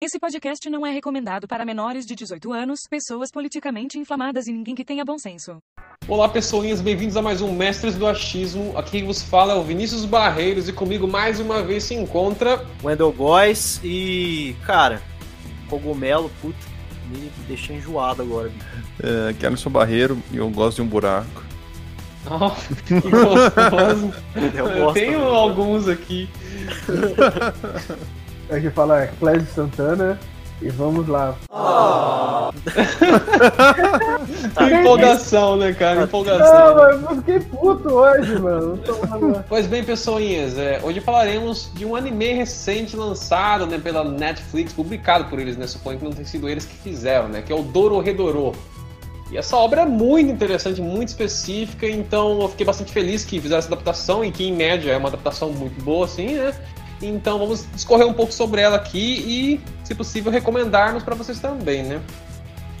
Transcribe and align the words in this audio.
Esse 0.00 0.16
podcast 0.20 0.70
não 0.70 0.86
é 0.86 0.92
recomendado 0.92 1.48
para 1.48 1.64
menores 1.64 2.06
de 2.06 2.14
18 2.14 2.52
anos, 2.52 2.82
pessoas 2.88 3.32
politicamente 3.32 3.98
inflamadas 3.98 4.46
e 4.46 4.52
ninguém 4.52 4.72
que 4.72 4.84
tenha 4.84 5.04
bom 5.04 5.18
senso. 5.18 5.58
Olá, 6.06 6.28
pessoinhas, 6.28 6.80
bem-vindos 6.80 7.16
a 7.16 7.22
mais 7.22 7.42
um 7.42 7.52
Mestres 7.52 7.96
do 7.96 8.06
Achismo. 8.06 8.78
Aqui 8.78 8.92
quem 8.92 9.04
vos 9.04 9.20
fala 9.20 9.54
é 9.54 9.56
o 9.56 9.62
Vinícius 9.64 10.04
Barreiros 10.04 10.68
e 10.68 10.72
comigo 10.72 11.08
mais 11.08 11.40
uma 11.40 11.64
vez 11.64 11.82
se 11.82 11.94
encontra. 11.96 12.64
Wendell 12.80 13.10
Góes 13.10 13.80
e. 13.82 14.54
Cara, 14.64 15.02
cogumelo, 15.68 16.30
puta, 16.40 16.56
me 17.10 17.28
deixa 17.48 17.72
enjoado 17.72 18.22
agora. 18.22 18.52
É, 19.02 19.32
que 19.32 19.44
Alisson 19.44 19.70
Barreiro 19.70 20.22
e 20.30 20.36
eu 20.36 20.48
gosto 20.48 20.76
de 20.76 20.82
um 20.82 20.86
buraco. 20.86 21.42
Oh, 22.24 22.50
que 22.86 22.94
gostoso. 23.02 24.14
Eu 24.36 24.92
tenho 24.92 25.18
também. 25.18 25.34
alguns 25.34 25.88
aqui. 25.88 26.28
Aqui 28.50 28.70
fala 28.70 29.02
é 29.02 29.06
Clésio 29.18 29.46
Santana 29.54 30.18
e 30.60 30.70
vamos 30.70 31.06
lá. 31.06 31.36
Tá, 34.54 34.70
Empolgação, 34.70 35.56
né, 35.56 35.72
cara? 35.72 35.96
Não, 35.96 36.04
Empolgação. 36.04 36.74
mano, 36.74 37.06
eu 37.10 37.16
fiquei 37.16 37.40
puto 37.40 37.90
hoje, 37.90 38.38
mano. 38.38 38.80
Pois 39.48 39.66
bem, 39.66 39.84
pessoinhas, 39.84 40.56
é, 40.58 40.80
hoje 40.82 41.00
falaremos 41.00 41.70
de 41.74 41.84
um 41.84 41.94
anime 41.94 42.32
recente 42.32 42.96
lançado 42.96 43.66
né, 43.66 43.78
pela 43.78 44.02
Netflix, 44.02 44.72
publicado 44.72 45.26
por 45.26 45.38
eles, 45.38 45.56
né? 45.56 45.66
Suponho 45.66 45.98
que 45.98 46.04
não 46.04 46.12
tenha 46.12 46.26
sido 46.26 46.48
eles 46.48 46.64
que 46.64 46.74
fizeram, 46.76 47.28
né? 47.28 47.42
Que 47.42 47.52
é 47.52 47.54
o 47.54 47.62
Dororedoro. 47.62 48.52
E 49.30 49.36
essa 49.36 49.56
obra 49.56 49.82
é 49.82 49.86
muito 49.86 50.30
interessante, 50.30 50.80
muito 50.80 51.08
específica, 51.08 51.86
então 51.86 52.40
eu 52.40 52.48
fiquei 52.48 52.64
bastante 52.64 52.90
feliz 52.90 53.24
que 53.24 53.38
fizeram 53.38 53.58
essa 53.58 53.68
adaptação 53.68 54.24
e 54.24 54.32
que, 54.32 54.44
em 54.44 54.54
média, 54.54 54.90
é 54.90 54.96
uma 54.96 55.08
adaptação 55.08 55.50
muito 55.52 55.82
boa, 55.84 56.06
assim, 56.06 56.34
né? 56.34 56.54
Então 57.00 57.38
vamos 57.38 57.66
discorrer 57.72 58.06
um 58.06 58.12
pouco 58.12 58.32
sobre 58.32 58.60
ela 58.60 58.76
aqui 58.76 58.98
e, 58.98 59.60
se 59.84 59.94
possível, 59.94 60.32
recomendarmos 60.32 61.02
para 61.02 61.14
vocês 61.14 61.38
também, 61.38 61.82
né? 61.82 62.00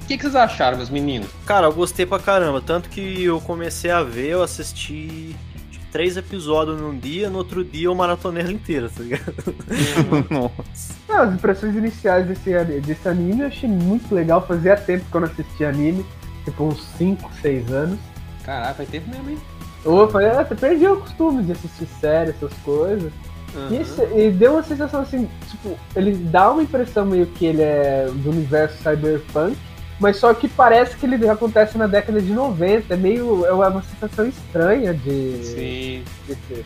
O 0.02 0.06
que, 0.06 0.16
que 0.16 0.22
vocês 0.22 0.34
acharam, 0.34 0.78
meus 0.78 0.90
meninos? 0.90 1.28
Cara, 1.46 1.66
eu 1.66 1.72
gostei 1.72 2.06
pra 2.06 2.18
caramba. 2.18 2.60
Tanto 2.60 2.88
que 2.88 3.24
eu 3.24 3.40
comecei 3.40 3.90
a 3.90 4.02
ver, 4.02 4.28
eu 4.28 4.42
assisti 4.42 5.36
três 5.92 6.16
episódios 6.16 6.80
num 6.80 6.98
dia, 6.98 7.30
no 7.30 7.38
outro 7.38 7.64
dia 7.64 7.86
eu 7.86 7.94
maratonei 7.94 8.42
ela 8.42 8.52
inteira, 8.52 8.88
tá 8.88 9.02
ligado? 9.02 9.34
Nossa. 10.30 10.94
Não, 11.08 11.22
as 11.22 11.34
impressões 11.34 11.76
iniciais 11.76 12.26
desse, 12.26 12.80
desse 12.80 13.08
anime 13.08 13.42
eu 13.42 13.46
achei 13.46 13.68
muito 13.68 14.14
legal. 14.14 14.46
Fazia 14.46 14.76
tempo 14.76 15.04
que 15.10 15.16
eu 15.16 15.20
não 15.20 15.28
assistia 15.28 15.68
anime, 15.68 16.04
tipo 16.44 16.64
uns 16.64 16.82
5, 16.96 17.30
6 17.40 17.72
anos. 17.72 17.98
Caraca, 18.44 18.74
faz 18.74 18.88
tempo 18.88 19.10
mesmo, 19.10 19.30
hein? 19.30 19.38
Ou 19.84 20.00
eu 20.00 20.08
falei, 20.08 20.28
ah, 20.28 20.44
você 20.44 20.54
perdeu 20.54 20.94
o 20.94 21.00
costume 21.00 21.42
de 21.44 21.52
assistir 21.52 21.86
série, 22.00 22.30
essas 22.30 22.52
coisas. 22.64 23.12
Uhum. 23.54 23.68
E, 23.70 23.76
esse- 23.76 24.02
e 24.16 24.30
deu 24.30 24.52
uma 24.52 24.62
sensação 24.62 25.00
assim, 25.00 25.28
tipo, 25.50 25.78
ele 25.96 26.12
dá 26.14 26.50
uma 26.50 26.62
impressão 26.62 27.04
meio 27.06 27.26
que 27.26 27.46
ele 27.46 27.62
é 27.62 28.08
do 28.12 28.30
universo 28.30 28.76
cyberpunk, 28.82 29.56
mas 29.98 30.16
só 30.16 30.32
que 30.34 30.46
parece 30.48 30.96
que 30.96 31.06
ele 31.06 31.28
acontece 31.28 31.76
na 31.76 31.86
década 31.86 32.20
de 32.20 32.32
90. 32.32 32.94
É 32.94 32.96
meio. 32.96 33.44
É 33.46 33.52
uma 33.52 33.82
sensação 33.82 34.26
estranha 34.26 34.94
de. 34.94 35.40
Sim. 35.44 36.04
de 36.26 36.34
ser. 36.46 36.64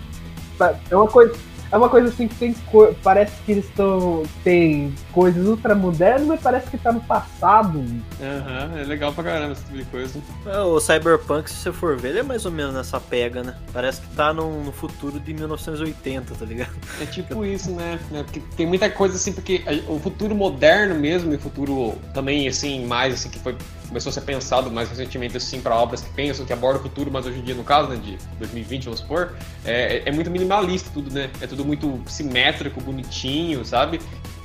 Pa- 0.59 0.75
É 0.91 0.97
uma 0.97 1.07
coisa. 1.09 1.35
É 1.73 1.77
uma 1.77 1.89
coisa 1.89 2.09
assim 2.09 2.29
que 2.29 2.35
tem. 2.35 2.55
Parece 3.03 3.33
que 3.47 3.53
eles 3.53 3.65
estão. 3.65 4.23
Tem 4.45 4.95
coisas 5.11 5.47
ultramodernas, 5.47 6.27
mas 6.27 6.41
parece 6.41 6.69
que 6.71 6.77
tá 6.77 6.93
no 6.93 7.01
passado. 7.01 7.83
Aham, 8.21 8.79
é 8.79 8.85
legal 8.85 9.13
pra 9.13 9.25
caramba 9.25 9.53
esse 9.53 9.63
tipo 9.65 9.79
de 9.79 9.85
coisa. 9.87 10.21
É, 10.47 10.59
O 10.59 10.79
Cyberpunk, 10.79 11.49
se 11.51 11.57
você 11.57 11.73
for 11.73 11.97
ver, 11.97 12.11
ele 12.11 12.19
é 12.19 12.23
mais 12.23 12.45
ou 12.45 12.53
menos 12.53 12.75
nessa 12.75 13.01
pega, 13.01 13.43
né? 13.43 13.55
Parece 13.73 14.03
que 14.03 14.09
tá 14.15 14.33
no, 14.35 14.63
no 14.65 14.71
futuro 14.73 15.19
de 15.19 15.33
1980, 15.33 16.35
tá 16.35 16.45
ligado? 16.45 16.71
É 17.01 17.07
tipo 17.07 17.45
isso, 17.45 17.71
né? 17.71 17.99
né? 18.11 18.23
Porque 18.23 18.41
tem 18.57 18.67
muita 18.67 18.91
coisa 18.91 19.17
assim, 19.17 19.33
porque 19.33 19.63
o 19.89 19.99
futuro 19.99 20.35
moderno 20.35 20.95
mesmo, 20.95 21.33
e 21.33 21.37
o 21.37 21.41
futuro 21.41 21.95
também, 22.13 22.47
assim, 22.49 22.85
mais 22.87 23.15
assim, 23.15 23.31
que 23.31 23.39
foi, 23.39 23.57
começou 23.89 24.11
a 24.11 24.13
ser 24.13 24.21
pensado 24.23 24.71
mais 24.71 24.89
recentemente, 24.91 25.37
assim, 25.37 25.61
para 25.61 25.75
obras 25.75 26.03
que 26.03 26.11
pensam, 26.13 26.45
que 26.45 26.53
abordam 26.53 26.81
o 26.81 26.83
futuro, 26.83 27.11
mas 27.11 27.25
hoje 27.27 27.39
em 27.39 27.43
dia, 27.43 27.55
no 27.55 27.65
caso, 27.65 27.89
né, 27.89 27.97
de 27.97 28.19
2020, 28.39 28.85
vamos 28.85 29.01
supor, 29.01 29.33
é, 29.65 29.99
é- 29.99 30.03
é 30.07 30.13
muito 30.13 30.31
minimalista 30.31 30.91
tudo, 30.93 31.11
né? 31.13 31.31
É 31.41 31.47
tudo 31.47 31.62
muito 31.65 32.01
simétrico, 32.07 32.81
bonitinho, 32.81 33.65
sabe? 33.65 34.01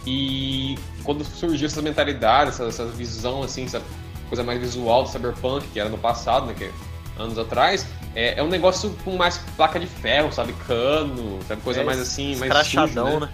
E 0.06 0.78
quando 1.04 1.24
surgiu 1.24 1.68
essa 1.68 1.82
mentalidade, 1.82 2.52
essa, 2.52 2.64
essa 2.66 2.86
visão, 2.86 3.44
assim, 3.44 3.66
essa 3.66 3.82
coisa 4.30 4.44
mais 4.44 4.60
visual 4.60 5.04
do 5.04 5.10
cyberpunk, 5.10 5.68
que 5.68 5.80
era 5.80 5.90
no 5.90 5.98
passado, 5.98 6.46
né? 6.46 6.54
Que 6.58 6.66
é 6.66 6.72
anos 7.20 7.38
atrás, 7.38 7.86
é, 8.16 8.40
é 8.40 8.44
um 8.44 8.48
negócio 8.48 8.96
com 9.04 9.16
mais 9.16 9.38
placa 9.56 9.80
de 9.80 9.88
ferro, 9.88 10.32
sabe? 10.32 10.54
Cano, 10.68 11.40
sabe? 11.48 11.62
Coisa 11.62 11.82
É, 11.82 11.84
mais 11.84 12.00
assim, 12.00 12.36
mais 12.38 12.68
sujo, 12.68 13.04
né? 13.04 13.30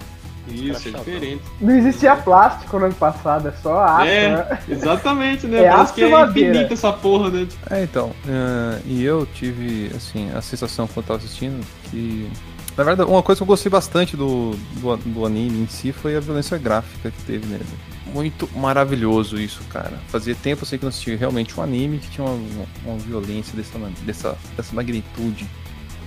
Isso, 0.47 0.89
é 0.89 0.91
diferente. 0.91 1.41
Não 1.61 1.73
existia 1.73 2.15
plástico 2.17 2.77
no 2.77 2.85
ano 2.85 2.95
passado, 2.95 3.47
é 3.47 3.53
só 3.61 3.81
aço. 3.81 4.07
É, 4.07 4.29
né? 4.29 4.59
exatamente, 4.67 5.47
né? 5.47 5.59
É 5.59 5.69
Parece 5.69 5.81
aço 5.81 5.93
que 5.93 6.01
e 6.01 6.03
é 6.03 6.21
infinita 6.23 6.73
essa 6.73 6.91
porra, 6.91 7.29
né? 7.29 7.47
É, 7.69 7.83
então, 7.83 8.11
é, 8.27 8.81
e 8.85 9.03
eu 9.03 9.25
tive, 9.25 9.89
assim, 9.95 10.29
a 10.33 10.41
sensação 10.41 10.85
quando 10.87 10.97
eu 10.97 11.03
tava 11.03 11.19
assistindo 11.19 11.65
que. 11.89 12.29
Na 12.77 12.83
verdade, 12.83 13.09
uma 13.09 13.21
coisa 13.21 13.39
que 13.39 13.43
eu 13.43 13.47
gostei 13.47 13.69
bastante 13.69 14.17
do, 14.17 14.51
do, 14.51 14.97
do 14.97 15.25
anime 15.25 15.61
em 15.61 15.67
si 15.67 15.91
foi 15.91 16.15
a 16.15 16.19
violência 16.19 16.57
gráfica 16.57 17.11
que 17.11 17.23
teve 17.23 17.45
nele. 17.45 17.65
Muito 18.07 18.49
maravilhoso 18.55 19.39
isso, 19.39 19.61
cara. 19.69 19.99
Fazia 20.07 20.33
tempo 20.33 20.63
assim 20.63 20.77
que 20.77 20.83
eu 20.83 20.87
não 20.87 20.89
assistia 20.89 21.15
realmente 21.15 21.59
um 21.59 21.63
anime 21.63 21.99
que 21.99 22.09
tinha 22.09 22.25
uma, 22.25 22.65
uma 22.85 22.97
violência 22.97 23.55
dessa, 23.55 23.77
dessa, 24.03 24.37
dessa 24.57 24.75
magnitude. 24.75 25.47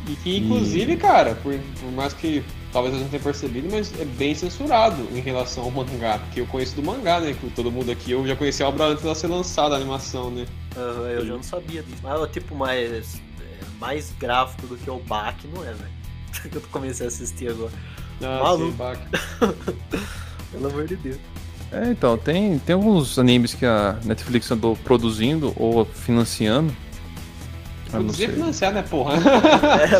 E 0.08 0.16
que, 0.16 0.36
inclusive, 0.38 0.96
cara, 0.96 1.34
por, 1.36 1.54
por 1.80 1.92
mais 1.92 2.12
que 2.12 2.42
talvez 2.72 2.94
a 2.94 2.98
gente 2.98 3.10
tenha 3.10 3.22
percebido, 3.22 3.68
mas 3.70 3.92
é 4.00 4.04
bem 4.04 4.34
censurado 4.34 5.06
em 5.12 5.20
relação 5.20 5.64
ao 5.64 5.70
mangá. 5.70 6.18
Porque 6.18 6.40
eu 6.40 6.46
conheço 6.46 6.76
do 6.76 6.82
mangá, 6.82 7.20
né? 7.20 7.32
Que 7.32 7.50
todo 7.50 7.72
mundo 7.72 7.90
aqui, 7.90 8.12
eu 8.12 8.26
já 8.26 8.36
conheci 8.36 8.62
a 8.62 8.68
obra 8.68 8.86
antes 8.86 9.02
dela 9.02 9.14
ser 9.14 9.28
lançada, 9.28 9.74
a 9.74 9.78
animação, 9.78 10.30
né? 10.30 10.46
Aham, 10.76 11.08
eu 11.08 11.26
já 11.26 11.34
não 11.34 11.42
sabia 11.42 11.82
disso. 11.82 11.98
Mas 12.02 12.22
é 12.22 12.26
tipo 12.26 12.54
mais, 12.54 13.16
é, 13.40 13.64
mais 13.80 14.12
gráfico 14.18 14.66
do 14.68 14.76
que 14.76 14.88
o 14.88 14.98
Bach, 15.00 15.36
não 15.52 15.62
é, 15.62 15.72
velho? 15.72 15.95
Que 16.50 16.56
eu 16.56 16.62
comecei 16.70 17.06
a 17.06 17.08
assistir 17.08 17.50
agora. 17.50 17.72
Ah, 18.22 18.42
Maluco. 18.42 18.76
Pelo 20.52 20.68
amor 20.68 20.86
de 20.86 20.96
Deus. 20.96 21.18
É, 21.72 21.90
então, 21.90 22.16
tem, 22.16 22.58
tem 22.60 22.74
alguns 22.74 23.18
animes 23.18 23.52
que 23.52 23.66
a 23.66 23.98
Netflix 24.04 24.50
andou 24.50 24.76
produzindo 24.76 25.52
ou 25.56 25.84
financiando. 25.84 26.74
Eu 27.92 28.00
não 28.00 28.06
Produzir 28.06 28.16
sei. 28.16 28.26
é 28.26 28.30
financiar, 28.30 28.72
né, 28.72 28.82
porra? 28.82 29.14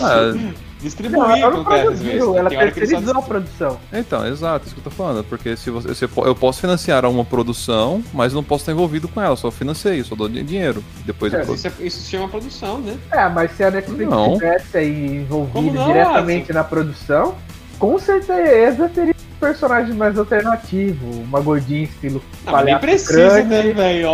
Ah, 0.03 0.53
Distribuir, 0.81 1.19
Não, 1.19 1.35
ela 1.37 1.51
não 1.51 1.65
produziu, 1.65 2.37
ela 2.37 2.53
eles 2.53 2.75
terceirizou 2.75 3.17
a 3.17 3.23
produção. 3.23 3.81
Então, 3.93 4.27
exato, 4.27 4.67
isso 4.67 4.75
que 4.75 4.81
eu 4.81 4.85
tô 4.85 4.91
falando. 4.91 5.25
Porque 5.25 5.57
se 5.57 5.71
você, 5.71 6.07
po- 6.07 6.27
eu 6.27 6.35
posso 6.35 6.61
financiar 6.61 7.07
uma 7.07 7.25
produção, 7.25 8.05
mas 8.13 8.35
não 8.35 8.45
posso 8.45 8.63
estar 8.63 8.73
envolvido 8.73 9.09
com 9.09 9.21
ela, 9.21 9.35
só 9.37 9.51
financiei, 9.51 10.05
só 10.05 10.15
dou 10.15 10.29
di- 10.29 10.43
dinheiro. 10.43 10.85
Depois 11.07 11.33
É, 11.33 11.43
Isso, 11.43 11.67
é- 11.67 11.73
isso 11.81 12.01
se 12.03 12.11
chama 12.11 12.29
produção, 12.29 12.79
né? 12.79 12.95
É, 13.11 13.27
mas 13.29 13.53
se 13.57 13.65
a 13.65 13.71
Netflix 13.71 14.11
Não. 14.11 14.35
tivesse 14.35 14.77
aí 14.77 15.27
não, 15.31 15.47
diretamente 15.87 16.53
na 16.53 16.63
produção, 16.63 17.35
com 17.79 17.99
certeza 17.99 18.87
teria 18.91 19.15
personagem 19.41 19.95
mais 19.95 20.19
alternativo, 20.19 21.07
uma 21.23 21.41
gordinha 21.41 21.85
estilo 21.85 22.23
Ah, 22.47 22.63
nem 22.65 22.75
palhaço 22.75 22.81
precisa, 22.81 23.29
crânio. 23.43 23.49
né, 23.49 23.73
velho? 23.73 24.09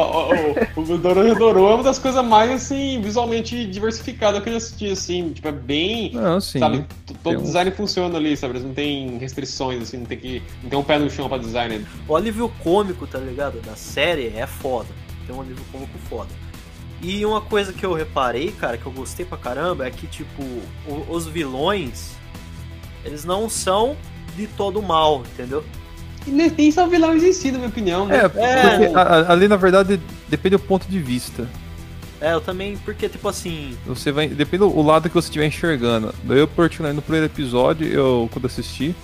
O 0.76 0.98
Dororedoro 0.98 1.66
é 1.66 1.74
uma 1.74 1.82
das 1.82 1.98
coisas 1.98 2.24
mais, 2.24 2.50
assim, 2.50 3.00
visualmente 3.00 3.66
diversificadas 3.66 4.42
que 4.42 4.48
eu 4.48 4.52
já 4.52 4.56
assisti, 4.58 4.90
assim. 4.90 5.30
Tipo, 5.32 5.48
é 5.48 5.52
bem... 5.52 6.12
Não, 6.12 6.40
sim. 6.40 6.58
Sabe, 6.58 6.84
todo 7.22 7.38
um- 7.38 7.42
design 7.42 7.70
funciona 7.70 8.18
ali, 8.18 8.36
sabe? 8.36 8.54
Eles 8.54 8.64
não 8.64 8.74
tem 8.74 9.18
restrições, 9.18 9.82
assim, 9.82 9.98
não 9.98 10.06
tem 10.06 10.18
que. 10.18 10.42
Não 10.62 10.70
tem 10.70 10.78
um 10.78 10.82
pé 10.82 10.98
no 10.98 11.08
chão 11.10 11.28
pra 11.28 11.38
design. 11.38 11.78
né? 11.78 11.84
O 12.08 12.16
alívio 12.16 12.50
cômico, 12.62 13.06
tá 13.06 13.18
ligado? 13.18 13.60
Da 13.62 13.74
série 13.76 14.32
é 14.36 14.46
foda. 14.46 14.88
Tem 15.26 15.34
um 15.34 15.40
alívio 15.40 15.64
cômico 15.70 15.96
foda. 16.08 16.30
E 17.00 17.24
uma 17.26 17.40
coisa 17.40 17.72
que 17.72 17.84
eu 17.84 17.92
reparei, 17.92 18.52
cara, 18.52 18.76
que 18.78 18.86
eu 18.86 18.92
gostei 18.92 19.24
pra 19.26 19.36
caramba, 19.38 19.86
é 19.86 19.90
que, 19.90 20.06
tipo, 20.06 20.42
os 21.08 21.26
vilões, 21.26 22.12
eles 23.04 23.24
não 23.24 23.48
são 23.48 23.96
de 24.36 24.46
todo 24.46 24.82
mal, 24.82 25.22
entendeu? 25.32 25.64
E 26.26 26.30
nem, 26.30 26.70
são 26.70 26.88
vilões 26.88 27.22
em 27.22 27.32
si, 27.32 27.50
na 27.50 27.58
minha 27.58 27.68
opinião, 27.68 28.06
né? 28.06 28.16
É, 28.18 28.28
porque 28.28 28.96
a- 28.96 29.02
a- 29.02 29.32
ali 29.32 29.48
na 29.48 29.56
verdade 29.56 30.00
depende 30.28 30.56
do 30.56 30.60
ponto 30.62 30.86
de 30.88 30.98
vista. 31.00 31.48
É, 32.20 32.32
eu 32.34 32.40
também, 32.40 32.76
porque, 32.84 33.08
tipo 33.08 33.28
assim, 33.28 33.76
Você 33.84 34.12
vai. 34.12 34.28
Depende 34.28 34.58
do 34.58 34.68
o 34.78 34.82
lado 34.82 35.08
que 35.08 35.14
você 35.14 35.26
estiver 35.26 35.46
enxergando. 35.46 36.14
Daí 36.22 36.38
eu, 36.38 36.46
particularmente, 36.46 36.96
no 36.96 37.02
primeiro 37.02 37.26
episódio, 37.26 37.84
eu 37.88 38.28
quando 38.32 38.46
assisti, 38.46 38.94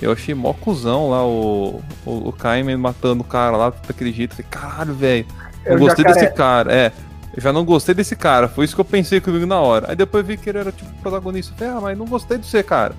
eu 0.00 0.10
achei 0.10 0.34
mó 0.34 0.52
cuzão 0.52 1.10
lá 1.10 1.24
o, 1.24 1.80
o, 2.04 2.28
o 2.28 2.32
Kaiman 2.32 2.76
matando 2.78 3.20
o 3.20 3.24
cara 3.24 3.56
lá 3.56 3.70
daquele 3.86 4.10
jeito. 4.12 4.32
Falei, 4.34 4.46
caralho, 4.50 4.92
velho. 4.94 5.26
É 5.64 5.70
Não 5.70 5.76
o 5.76 5.80
gostei 5.80 6.04
jacaré. 6.04 6.20
desse 6.24 6.34
cara. 6.36 6.72
É. 6.74 6.92
Eu 7.36 7.40
já 7.40 7.52
não 7.52 7.64
gostei 7.64 7.94
desse 7.94 8.16
cara. 8.16 8.48
Foi 8.48 8.64
isso 8.64 8.74
que 8.74 8.80
eu 8.80 8.84
pensei 8.84 9.20
comigo 9.20 9.46
na 9.46 9.60
hora. 9.60 9.86
Aí 9.90 9.94
depois 9.96 10.26
vi 10.26 10.36
que 10.36 10.48
ele 10.50 10.58
era 10.58 10.72
tipo 10.72 10.90
protagonista. 11.00 11.52
Eu 11.54 11.58
Falei, 11.58 11.74
ah, 11.74 11.80
mas 11.80 11.96
não 11.98 12.06
gostei 12.06 12.36
de 12.38 12.44
você, 12.46 12.60
cara. 12.64 12.96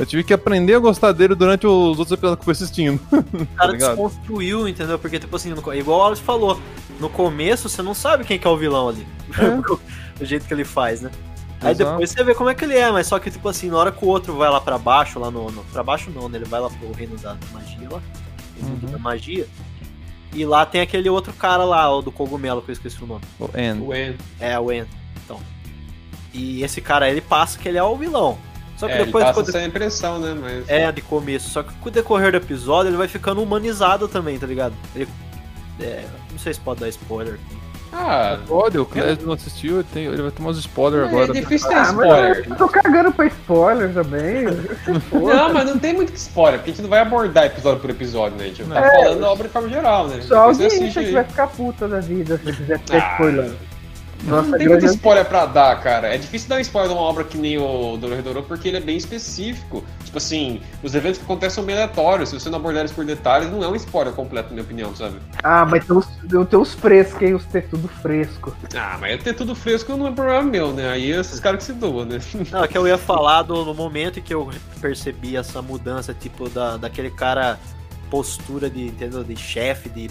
Eu 0.00 0.06
tive 0.06 0.24
que 0.24 0.32
aprender 0.32 0.74
a 0.74 0.78
gostar 0.78 1.12
dele 1.12 1.34
durante 1.34 1.66
os 1.66 1.98
outros 1.98 2.12
episódios 2.12 2.36
que 2.36 2.40
eu 2.40 2.44
fui 2.44 2.52
assistindo. 2.52 3.00
o 3.12 3.46
cara 3.54 3.72
ligado? 3.72 3.90
desconstruiu, 3.90 4.66
entendeu? 4.66 4.98
Porque, 4.98 5.18
tipo 5.18 5.36
assim, 5.36 5.50
no- 5.50 5.74
igual 5.74 6.00
o 6.00 6.02
Alex 6.04 6.20
falou, 6.20 6.58
no 6.98 7.10
começo 7.10 7.68
você 7.68 7.82
não 7.82 7.92
sabe 7.92 8.24
quem 8.24 8.38
que 8.38 8.46
é 8.46 8.50
o 8.50 8.56
vilão 8.56 8.88
ali. 8.88 9.06
o 10.18 10.24
jeito 10.24 10.46
que 10.46 10.54
ele 10.54 10.64
faz, 10.64 11.02
né? 11.02 11.10
Aí 11.60 11.72
Exato. 11.72 11.90
depois 11.90 12.08
você 12.08 12.24
vê 12.24 12.34
como 12.34 12.48
é 12.48 12.54
que 12.54 12.64
ele 12.64 12.78
é, 12.78 12.90
mas 12.90 13.06
só 13.08 13.18
que, 13.18 13.30
tipo 13.30 13.46
assim, 13.46 13.68
na 13.68 13.76
hora 13.76 13.92
que 13.92 14.02
o 14.02 14.08
outro 14.08 14.34
vai 14.34 14.48
lá 14.48 14.58
pra 14.58 14.78
baixo, 14.78 15.18
lá 15.18 15.30
no. 15.30 15.50
no 15.50 15.62
pra 15.64 15.82
baixo 15.82 16.10
não, 16.10 16.30
né? 16.30 16.38
Ele 16.38 16.46
vai 16.46 16.60
lá 16.60 16.70
pro 16.70 16.92
reino 16.92 17.18
da 17.18 17.36
magia 17.52 17.88
lá. 17.90 18.00
Uhum. 18.62 18.90
da 18.92 18.98
magia. 18.98 19.46
E 20.32 20.46
lá 20.46 20.64
tem 20.64 20.80
aquele 20.80 21.10
outro 21.10 21.34
cara 21.34 21.62
lá, 21.64 21.94
o 21.94 22.00
do 22.00 22.10
cogumelo, 22.10 22.62
que 22.62 22.70
eu 22.70 22.72
esqueci 22.72 23.02
o 23.04 23.06
nome. 23.06 23.22
O 23.38 23.50
N. 23.54 23.80
O. 23.82 23.92
É, 24.42 24.58
o 24.58 24.72
En. 24.72 24.86
Então. 25.22 25.38
E 26.32 26.62
esse 26.62 26.80
cara 26.80 27.04
aí, 27.04 27.12
ele 27.12 27.20
passa 27.20 27.58
que 27.58 27.68
ele 27.68 27.76
é 27.76 27.82
o 27.82 27.96
vilão. 27.96 28.38
Só 28.80 28.86
que 28.86 28.92
É, 28.92 28.96
ele 28.96 29.04
depois, 29.04 29.22
passa 29.24 29.34
quando 29.34 29.48
essa 29.50 29.62
impressão, 29.62 30.18
né? 30.18 30.34
Mas. 30.40 30.68
É, 30.68 30.90
de 30.90 31.02
começo. 31.02 31.50
Só 31.50 31.62
que 31.62 31.72
com 31.74 31.88
o 31.88 31.92
decorrer 31.92 32.30
do 32.32 32.38
episódio 32.38 32.88
ele 32.88 32.96
vai 32.96 33.06
ficando 33.08 33.42
humanizado 33.42 34.08
também, 34.08 34.38
tá 34.38 34.46
ligado? 34.46 34.72
Ele- 34.96 35.06
é, 35.78 36.04
não 36.32 36.38
sei 36.38 36.54
se 36.54 36.60
pode 36.60 36.80
dar 36.80 36.88
spoiler. 36.88 37.38
Ah, 37.92 38.38
Pode, 38.46 38.78
o 38.78 38.86
Clésio 38.86 39.26
não 39.26 39.32
assistiu, 39.34 39.80
ele, 39.80 39.86
tem- 39.92 40.04
ele 40.06 40.22
vai 40.22 40.30
tomar 40.30 40.50
uns 40.50 40.58
spoilers 40.58 41.06
é 41.06 41.08
agora. 41.08 41.32
difícil 41.32 41.68
ter 41.68 41.74
Ah, 41.74 41.82
spoiler. 41.82 42.46
eu 42.48 42.56
tô 42.56 42.68
cagando 42.68 43.10
pra 43.12 43.26
spoiler 43.26 43.92
também. 43.92 44.44
Não, 45.12 45.52
mas 45.52 45.66
não 45.68 45.76
tem 45.76 45.92
muito 45.92 46.14
spoiler, 46.14 46.60
porque 46.60 46.70
a 46.70 46.74
gente 46.74 46.82
não 46.82 46.88
vai 46.88 47.00
abordar 47.00 47.46
episódio 47.46 47.80
por 47.80 47.90
episódio, 47.90 48.38
né? 48.38 48.44
A 48.44 48.46
gente 48.46 48.62
tá 48.62 48.78
É. 48.86 49.02
falando 49.04 49.20
da 49.20 49.30
obra 49.30 49.46
de 49.48 49.52
forma 49.52 49.68
geral, 49.68 50.06
né? 50.06 50.20
Só 50.22 50.36
alguém 50.50 50.68
que 50.92 51.10
vai 51.10 51.24
ficar 51.24 51.48
puta 51.48 51.88
da 51.88 51.98
vida 51.98 52.38
se 52.38 52.52
quiser 52.52 52.78
ter 52.78 52.96
Ah. 52.96 53.10
spoiler. 53.14 53.52
Nossa, 54.24 54.48
Não 54.50 54.58
tem 54.58 54.68
muito 54.68 54.86
spoiler 54.86 55.24
pra 55.24 55.46
dar, 55.46 55.80
cara. 55.80 56.14
É 56.14 56.18
difícil 56.18 56.48
dar 56.48 56.56
um 56.56 56.60
spoiler 56.60 56.90
de 56.90 56.96
uma 56.96 57.02
obra 57.02 57.24
que 57.24 57.38
nem 57.38 57.58
o 57.58 57.96
Dororedoro 57.96 58.42
porque 58.42 58.68
ele 58.68 58.76
é 58.76 58.80
bem 58.80 58.96
específico. 58.96 59.84
Tipo 60.04 60.18
assim, 60.18 60.60
os 60.82 60.94
eventos 60.94 61.18
que 61.18 61.24
acontecem 61.24 61.54
são 61.56 61.64
bem 61.64 61.74
aleatórios. 61.76 62.28
Se 62.28 62.38
você 62.38 62.50
não 62.50 62.58
abordar 62.58 62.80
eles 62.80 62.92
por 62.92 63.04
detalhes, 63.04 63.50
não 63.50 63.62
é 63.62 63.68
um 63.68 63.74
spoiler 63.76 64.12
completo, 64.12 64.48
na 64.48 64.54
minha 64.54 64.64
opinião, 64.64 64.94
sabe? 64.94 65.16
Ah, 65.42 65.64
mas 65.64 65.86
tem 65.86 65.96
os, 65.96 66.06
tem 66.48 66.58
os 66.58 66.74
frescos, 66.74 67.22
hein? 67.22 67.34
Os 67.34 67.44
ter 67.44 67.68
tudo 67.68 67.88
fresco. 67.88 68.54
Ah, 68.74 68.98
mas 69.00 69.22
ter 69.22 69.34
tudo 69.34 69.54
fresco 69.54 69.96
não 69.96 70.08
é 70.08 70.12
problema 70.12 70.42
meu, 70.42 70.72
né? 70.72 70.90
Aí 70.90 71.12
é 71.12 71.20
esses 71.20 71.40
caras 71.40 71.58
que 71.58 71.64
se 71.64 71.72
doam, 71.72 72.04
né? 72.04 72.18
Não, 72.50 72.64
é 72.64 72.68
que 72.68 72.76
eu 72.76 72.86
ia 72.86 72.98
falar 72.98 73.42
do, 73.42 73.64
no 73.64 73.74
momento 73.74 74.18
em 74.18 74.22
que 74.22 74.34
eu 74.34 74.50
percebi 74.80 75.36
essa 75.36 75.62
mudança, 75.62 76.12
tipo, 76.12 76.48
da, 76.48 76.76
daquele 76.76 77.10
cara 77.10 77.58
postura 78.10 78.68
de, 78.68 78.86
entendeu? 78.86 79.22
De 79.22 79.36
chefe, 79.36 79.88
de 79.88 80.10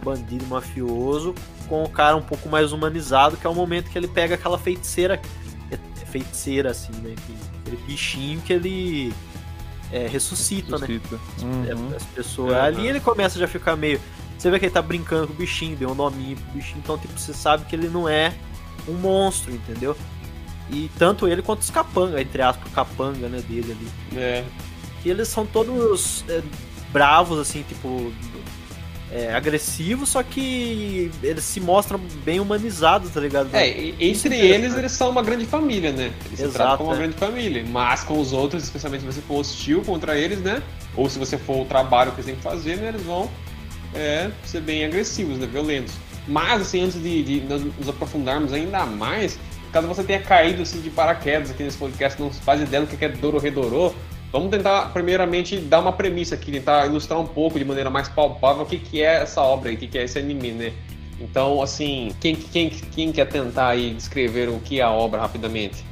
bandido 0.00 0.46
mafioso, 0.46 1.34
com 1.68 1.84
o 1.84 1.88
cara 1.88 2.16
um 2.16 2.22
pouco 2.22 2.48
mais 2.48 2.72
humanizado, 2.72 3.36
que 3.36 3.46
é 3.46 3.50
o 3.50 3.54
momento 3.54 3.90
que 3.90 3.96
ele 3.98 4.08
pega 4.08 4.34
aquela 4.34 4.58
feiticeira, 4.58 5.20
é, 5.70 5.74
é 5.74 6.06
feiticeira 6.06 6.70
assim, 6.70 6.92
né? 7.02 7.14
que- 7.26 7.34
aquele 7.60 7.82
bichinho 7.86 8.40
que 8.40 8.52
ele 8.52 9.12
é, 9.92 10.06
ressuscita, 10.06 10.78
né? 10.78 10.86
Suscita. 10.86 11.20
É, 11.68 11.74
Uhum. 11.74 11.96
as 11.96 12.04
pessoas. 12.04 12.52
Aham. 12.52 12.62
Ali 12.64 12.86
ele 12.88 13.00
começa 13.00 13.38
já 13.38 13.44
a 13.44 13.48
ficar 13.48 13.76
meio. 13.76 14.00
Você 14.38 14.50
vê 14.50 14.58
que 14.58 14.64
ele 14.66 14.72
tá 14.72 14.80
brincando 14.82 15.26
com 15.28 15.32
o 15.34 15.36
bichinho, 15.36 15.76
deu 15.76 15.90
um 15.90 15.94
nominho 15.94 16.36
pro 16.36 16.52
bichinho, 16.54 16.78
então 16.82 16.96
tipo, 16.96 17.18
você 17.18 17.34
sabe 17.34 17.64
que 17.66 17.76
ele 17.76 17.88
não 17.88 18.08
é 18.08 18.32
um 18.88 18.94
monstro, 18.94 19.52
entendeu? 19.52 19.96
E 20.70 20.88
tanto 20.98 21.26
ele 21.28 21.42
quanto 21.42 21.60
os 21.62 21.70
capanga, 21.70 22.20
entre 22.22 22.40
aspas, 22.40 22.66
o 22.68 22.74
capanga, 22.74 23.28
né, 23.28 23.40
dele 23.42 23.72
ali. 23.72 24.18
É. 24.18 24.44
Que 25.02 25.08
eles 25.10 25.28
são 25.28 25.44
todos 25.44 26.24
é, 26.28 26.40
bravos, 26.92 27.38
assim, 27.38 27.62
tipo. 27.64 28.12
É, 29.12 29.34
agressivos, 29.34 30.10
só 30.10 30.22
que 30.22 31.10
eles 31.22 31.42
se 31.42 31.60
mostram 31.60 32.00
bem 32.24 32.38
humanizados, 32.38 33.10
tá 33.10 33.20
ligado? 33.20 33.48
É, 33.52 33.92
entre 33.98 34.36
eles, 34.36 34.76
eles 34.76 34.92
são 34.92 35.10
uma 35.10 35.22
grande 35.22 35.46
família, 35.46 35.90
né? 35.90 36.12
Eles 36.26 36.38
se 36.38 36.44
Exato, 36.44 36.52
tratam 36.52 36.76
como 36.78 36.90
uma 36.90 36.96
é. 36.96 36.98
grande 36.98 37.16
família. 37.16 37.64
Mas 37.68 38.04
com 38.04 38.20
os 38.20 38.32
outros, 38.32 38.62
especialmente 38.62 39.00
se 39.00 39.06
você 39.06 39.20
for 39.20 39.40
hostil 39.40 39.82
contra 39.82 40.16
eles, 40.16 40.38
né? 40.38 40.62
Ou 40.96 41.10
se 41.10 41.18
você 41.18 41.36
for 41.36 41.62
o 41.62 41.64
trabalho 41.64 42.12
que 42.12 42.18
eles 42.18 42.26
têm 42.26 42.36
que 42.36 42.42
fazer, 42.42 42.76
né? 42.76 42.88
Eles 42.88 43.02
vão 43.02 43.28
é, 43.94 44.30
ser 44.44 44.60
bem 44.60 44.84
agressivos, 44.84 45.38
né? 45.38 45.46
Violentos. 45.46 45.94
Mas, 46.28 46.62
assim, 46.62 46.84
antes 46.84 47.02
de, 47.02 47.22
de 47.22 47.40
nos 47.40 47.88
aprofundarmos 47.88 48.52
ainda 48.52 48.86
mais, 48.86 49.38
caso 49.72 49.88
você 49.88 50.04
tenha 50.04 50.20
caído 50.20 50.62
assim, 50.62 50.80
de 50.80 50.90
paraquedas 50.90 51.50
aqui 51.50 51.64
nesse 51.64 51.78
podcast, 51.78 52.20
não 52.20 52.30
faz 52.30 52.60
ideia 52.60 52.84
do 52.84 52.96
que 52.96 53.04
é 53.04 53.08
Dororedorô, 53.08 53.92
vamos 54.32 54.50
tentar, 54.50 54.92
primeiramente, 54.92 55.56
dar 55.58 55.80
uma 55.80 55.92
premissa 55.92 56.34
aqui, 56.34 56.52
tentar 56.52 56.86
ilustrar 56.86 57.18
um 57.18 57.26
pouco, 57.26 57.58
de 57.58 57.64
maneira 57.64 57.90
mais 57.90 58.08
palpável, 58.08 58.62
o 58.62 58.66
que, 58.66 58.78
que 58.78 59.02
é 59.02 59.22
essa 59.22 59.40
obra 59.40 59.70
aí, 59.70 59.76
o 59.76 59.78
que, 59.78 59.86
que 59.86 59.98
é 59.98 60.04
esse 60.04 60.18
anime, 60.18 60.52
né? 60.52 60.72
Então, 61.20 61.60
assim, 61.62 62.14
quem, 62.20 62.34
quem, 62.34 62.70
quem 62.70 63.12
quer 63.12 63.26
tentar 63.26 63.68
aí 63.68 63.92
descrever 63.92 64.48
o 64.48 64.58
que 64.58 64.80
é 64.80 64.82
a 64.82 64.90
obra 64.90 65.20
rapidamente? 65.20 65.84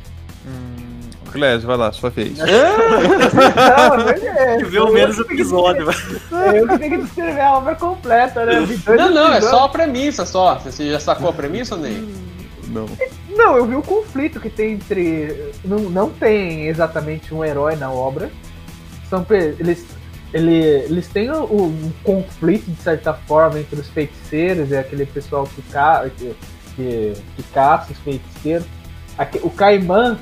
Clésio, 1.31 1.67
vai 1.67 1.76
lá, 1.76 1.93
sua 1.93 2.11
vez. 2.11 2.38
Não, 2.38 4.05
mas 4.05 4.23
é, 4.23 4.56
Viu 4.58 4.87
eu 4.87 4.93
menos 4.93 5.17
que 5.17 5.25
tenho 5.25 5.37
que 5.37 5.43
episódio, 5.43 5.87
Eu 6.55 6.69
que 6.69 6.79
tenho 6.79 6.90
que 6.90 7.02
descrever 7.05 7.40
a 7.40 7.52
obra 7.52 7.75
completa, 7.75 8.46
né? 8.46 8.67
Não, 8.96 9.11
não, 9.11 9.32
é 9.32 9.40
só 9.40 9.64
a 9.64 9.69
premissa, 9.69 10.25
só. 10.25 10.56
Você 10.56 10.90
já 10.90 11.00
sacou 11.00 11.29
a 11.29 11.32
premissa, 11.32 11.76
Ney? 11.76 12.27
Não. 12.86 13.36
Não, 13.36 13.56
eu 13.56 13.66
vi 13.66 13.75
o 13.76 13.82
conflito 13.82 14.40
que 14.40 14.50
tem 14.50 14.72
entre. 14.75 15.52
Não, 15.64 15.78
não 15.90 16.10
tem 16.10 16.66
exatamente 16.66 17.32
um 17.34 17.44
herói 17.44 17.76
na 17.76 17.90
obra. 17.90 18.30
São 19.08 19.25
eles, 19.30 19.86
ele, 20.34 20.54
eles 20.54 21.08
têm 21.08 21.30
o- 21.30 21.44
um 21.66 21.92
conflito, 22.04 22.70
de 22.70 22.80
certa 22.82 23.12
forma, 23.14 23.58
entre 23.60 23.80
os 23.80 23.88
feiticeiros 23.88 24.70
e 24.70 24.76
aquele 24.76 25.06
pessoal 25.06 25.46
que, 25.46 25.62
ca, 25.70 26.08
que, 26.16 26.34
que, 26.76 27.12
que 27.36 27.42
caça 27.54 27.92
os 27.92 27.98
feiticeiros. 28.00 28.66
Aque- 29.16 29.40
O 29.42 29.50
Caimã, 29.50 30.19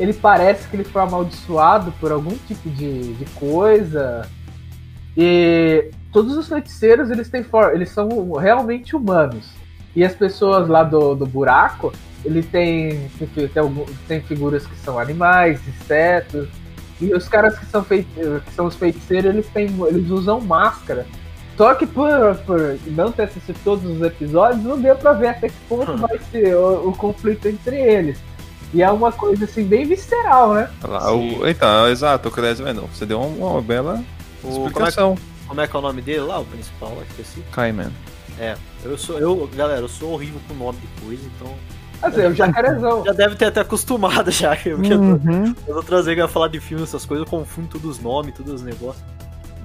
ele 0.00 0.12
parece 0.12 0.66
que 0.68 0.76
ele 0.76 0.84
foi 0.84 1.02
amaldiçoado 1.02 1.92
por 2.00 2.10
algum 2.12 2.36
tipo 2.46 2.68
de, 2.70 3.12
de 3.14 3.24
coisa. 3.36 4.28
E 5.16 5.90
todos 6.12 6.36
os 6.36 6.48
feiticeiros, 6.48 7.10
eles, 7.10 7.28
têm 7.28 7.42
for, 7.42 7.74
eles 7.74 7.90
são 7.90 8.32
realmente 8.32 8.94
humanos. 8.96 9.46
E 9.96 10.04
as 10.04 10.14
pessoas 10.14 10.68
lá 10.68 10.82
do, 10.84 11.14
do 11.14 11.26
buraco, 11.26 11.92
ele 12.24 12.42
tem, 12.42 13.08
tem, 13.18 13.48
tem, 14.06 14.20
figuras 14.22 14.66
que 14.66 14.76
são 14.78 14.98
animais, 14.98 15.60
insetos. 15.66 16.48
E 17.00 17.12
os 17.14 17.28
caras 17.28 17.58
que 17.58 17.66
são, 17.66 17.82
fei- 17.84 18.06
que 18.44 18.52
são 18.54 18.66
os 18.66 18.74
feiticeiros, 18.74 19.30
eles, 19.32 19.46
têm, 19.48 19.68
eles 19.88 20.10
usam 20.10 20.40
máscara. 20.40 21.06
Só 21.56 21.74
que 21.74 21.86
por, 21.86 22.08
por 22.46 22.78
não 22.86 23.10
ter 23.10 23.22
assistido 23.24 23.58
todos 23.64 23.84
os 23.90 24.00
episódios, 24.02 24.62
não 24.64 24.80
deu 24.80 24.94
pra 24.96 25.12
ver 25.12 25.28
até 25.28 25.48
que 25.48 25.54
ponto 25.68 25.96
vai 25.96 26.18
ser 26.30 26.54
o, 26.56 26.88
o 26.88 26.92
conflito 26.92 27.48
entre 27.48 27.76
eles. 27.76 28.18
E 28.74 28.82
é 28.82 28.90
uma 28.90 29.10
coisa 29.10 29.44
assim, 29.44 29.64
bem 29.64 29.84
visceral, 29.86 30.54
né? 30.54 30.70
Lá, 30.82 31.12
o- 31.12 31.48
então, 31.48 31.88
exato, 31.88 32.28
o 32.28 32.32
Clésio 32.32 32.66
é 32.66 32.72
não. 32.72 32.86
Você 32.88 33.06
deu 33.06 33.20
uma, 33.20 33.50
uma 33.52 33.62
bela 33.62 34.04
O- 34.42 34.46
como, 34.46 34.54
é, 34.64 34.66
explicação. 34.68 35.16
como 35.48 35.60
é 35.60 35.66
que 35.66 35.74
é 35.74 35.78
o 35.78 35.82
nome 35.82 36.02
dele 36.02 36.20
lá, 36.20 36.38
o 36.38 36.44
principal 36.44 36.94
lá, 36.96 37.02
esqueci. 37.10 37.42
Kaiman. 37.50 37.90
É, 38.38 38.54
eu 38.84 38.96
sou, 38.98 39.18
eu, 39.18 39.48
galera, 39.54 39.80
eu 39.80 39.88
sou 39.88 40.12
horrível 40.12 40.40
com 40.48 40.54
nome 40.54 40.78
de 40.78 41.04
coisa, 41.04 41.22
então. 41.36 41.54
Assim, 42.00 42.26
o 42.26 42.34
jacarezão. 42.34 43.04
Já 43.04 43.12
deve 43.12 43.34
ter 43.36 43.46
até 43.46 43.60
acostumado 43.60 44.30
já, 44.32 44.54
porque 44.54 44.94
Uhum. 44.94 45.54
as 45.68 45.74
outras 45.76 46.04
vezes 46.06 46.14
que 46.14 46.20
eu 46.20 46.24
ia 46.24 46.28
falar 46.28 46.48
de 46.48 46.60
filme, 46.60 46.84
essas 46.84 47.04
coisas, 47.04 47.26
eu 47.26 47.30
confundo 47.30 47.68
todos 47.68 47.90
os 47.96 48.00
nomes, 48.02 48.34
todos 48.34 48.52
os 48.52 48.62
negócios. 48.62 49.02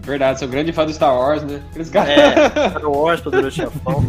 Verdade, 0.01 0.39
sou 0.39 0.47
grande 0.49 0.73
fã 0.73 0.85
do 0.85 0.91
Star 0.93 1.15
Wars, 1.15 1.43
né? 1.43 1.61
Aqueles 1.69 1.89
caras. 1.89 2.09
É, 2.09 2.49
Star 2.71 2.89
Wars, 2.91 3.21
Poderoso 3.21 3.51
Chefão. 3.55 4.03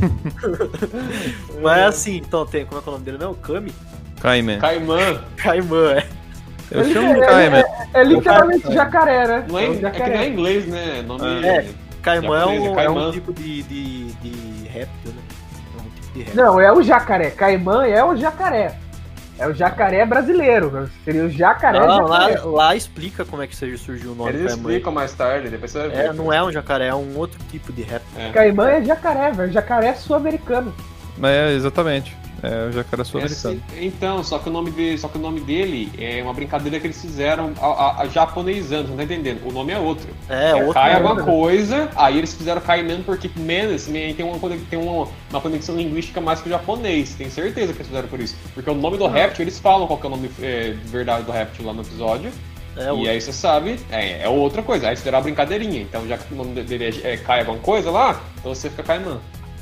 Mas 1.62 1.82
assim, 1.82 2.16
então 2.16 2.44
tem, 2.46 2.64
como 2.66 2.80
é 2.80 2.82
que 2.82 2.88
é 2.88 2.90
o 2.90 2.92
nome 2.94 3.04
dele 3.04 3.18
mesmo? 3.18 3.34
Kami? 3.36 3.72
Kaiman. 4.20 4.58
Caimã. 4.58 5.20
Kaiman, 5.36 5.90
é. 5.92 6.06
Eu 6.70 6.84
chamo 6.92 7.08
de 7.14 7.20
ele- 7.20 7.26
Kaiman. 7.26 7.64
É 7.92 8.02
literalmente 8.04 8.72
jacaré, 8.72 9.26
né? 9.28 9.44
Não 9.48 9.58
é, 9.58 9.68
um 9.68 9.74
é 9.86 9.90
que 9.90 9.98
não 10.00 10.06
é 10.06 10.28
inglês, 10.28 10.66
né? 10.66 11.02
Nome. 11.06 11.24
É. 11.46 11.66
Kaiman 12.04 12.38
é 12.40 12.46
um, 12.46 12.50
é 12.50 12.66
é 12.66 12.70
um 12.70 12.74
Caimã. 12.74 13.10
tipo 13.12 13.32
de, 13.32 13.62
de, 13.62 14.04
de 14.12 14.68
réptil, 14.68 15.12
né? 15.12 15.22
É 15.78 15.80
um 15.80 15.90
tipo 15.90 16.12
de 16.12 16.18
réptil. 16.22 16.44
Não, 16.44 16.60
é 16.60 16.72
o 16.72 16.82
jacaré. 16.82 17.30
Caimã 17.30 17.86
é 17.86 18.04
o 18.04 18.14
jacaré. 18.16 18.78
É 19.36 19.48
o 19.48 19.52
jacaré 19.54 20.06
brasileiro. 20.06 20.88
Seria 21.04 21.24
o 21.24 21.28
jacaré. 21.30 21.80
Não, 21.80 22.06
lá, 22.06 22.30
jacaré. 22.30 22.40
lá 22.44 22.76
explica 22.76 23.24
como 23.24 23.42
é 23.42 23.46
que 23.48 23.56
surgiu 23.56 24.12
o 24.12 24.14
nome 24.14 24.30
Eles 24.30 24.42
Kaiman. 24.46 24.56
explicam 24.56 24.92
mais 24.92 25.12
tarde, 25.12 25.48
depois 25.48 25.72
você 25.72 25.78
vai 25.78 25.88
ver. 25.88 26.04
É, 26.06 26.12
não 26.12 26.32
é 26.32 26.42
um 26.44 26.52
jacaré, 26.52 26.86
é 26.88 26.94
um 26.94 27.16
outro 27.16 27.38
tipo 27.50 27.72
de 27.72 27.82
réptil. 27.82 28.20
É. 28.20 28.30
Caimã 28.30 28.68
é 28.70 28.84
jacaré, 28.84 29.32
velho. 29.32 29.52
Jacaré 29.52 29.88
é 29.88 29.94
sul-americano. 29.94 30.72
Mas 31.18 31.32
é, 31.32 31.52
exatamente. 31.52 32.16
É 32.46 32.68
o 32.68 32.72
jacaré 32.72 33.02
É, 33.02 33.04
sul-americano. 33.04 33.54
sim. 33.56 33.62
então, 33.80 34.22
só 34.22 34.38
que, 34.38 34.48
o 34.48 34.52
nome 34.52 34.70
dele, 34.70 34.98
só 34.98 35.08
que 35.08 35.16
o 35.18 35.20
nome 35.20 35.40
dele 35.40 35.90
é 35.98 36.22
uma 36.22 36.32
brincadeira 36.34 36.78
que 36.78 36.86
eles 36.86 37.00
fizeram 37.00 37.52
a, 37.60 37.66
a, 37.66 38.02
a 38.02 38.06
japonesando, 38.08 38.88
não 38.88 38.96
tá 38.96 39.04
entendendo? 39.04 39.46
O 39.48 39.52
nome 39.52 39.72
é 39.72 39.78
outro. 39.78 40.08
É, 40.28 40.50
É, 40.50 40.54
outro. 40.54 40.78
É 40.78 40.94
nome, 40.94 41.06
alguma 41.08 41.14
né? 41.14 41.22
coisa, 41.22 41.90
aí 41.96 42.18
eles 42.18 42.34
fizeram 42.34 42.60
Kaiman 42.60 43.02
porque 43.02 43.30
Man, 43.36 43.74
esse 43.74 43.90
Man 43.90 44.12
tem, 44.14 44.24
uma, 44.24 44.38
tem 44.70 44.78
uma, 44.78 45.08
uma 45.30 45.40
conexão 45.40 45.76
linguística 45.76 46.20
mais 46.20 46.40
com 46.40 46.48
o 46.48 46.50
japonês, 46.52 47.14
tenho 47.14 47.30
certeza 47.30 47.72
que 47.72 47.78
eles 47.78 47.86
fizeram 47.88 48.08
por 48.08 48.20
isso. 48.20 48.36
Porque 48.54 48.68
o 48.70 48.74
nome 48.74 48.98
do 48.98 49.06
réptil, 49.06 49.42
eles 49.44 49.58
falam 49.58 49.86
qual 49.86 49.98
que 49.98 50.06
é 50.06 50.08
o 50.08 50.10
nome 50.10 50.30
é, 50.42 50.70
de 50.72 50.88
verdade 50.90 51.24
do 51.24 51.32
réptil 51.32 51.64
lá 51.66 51.72
no 51.72 51.82
episódio, 51.82 52.30
É, 52.76 52.86
e 52.86 52.90
outro. 52.90 53.08
aí 53.08 53.20
você 53.20 53.32
sabe, 53.32 53.78
é, 53.90 54.22
é 54.22 54.28
outra 54.28 54.62
coisa, 54.62 54.86
aí 54.86 54.90
eles 54.90 55.00
fizeram 55.00 55.18
a 55.18 55.20
brincadeirinha, 55.22 55.80
então 55.82 56.06
já 56.08 56.18
que 56.18 56.32
o 56.34 56.36
nome 56.36 56.60
dele 56.62 57.00
é, 57.04 57.12
é 57.12 57.16
Kai 57.16 57.40
alguma 57.40 57.58
coisa 57.58 57.90
lá, 57.90 58.20
então 58.40 58.54
você 58.54 58.68
fica 58.68 58.82
Kaiman. 58.82 59.20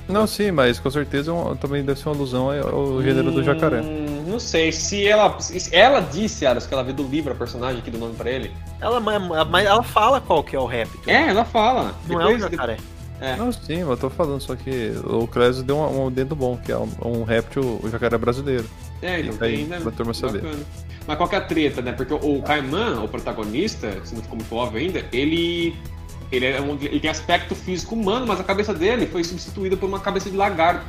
Não, 0.09 0.27
sim, 0.27 0.51
mas 0.51 0.79
com 0.81 0.91
certeza 0.91 1.31
é 1.31 1.35
um- 1.35 1.55
também 1.57 1.83
deve 1.85 1.99
ser 1.99 2.09
uma 2.09 2.15
alusão 2.17 2.51
ao 2.51 3.03
gênero 3.03 3.31
do 3.31 3.43
jacaré. 3.43 3.81
Hum, 3.81 4.25
não 4.27 4.39
sei, 4.41 4.73
se 4.73 5.07
ela, 5.07 5.39
se 5.41 5.75
ela 5.75 6.01
disse, 6.01 6.45
Aras, 6.45 6.67
que 6.67 6.75
ela 6.75 6.83
viu 6.85 6.93
do 6.95 7.05
livro 7.05 7.33
a 7.33 7.37
personagem 7.37 7.79
aqui 7.81 7.91
do 7.91 7.99
nome 7.99 8.15
pra 8.15 8.31
ele. 8.31 8.51
Ela, 8.81 8.99
mas 9.01 9.65
ela 9.65 9.83
fala 9.83 10.21
qual 10.21 10.43
que 10.43 10.57
é 10.57 10.59
o 10.59 10.67
réptil. 10.67 11.01
É, 11.07 11.29
ela 11.29 11.45
fala. 11.45 11.95
Não 12.09 12.21
é 12.21 12.25
um 12.27 12.33
Depois- 12.35 12.51
jacaré. 12.53 12.77
É. 13.21 13.37
Não, 13.37 13.53
sim, 13.53 13.79
mas 13.85 13.91
eu 13.91 13.97
tô 13.97 14.11
falando, 14.11 14.41
só 14.41 14.57
que 14.57 14.93
o 15.05 15.29
Clésio 15.29 15.63
deu 15.63 15.77
um, 15.77 16.07
um 16.07 16.11
dedo 16.11 16.35
bom, 16.35 16.57
que 16.57 16.73
é 16.73 16.77
um, 16.77 16.89
um 17.05 17.23
réptil, 17.23 17.79
o 17.81 17.89
jacaré 17.89 18.19
brasileiro. 18.19 18.65
É, 19.01 19.21
então 19.21 19.35
Fica 19.35 19.45
aí 19.45 19.57
tem, 19.59 19.67
né? 19.67 19.79
pra 19.81 19.93
turma 19.93 20.13
saber. 20.13 20.43
Bacana. 20.43 20.63
Mas 21.07 21.17
qual 21.17 21.29
que 21.29 21.35
é 21.37 21.39
a 21.39 21.43
treta, 21.43 21.81
né? 21.81 21.93
Porque 21.93 22.13
o 22.15 22.43
Kaiman, 22.43 23.01
o 23.03 23.07
protagonista, 23.09 23.93
se 24.05 24.15
não 24.17 24.23
ficou 24.23 24.37
muito 24.39 24.53
óbvio 24.55 24.81
ainda, 24.81 25.05
ele 25.13 25.77
ele, 26.33 26.47
é 26.47 26.61
um, 26.61 26.77
ele 26.81 26.99
tem 26.99 27.11
aspecto 27.11 27.55
físico 27.55 27.95
humano, 27.95 28.27
mas 28.27 28.41
a 28.41 28.45
cabeça 28.45 28.73
dele 28.73 29.07
foi 29.07 29.23
substituída 29.23 29.77
por 29.77 29.87
uma 29.87 30.01
cabeça 30.01 30.31
de 30.31 30.37
lagarto. 30.37 30.87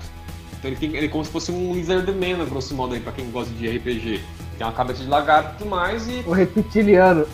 Então 0.57 0.71
ele, 0.71 0.77
tem, 0.77 0.95
ele 0.95 1.07
é 1.07 1.09
como 1.09 1.25
se 1.25 1.29
fosse 1.29 1.51
um 1.51 1.73
Lizardman, 1.73 2.45
grosso 2.45 2.73
modo, 2.73 2.93
aí, 2.93 3.01
pra 3.01 3.11
quem 3.11 3.29
gosta 3.29 3.53
de 3.53 3.67
RPG. 3.67 4.21
Tem 4.57 4.65
uma 4.65 4.71
cabeça 4.71 5.03
de 5.03 5.09
lagarto 5.09 5.55
e 5.55 5.57
tudo 5.57 5.69
mais, 5.69 6.07
e 6.07 6.23
O 6.25 6.31
reptiliano. 6.31 7.27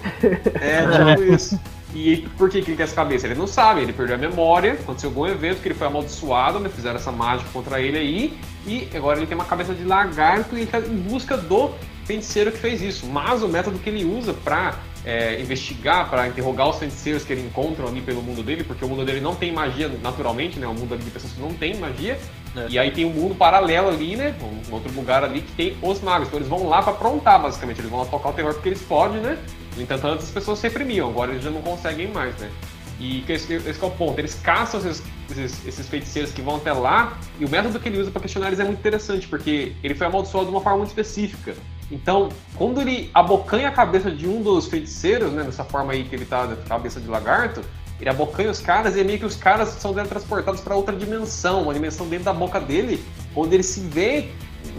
é, 0.59 1.15
tipo 1.15 1.23
isso. 1.33 1.59
E 1.93 2.17
por 2.37 2.49
que, 2.49 2.61
que 2.61 2.69
ele 2.69 2.77
tem 2.77 2.83
essa 2.83 2.95
cabeça? 2.95 3.27
Ele 3.27 3.35
não 3.35 3.47
sabe, 3.47 3.81
ele 3.81 3.93
perdeu 3.93 4.15
a 4.15 4.17
memória, 4.19 4.73
aconteceu 4.73 5.09
algum 5.09 5.25
evento 5.27 5.61
que 5.61 5.67
ele 5.67 5.75
foi 5.75 5.87
amaldiçoado, 5.87 6.59
né? 6.59 6.69
Fizeram 6.69 6.97
essa 6.97 7.11
mágica 7.11 7.49
contra 7.51 7.81
ele 7.81 7.97
aí, 7.97 8.37
e 8.65 8.87
agora 8.95 9.17
ele 9.17 9.27
tem 9.27 9.35
uma 9.35 9.45
cabeça 9.45 9.73
de 9.73 9.83
lagarto 9.83 10.55
e 10.55 10.61
ele 10.61 10.67
tá 10.67 10.79
em 10.79 10.97
busca 10.97 11.35
do 11.35 11.71
feiticeiro 12.05 12.51
que 12.51 12.57
fez 12.57 12.81
isso. 12.81 13.05
Mas 13.07 13.41
o 13.41 13.47
método 13.47 13.79
que 13.79 13.89
ele 13.89 14.05
usa 14.05 14.33
pra 14.33 14.75
é, 15.09 15.41
investigar, 15.41 16.07
pra 16.07 16.27
interrogar 16.27 16.69
os 16.69 16.77
feiticeiros 16.77 17.23
que 17.23 17.33
ele 17.33 17.41
encontra 17.41 17.87
ali 17.87 17.99
pelo 17.99 18.21
mundo 18.21 18.43
dele, 18.43 18.63
porque 18.63 18.85
o 18.85 18.87
mundo 18.87 19.03
dele 19.03 19.19
não 19.19 19.33
tem 19.33 19.51
magia 19.51 19.89
naturalmente, 20.03 20.59
né? 20.59 20.67
O 20.67 20.73
mundo 20.73 20.93
ali 20.93 21.03
de 21.03 21.09
pessoas 21.09 21.33
que 21.33 21.41
não 21.41 21.51
tem 21.51 21.75
magia. 21.77 22.19
É. 22.55 22.67
E 22.69 22.77
aí 22.77 22.91
tem 22.91 23.05
um 23.05 23.09
mundo 23.09 23.33
paralelo 23.33 23.89
ali, 23.89 24.15
né? 24.15 24.35
Um 24.39 24.73
outro 24.73 24.93
lugar 24.93 25.23
ali 25.23 25.41
que 25.41 25.51
tem 25.53 25.75
os 25.81 25.99
magos. 26.01 26.27
Então 26.27 26.37
eles 26.37 26.47
vão 26.47 26.69
lá 26.69 26.83
pra 26.83 26.91
aprontar, 26.93 27.41
basicamente. 27.41 27.79
Eles 27.79 27.89
vão 27.89 28.01
lá 28.01 28.05
tocar 28.05 28.29
o 28.29 28.33
terror 28.33 28.53
porque 28.53 28.69
eles 28.69 28.81
podem, 28.83 29.19
né? 29.19 29.35
No 29.75 29.81
entanto, 29.81 30.05
antes 30.05 30.27
as 30.27 30.31
pessoas 30.31 30.59
se 30.59 30.67
reprimiam, 30.67 31.09
agora 31.09 31.31
eles 31.31 31.43
já 31.43 31.49
não 31.49 31.63
conseguem 31.63 32.07
mais, 32.09 32.35
né? 32.37 32.51
E 32.99 33.23
esse, 33.27 33.53
esse 33.53 33.79
que 33.79 33.85
é 33.85 33.87
o 33.87 33.91
ponto. 33.91 34.19
Eles 34.19 34.35
caçam 34.35 34.79
esses, 34.79 35.01
esses, 35.31 35.65
esses 35.65 35.87
feiticeiros 35.87 36.31
que 36.31 36.41
vão 36.41 36.57
até 36.57 36.71
lá, 36.71 37.17
e 37.39 37.45
o 37.45 37.49
método 37.49 37.79
que 37.79 37.89
ele 37.89 37.97
usa 37.97 38.11
pra 38.11 38.21
questionar 38.21 38.47
eles 38.47 38.59
é 38.59 38.63
muito 38.63 38.77
interessante, 38.77 39.27
porque 39.27 39.73
ele 39.81 39.95
foi 39.95 40.05
amaldiçoado 40.05 40.47
de 40.47 40.51
uma 40.51 40.61
forma 40.61 40.79
muito 40.79 40.89
específica. 40.89 41.55
Então, 41.91 42.29
quando 42.55 42.81
ele 42.81 43.09
abocanha 43.13 43.67
a 43.67 43.71
cabeça 43.71 44.11
de 44.11 44.27
um 44.27 44.41
dos 44.41 44.67
feiticeiros, 44.67 45.31
né, 45.31 45.43
dessa 45.43 45.63
forma 45.63 45.93
aí 45.93 46.03
que 46.03 46.15
ele 46.15 46.25
tá, 46.25 46.45
da 46.45 46.55
cabeça 46.55 46.99
de 46.99 47.07
lagarto, 47.07 47.61
ele 47.99 48.09
abocanha 48.09 48.51
os 48.51 48.59
caras 48.59 48.95
e 48.95 49.01
é 49.01 49.03
meio 49.03 49.19
que 49.19 49.25
os 49.25 49.35
caras 49.35 49.69
são 49.69 49.93
transportados 49.93 50.61
para 50.61 50.75
outra 50.75 50.95
dimensão, 50.95 51.63
uma 51.63 51.73
dimensão 51.73 52.07
dentro 52.07 52.25
da 52.25 52.33
boca 52.33 52.59
dele, 52.59 53.03
onde 53.35 53.55
ele 53.55 53.63
se 53.63 53.81
vê 53.81 54.29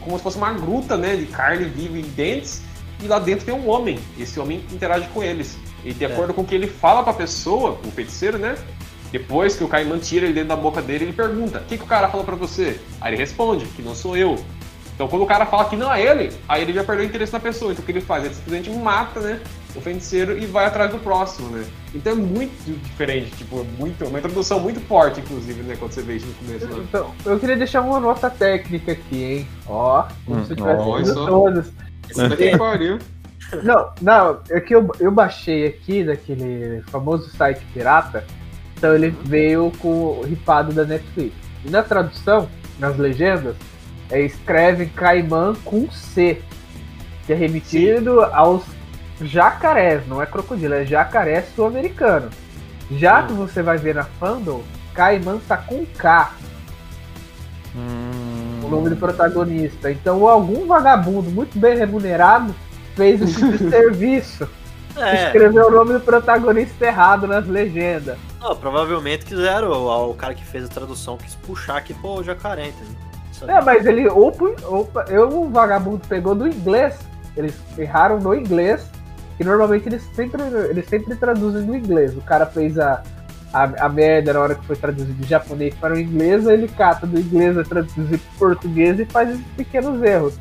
como 0.00 0.16
se 0.16 0.22
fosse 0.22 0.36
uma 0.36 0.52
gruta, 0.52 0.96
né, 0.96 1.16
de 1.16 1.26
carne 1.26 1.64
viva 1.64 1.98
e 1.98 2.02
dentes, 2.02 2.62
e 3.02 3.06
lá 3.06 3.18
dentro 3.18 3.44
tem 3.44 3.54
um 3.54 3.68
homem, 3.68 3.98
e 4.16 4.22
esse 4.22 4.38
homem 4.38 4.64
interage 4.72 5.08
com 5.08 5.22
eles. 5.22 5.58
E 5.84 5.92
de 5.92 6.04
É. 6.04 6.06
acordo 6.06 6.32
com 6.32 6.42
o 6.42 6.44
que 6.44 6.54
ele 6.54 6.66
fala 6.66 7.02
pra 7.02 7.12
pessoa, 7.12 7.78
o 7.84 7.90
feiticeiro, 7.90 8.38
né, 8.38 8.56
depois 9.10 9.56
que 9.56 9.64
o 9.64 9.68
Caimã 9.68 9.98
tira 9.98 10.26
ele 10.26 10.34
dentro 10.34 10.50
da 10.50 10.56
boca 10.56 10.80
dele, 10.80 11.06
ele 11.06 11.12
pergunta: 11.12 11.58
O 11.58 11.64
que, 11.64 11.76
que 11.76 11.82
o 11.82 11.86
cara 11.86 12.08
falou 12.08 12.24
pra 12.24 12.36
você? 12.36 12.80
Aí 13.00 13.10
ele 13.12 13.20
responde: 13.20 13.64
Que 13.66 13.82
não 13.82 13.92
sou 13.94 14.16
eu. 14.16 14.38
Então 15.00 15.08
quando 15.08 15.22
o 15.22 15.26
cara 15.26 15.46
fala 15.46 15.64
que 15.64 15.76
não 15.76 15.90
é 15.90 16.02
ele, 16.02 16.30
aí 16.46 16.60
ele 16.60 16.74
já 16.74 16.84
perdeu 16.84 17.06
o 17.06 17.08
interesse 17.08 17.32
na 17.32 17.40
pessoa. 17.40 17.72
Então 17.72 17.82
o 17.82 17.86
que 17.86 17.90
ele 17.90 18.02
faz? 18.02 18.22
Ele 18.22 18.34
simplesmente 18.34 18.68
mata, 18.68 19.18
né? 19.18 19.40
O 19.74 19.80
feiticeiro 19.80 20.36
e 20.36 20.44
vai 20.44 20.66
atrás 20.66 20.90
do 20.90 20.98
próximo, 20.98 21.48
né? 21.48 21.64
Então 21.94 22.12
é 22.12 22.16
muito 22.16 22.70
diferente, 22.82 23.30
tipo, 23.30 23.60
é 23.60 23.64
muito, 23.80 24.04
uma 24.04 24.18
introdução 24.18 24.60
muito 24.60 24.78
forte, 24.80 25.20
inclusive, 25.20 25.62
né? 25.62 25.74
Quando 25.78 25.92
você 25.92 26.02
vê 26.02 26.16
isso 26.16 26.26
no 26.26 26.34
começo, 26.34 26.66
né? 26.66 26.84
Então, 26.86 27.14
eu 27.24 27.40
queria 27.40 27.56
deixar 27.56 27.80
uma 27.80 27.98
nota 27.98 28.28
técnica 28.28 28.92
aqui, 28.92 29.24
hein? 29.24 29.48
Ó, 29.66 30.04
como 30.26 30.40
Hum, 30.40 30.44
se 30.44 30.52
eu 30.52 30.56
tivesse 30.56 30.84
lido 30.84 31.00
isso. 31.00 31.14
todos. 31.26 31.72
Isso 32.10 32.28
daqui 32.28 32.48
é 32.48 32.58
pariu. 32.58 32.98
Não, 33.62 33.90
não, 34.02 34.40
é 34.50 34.60
que 34.60 34.74
eu, 34.74 34.86
eu 35.00 35.10
baixei 35.10 35.66
aqui 35.66 36.04
daquele 36.04 36.82
famoso 36.90 37.30
site 37.30 37.64
pirata, 37.72 38.22
então 38.76 38.94
ele 38.94 39.08
veio 39.24 39.72
com 39.78 39.88
o 39.88 40.22
ripado 40.26 40.74
da 40.74 40.84
Netflix. 40.84 41.34
E 41.64 41.70
na 41.70 41.82
tradução, 41.82 42.50
nas 42.78 42.98
legendas, 42.98 43.56
é, 44.10 44.20
escreve 44.22 44.86
Caimã 44.86 45.54
com 45.64 45.90
C, 45.90 46.40
que 47.26 47.32
é 47.32 47.36
remetido 47.36 48.22
aos 48.32 48.62
jacarés, 49.20 50.06
não 50.08 50.20
é 50.22 50.26
crocodilo, 50.26 50.74
é 50.74 50.84
jacaré 50.84 51.42
sul-americano. 51.54 52.30
Já 52.90 53.22
que 53.22 53.32
você 53.32 53.62
vai 53.62 53.76
ver 53.78 53.94
na 53.94 54.04
fandom, 54.04 54.62
Caimã 54.94 55.38
tá 55.46 55.56
com 55.56 55.84
K, 55.86 56.32
Hum, 57.74 58.60
o 58.64 58.68
nome 58.68 58.90
do 58.90 58.96
protagonista. 58.96 59.90
Então 59.92 60.26
algum 60.26 60.66
vagabundo 60.66 61.30
muito 61.30 61.56
bem 61.58 61.76
remunerado 61.76 62.52
fez 62.96 63.22
esse 63.22 63.34
tipo 63.36 63.58
serviço. 63.70 64.48
É, 64.96 65.26
Escreveu 65.26 65.68
o 65.68 65.70
nome 65.70 65.92
do 65.92 66.00
protagonista 66.00 66.84
errado 66.84 67.28
nas 67.28 67.46
legendas. 67.46 68.18
não, 68.40 68.56
provavelmente 68.56 69.24
quiseram, 69.24 69.70
o, 69.70 70.10
o 70.10 70.14
cara 70.14 70.34
que 70.34 70.44
fez 70.44 70.64
a 70.64 70.68
tradução 70.68 71.16
quis 71.16 71.36
puxar 71.36 71.76
aqui 71.76 71.94
pro 71.94 72.24
jacaré, 72.24 72.68
entendeu? 72.70 72.96
É, 73.46 73.60
mas 73.62 73.86
ele. 73.86 74.08
Opa, 74.08 74.44
opa, 74.66 75.04
eu, 75.08 75.28
o 75.28 75.48
vagabundo 75.50 76.00
pegou 76.08 76.34
do 76.34 76.46
inglês. 76.46 76.98
Eles 77.36 77.54
erraram 77.78 78.18
no 78.20 78.34
inglês. 78.34 78.84
E 79.38 79.44
normalmente 79.44 79.88
eles 79.88 80.02
sempre, 80.14 80.42
eles 80.68 80.86
sempre 80.86 81.14
traduzem 81.16 81.62
no 81.62 81.74
inglês. 81.74 82.14
O 82.14 82.20
cara 82.20 82.44
fez 82.44 82.78
a, 82.78 83.02
a, 83.54 83.86
a 83.86 83.88
merda 83.88 84.34
na 84.34 84.40
hora 84.40 84.54
que 84.54 84.66
foi 84.66 84.76
traduzido 84.76 85.14
do 85.14 85.26
japonês 85.26 85.74
para 85.76 85.94
o 85.94 85.98
inglês, 85.98 86.46
aí 86.46 86.54
ele 86.54 86.68
cata 86.68 87.06
do 87.06 87.18
inglês, 87.18 87.54
vai 87.54 87.64
traduzir 87.64 88.18
para 88.18 88.38
português 88.38 89.00
e 89.00 89.06
faz 89.06 89.30
esses 89.30 89.46
pequenos 89.56 90.02
erros. 90.02 90.34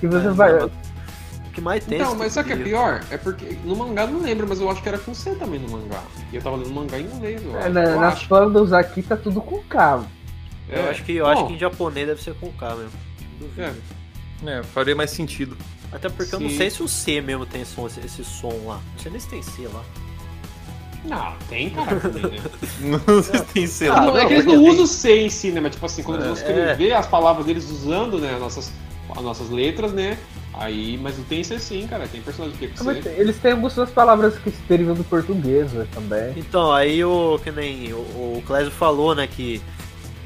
Que 0.00 0.06
você 0.06 0.28
É, 0.28 0.30
vai. 0.30 0.52
mas- 0.54 0.64
O 0.64 1.50
que 1.52 1.60
mais 1.60 1.84
tem 1.84 1.98
Então, 1.98 2.10
esse 2.12 2.18
mas 2.18 2.32
sabe 2.32 2.44
o 2.44 2.46
que 2.46 2.52
é 2.52 2.56
tipo 2.56 2.68
de- 2.70 2.74
pior? 2.74 3.00
É 3.10 3.16
porque 3.18 3.58
no 3.64 3.76
mangá 3.76 4.02
eu 4.04 4.08
não 4.12 4.20
lembro, 4.20 4.46
mas 4.48 4.60
eu 4.60 4.70
acho 4.70 4.80
que 4.82 4.88
era 4.88 4.96
com 4.98 5.12
C 5.12 5.32
também 5.32 5.58
no 5.60 5.68
mangá. 5.70 6.00
E 6.32 6.36
eu 6.36 6.40
tava 6.42 6.56
lendo 6.56 6.70
mangá 6.70 6.98
em 6.98 7.04
inglês, 7.04 7.42
eu 7.44 7.54
É, 7.54 7.58
acho. 7.64 7.70
na- 7.70 7.84
eu 7.84 8.00
nas 8.00 8.14
acho. 8.14 8.28
fandoms 8.28 8.72
aqui 8.72 9.02
tá 9.02 9.16
tudo 9.16 9.42
com 9.42 9.58
K. 9.64 10.00
Eu 10.68 10.82
É. 10.86 10.90
acho 10.90 11.04
que, 11.04 11.12
eu 11.12 11.26
acho 11.26 11.46
que 11.46 11.52
em 11.54 11.58
japonês 11.58 12.06
deve 12.06 12.22
ser 12.22 12.34
com 12.34 12.50
K 12.52 12.74
mesmo. 12.76 12.90
Duvido. 13.38 13.76
É. 14.46 14.58
é, 14.58 14.62
faria 14.62 14.94
mais 14.94 15.10
sentido. 15.10 15.56
Até 15.90 16.08
porque 16.08 16.34
eu 16.34 16.40
não 16.40 16.50
sei 16.50 16.68
se 16.70 16.82
o 16.82 16.88
C 16.88 17.20
mesmo 17.20 17.46
tem 17.46 17.64
som, 17.64 17.86
esse, 17.86 18.00
esse 18.00 18.22
som 18.24 18.52
lá. 18.66 18.80
Não 18.92 18.98
sei 19.02 19.10
nem 19.12 19.20
se 19.20 19.28
tem 19.28 19.42
C 19.42 19.66
lá. 19.72 19.82
Não, 21.04 21.32
tem, 21.48 21.70
cara. 21.70 22.00
Tem, 22.10 22.22
né? 22.22 22.38
Não 23.06 23.22
sei 23.22 23.38
se 23.38 23.44
tem 23.46 23.66
selo. 23.66 23.96
Ah, 23.96 24.00
não, 24.02 24.18
é 24.18 24.26
que 24.26 24.32
eles 24.34 24.44
não 24.44 24.62
usam 24.64 24.84
C 24.86 25.20
em 25.22 25.30
si, 25.30 25.50
né? 25.52 25.60
Mas 25.60 25.72
tipo 25.72 25.86
assim, 25.86 26.02
quando 26.02 26.22
eles 26.24 26.26
vão 26.26 26.36
É. 26.36 26.40
escrever 26.72 26.92
as 26.92 27.06
palavras 27.06 27.46
deles 27.46 27.70
usando, 27.70 28.18
né, 28.18 28.34
as 28.34 28.40
nossas, 28.40 28.72
as 29.16 29.22
nossas 29.22 29.48
letras, 29.48 29.92
né? 29.92 30.18
Aí, 30.52 30.98
mas 31.00 31.16
não 31.16 31.24
tem 31.24 31.42
C 31.44 31.56
sim, 31.60 31.86
cara. 31.86 32.06
Tem 32.08 32.20
personagem 32.20 32.58
que 32.58 32.66
tem 32.66 32.84
Mas 32.84 33.02
C. 33.02 33.10
Eles 33.16 33.38
têm 33.38 33.52
algumas 33.52 33.74
palavras 33.90 34.36
que 34.38 34.50
se 34.50 34.60
derivam 34.68 34.94
do 34.94 35.04
português 35.04 35.72
né, 35.72 35.86
também. 35.94 36.34
Então, 36.36 36.72
aí 36.72 37.02
o 37.04 37.38
que 37.42 37.52
nem 37.52 37.92
o, 37.92 37.98
o 37.98 38.42
Clésio 38.44 38.72
falou, 38.72 39.14
né, 39.14 39.28
que 39.28 39.62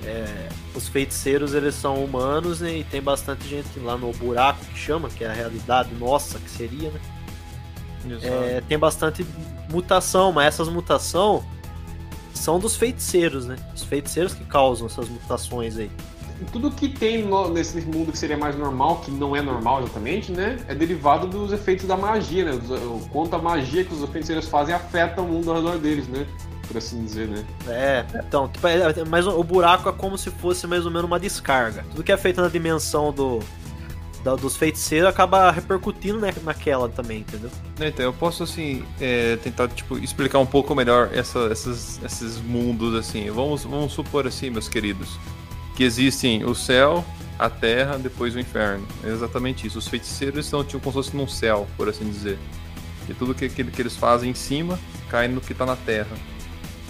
é, 0.04 0.48
os 0.74 0.88
feiticeiros 0.88 1.54
eles 1.54 1.74
são 1.74 2.02
humanos 2.02 2.60
né, 2.60 2.78
e 2.78 2.84
tem 2.84 3.00
bastante 3.00 3.46
gente 3.48 3.78
lá 3.78 3.96
no 3.96 4.12
buraco 4.12 4.64
que 4.64 4.78
chama, 4.78 5.08
que 5.08 5.22
é 5.24 5.28
a 5.28 5.32
realidade 5.32 5.94
nossa 5.94 6.38
que 6.38 6.50
seria, 6.50 6.90
né? 6.90 7.00
É, 8.20 8.62
tem 8.68 8.76
bastante 8.78 9.24
mutação, 9.70 10.32
mas 10.32 10.46
essas 10.46 10.68
mutações 10.68 11.44
são 12.34 12.58
dos 12.58 12.74
feiticeiros, 12.74 13.46
né? 13.46 13.56
Os 13.74 13.84
feiticeiros 13.84 14.34
que 14.34 14.44
causam 14.44 14.86
essas 14.86 15.08
mutações 15.08 15.78
aí. 15.78 15.90
Tudo 16.50 16.72
que 16.72 16.88
tem 16.88 17.22
no- 17.24 17.48
nesse 17.48 17.80
mundo 17.82 18.10
que 18.10 18.18
seria 18.18 18.36
mais 18.36 18.58
normal, 18.58 18.96
que 18.96 19.12
não 19.12 19.36
é 19.36 19.40
normal 19.40 19.84
exatamente, 19.84 20.32
né? 20.32 20.58
É 20.66 20.74
derivado 20.74 21.28
dos 21.28 21.52
efeitos 21.52 21.86
da 21.86 21.96
magia, 21.96 22.44
né? 22.44 22.52
O 22.68 23.06
quanto 23.12 23.36
a 23.36 23.38
magia 23.38 23.84
que 23.84 23.94
os 23.94 24.04
feiticeiros 24.10 24.48
fazem 24.48 24.74
afeta 24.74 25.22
o 25.22 25.28
mundo 25.28 25.50
ao 25.50 25.58
redor 25.58 25.78
deles, 25.78 26.08
né? 26.08 26.26
Por 26.72 26.78
assim 26.78 27.04
dizer, 27.04 27.28
né? 27.28 27.44
É, 27.68 28.04
então, 28.26 28.48
tipo, 28.48 28.66
é, 28.66 28.76
é, 28.76 29.04
mas 29.06 29.26
o 29.26 29.44
buraco 29.44 29.88
é 29.88 29.92
como 29.92 30.16
se 30.16 30.30
fosse 30.30 30.66
mais 30.66 30.84
ou 30.86 30.90
menos 30.90 31.04
uma 31.06 31.20
descarga. 31.20 31.84
Tudo 31.90 32.02
que 32.02 32.10
é 32.10 32.16
feito 32.16 32.40
na 32.40 32.48
dimensão 32.48 33.12
do, 33.12 33.40
da- 34.24 34.36
dos 34.36 34.56
feiticeiros 34.56 35.06
acaba 35.08 35.50
repercutindo 35.50 36.18
né, 36.18 36.32
naquela 36.44 36.88
também, 36.88 37.18
entendeu? 37.20 37.50
Então, 37.78 38.04
eu 38.06 38.12
posso, 38.12 38.42
assim, 38.44 38.82
é, 38.98 39.36
tentar, 39.36 39.68
tipo, 39.68 39.98
explicar 39.98 40.38
um 40.38 40.46
pouco 40.46 40.74
melhor 40.74 41.10
essa, 41.12 41.40
essas, 41.50 42.00
esses 42.02 42.38
mundos, 42.38 42.94
assim. 42.94 43.30
Vamos, 43.30 43.64
vamos 43.64 43.92
supor, 43.92 44.26
assim, 44.26 44.48
meus 44.48 44.68
queridos, 44.68 45.18
que 45.76 45.84
existem 45.84 46.42
o 46.44 46.54
céu, 46.54 47.04
a 47.38 47.50
terra, 47.50 47.98
depois 47.98 48.34
o 48.34 48.40
inferno. 48.40 48.86
É 49.04 49.08
exatamente 49.08 49.66
isso. 49.66 49.78
Os 49.78 49.88
feiticeiros 49.88 50.46
estão, 50.46 50.64
tipo, 50.64 50.78
como 50.80 50.90
se 51.02 51.10
fosse 51.10 51.16
num 51.16 51.28
céu, 51.28 51.66
por 51.76 51.88
assim 51.90 52.08
dizer. 52.08 52.38
E 53.08 53.12
tudo 53.14 53.34
que, 53.34 53.48
que, 53.48 53.62
que 53.64 53.82
eles 53.82 53.96
fazem 53.96 54.30
em 54.30 54.34
cima 54.34 54.78
cai 55.10 55.28
no 55.28 55.40
que 55.40 55.52
tá 55.52 55.66
na 55.66 55.76
terra. 55.76 56.16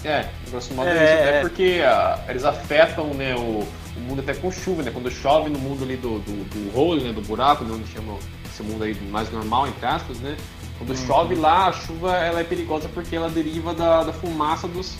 É, 0.04 0.28
grosso 0.50 0.75
modo 0.75 0.88
É, 0.88 1.38
é? 1.38 1.40
Porque 1.40 1.80
ah, 1.85 2.18
eles 2.28 2.44
afetam 2.44 3.14
né, 3.14 3.35
o, 3.37 3.66
o 3.97 4.00
mundo 4.00 4.21
até 4.21 4.35
com 4.35 4.50
chuva, 4.50 4.82
né? 4.82 4.90
Quando 4.90 5.11
chove 5.11 5.50
no 5.50 5.59
mundo 5.59 5.85
ali 5.85 5.97
do, 5.97 6.18
do, 6.18 6.44
do 6.44 6.78
hole, 6.78 7.02
né? 7.04 7.12
Do 7.12 7.23
buraco, 7.23 7.64
né? 7.64 7.73
Onde 7.75 7.90
chama 7.92 8.18
esse 8.44 8.62
mundo 8.62 8.85
aí 8.85 8.94
mais 9.11 9.30
normal, 9.30 9.68
entre 9.68 9.87
aspas, 9.87 10.18
né? 10.18 10.37
Quando 10.78 10.97
chove 10.97 11.35
lá, 11.35 11.68
a 11.68 11.73
chuva 11.73 12.16
ela 12.16 12.40
é 12.40 12.44
perigosa 12.44 12.88
porque 12.88 13.14
ela 13.14 13.30
deriva 13.30 13.73
da, 13.73 14.02
da 14.02 14.12
fumaça 14.12 14.66
dos, 14.66 14.97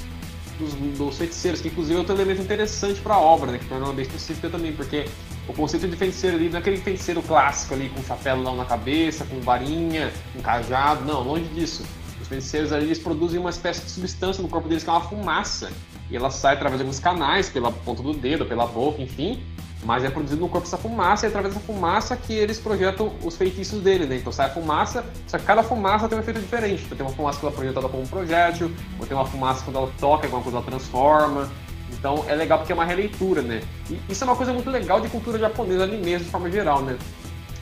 dos, 0.59 0.75
dos 0.75 1.19
feiticeiros, 1.19 1.61
que 1.61 1.69
inclusive 1.69 1.97
é 1.97 1.99
outro 1.99 2.15
elemento 2.15 2.41
interessante 2.41 3.01
para 3.01 3.15
a 3.15 3.19
obra, 3.19 3.51
né? 3.51 3.59
Que 3.59 3.67
torna 3.67 3.87
ela 3.87 3.95
bem 3.95 4.05
específica 4.05 4.49
também, 4.49 4.73
porque 4.73 5.07
o 5.49 5.53
conceito 5.53 5.89
de 5.89 5.97
feiticeiro 5.97 6.37
ali 6.37 6.49
não 6.49 6.57
é 6.57 6.61
aquele 6.61 6.77
feiticeiro 6.77 7.21
clássico 7.23 7.75
ali 7.75 7.89
com 7.89 8.03
chapéu 8.05 8.37
na 8.37 8.65
cabeça, 8.65 9.25
com 9.25 9.41
varinha, 9.41 10.13
com 10.33 10.41
cajado, 10.41 11.05
não, 11.05 11.23
longe 11.23 11.45
disso. 11.47 11.85
Os 12.33 12.45
feiticeiros 12.45 12.73
ali 12.73 12.87
eles 12.87 12.99
produzem 12.99 13.39
uma 13.39 13.51
espécie 13.51 13.83
de 13.83 13.91
substância 13.91 14.43
no 14.43 14.49
corpo 14.49 14.69
deles 14.69 14.83
que 14.83 14.89
é 14.91 14.93
uma 14.93 15.03
fumaça. 15.03 15.71
E 16.11 16.17
ela 16.17 16.31
sai 16.31 16.55
através 16.55 16.79
de 16.79 16.83
alguns 16.83 16.99
canais, 16.99 17.49
pela 17.49 17.71
ponta 17.71 18.03
do 18.03 18.13
dedo, 18.15 18.47
pela 18.47 18.67
boca, 18.67 19.01
enfim. 19.03 19.43
mas 19.85 20.05
é 20.05 20.11
produzido 20.11 20.41
no 20.41 20.49
corpo 20.49 20.67
essa 20.67 20.77
fumaça, 20.77 21.27
e 21.27 21.27
é 21.27 21.29
através 21.29 21.55
dessa 21.55 21.67
fumaça 21.67 22.17
que 22.17 22.33
eles 22.33 22.59
projetam 22.59 23.13
os 23.25 23.37
feitiços 23.37 23.81
dele, 23.81 24.07
né? 24.07 24.17
Então 24.17 24.33
sai 24.33 24.47
a 24.47 24.51
fumaça, 24.51 25.05
só 25.27 25.39
que 25.39 25.45
cada 25.45 25.63
fumaça 25.63 26.09
tem 26.09 26.17
um 26.17 26.21
efeito 26.21 26.41
diferente. 26.41 26.85
Então 26.85 26.97
tem 26.97 27.07
uma 27.07 27.13
fumaça 27.13 27.39
que 27.41 27.47
ela 27.47 27.55
é 27.55 27.57
projetada 27.57 27.89
como 27.89 28.03
um 28.03 28.07
projétil, 28.07 28.71
ou 28.99 29.07
tem 29.07 29.17
uma 29.17 29.27
fumaça 29.27 29.65
quando 29.65 29.77
ela 29.77 29.93
toca, 29.99 30.27
alguma 30.27 30.43
coisa 30.43 30.59
ela 30.59 30.67
transforma. 30.67 31.51
Então 31.93 32.25
é 32.29 32.35
legal 32.35 32.59
porque 32.59 32.73
é 32.73 32.75
uma 32.75 32.85
releitura, 32.85 33.43
né? 33.43 33.61
E 33.91 34.01
isso 34.09 34.25
é 34.25 34.27
uma 34.27 34.37
coisa 34.37 34.53
muito 34.53 34.71
legal 34.71 35.01
de 35.01 35.09
cultura 35.09 35.39
japonesa, 35.39 35.85
animes 35.85 36.25
de 36.25 36.31
forma 36.31 36.51
geral, 36.51 36.83
né? 36.83 36.97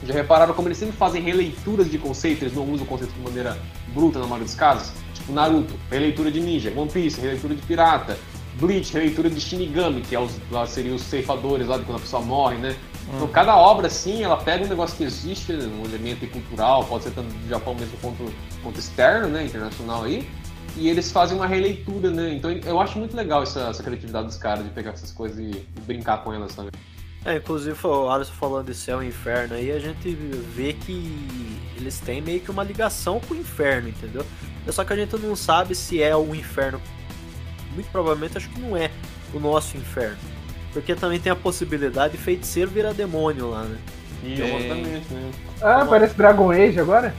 Já 0.05 0.13
repararam 0.13 0.53
como 0.53 0.67
eles 0.67 0.77
sempre 0.77 0.95
fazem 0.95 1.21
releituras 1.21 1.89
de 1.89 1.97
conceitos, 1.97 2.41
eles 2.43 2.55
não 2.55 2.63
usam 2.69 2.85
o 2.85 2.89
conceito 2.89 3.13
de 3.13 3.19
maneira 3.19 3.57
bruta 3.93 4.19
na 4.19 4.25
maioria 4.25 4.45
dos 4.45 4.55
casos? 4.55 4.91
Tipo 5.13 5.31
Naruto, 5.31 5.75
releitura 5.89 6.31
de 6.31 6.39
ninja, 6.39 6.73
One 6.75 6.89
Piece, 6.89 7.21
releitura 7.21 7.53
de 7.53 7.61
pirata, 7.61 8.17
Bleach, 8.55 8.93
releitura 8.93 9.29
de 9.29 9.39
Shinigami, 9.39 10.01
que 10.01 10.15
é 10.15 10.19
os, 10.19 10.37
lá 10.49 10.65
seriam 10.65 10.95
os 10.95 11.03
ceifadores 11.03 11.67
lá 11.67 11.77
de 11.77 11.85
quando 11.85 11.97
a 11.97 12.01
pessoa 12.01 12.21
morre, 12.21 12.57
né? 12.57 12.75
Então 13.15 13.27
cada 13.27 13.55
obra, 13.55 13.87
assim, 13.87 14.23
ela 14.23 14.37
pega 14.37 14.63
um 14.63 14.67
negócio 14.67 14.95
que 14.95 15.03
existe, 15.03 15.51
um 15.53 15.83
elemento 15.83 16.25
cultural, 16.27 16.83
pode 16.85 17.03
ser 17.03 17.11
tanto 17.11 17.27
do 17.27 17.49
Japão 17.49 17.75
mesmo 17.75 17.97
quanto, 18.01 18.31
quanto 18.63 18.79
externo, 18.79 19.27
né, 19.27 19.45
internacional 19.45 20.03
aí, 20.03 20.27
e 20.77 20.87
eles 20.87 21.11
fazem 21.11 21.35
uma 21.35 21.47
releitura, 21.47 22.09
né? 22.09 22.33
Então 22.33 22.51
eu 22.51 22.79
acho 22.79 22.97
muito 22.97 23.15
legal 23.15 23.43
essa, 23.43 23.61
essa 23.69 23.83
criatividade 23.83 24.27
dos 24.27 24.37
caras 24.37 24.63
de 24.63 24.69
pegar 24.69 24.91
essas 24.91 25.11
coisas 25.11 25.37
e, 25.39 25.49
e 25.49 25.81
brincar 25.85 26.23
com 26.23 26.33
elas 26.33 26.55
também. 26.55 26.71
É, 27.23 27.35
inclusive 27.37 27.77
o 27.85 28.09
Alisson 28.09 28.33
falando 28.33 28.65
de 28.67 28.73
céu 28.73 29.03
e 29.03 29.07
inferno 29.07 29.53
aí, 29.55 29.71
a 29.71 29.77
gente 29.79 30.09
vê 30.55 30.73
que 30.73 31.27
eles 31.77 31.99
têm 31.99 32.19
meio 32.19 32.39
que 32.39 32.49
uma 32.49 32.63
ligação 32.63 33.19
com 33.19 33.35
o 33.35 33.37
inferno, 33.37 33.89
entendeu? 33.89 34.25
Só 34.69 34.83
que 34.83 34.91
a 34.93 34.95
gente 34.95 35.15
não 35.17 35.35
sabe 35.35 35.75
se 35.75 36.01
é 36.01 36.15
o 36.15 36.33
inferno. 36.33 36.81
Muito 37.73 37.89
provavelmente 37.91 38.37
acho 38.37 38.49
que 38.49 38.59
não 38.59 38.75
é 38.75 38.89
o 39.33 39.39
nosso 39.39 39.77
inferno. 39.77 40.17
Porque 40.73 40.95
também 40.95 41.19
tem 41.19 41.31
a 41.31 41.35
possibilidade 41.35 42.13
de 42.17 42.23
feiticeiro 42.23 42.71
virar 42.71 42.93
demônio 42.93 43.49
lá, 43.49 43.63
né? 43.63 43.77
Exatamente, 44.23 45.13
né? 45.13 45.31
Ah, 45.61 45.85
parece 45.87 46.13
Dragon 46.15 46.51
Age 46.51 46.79
agora? 46.79 47.13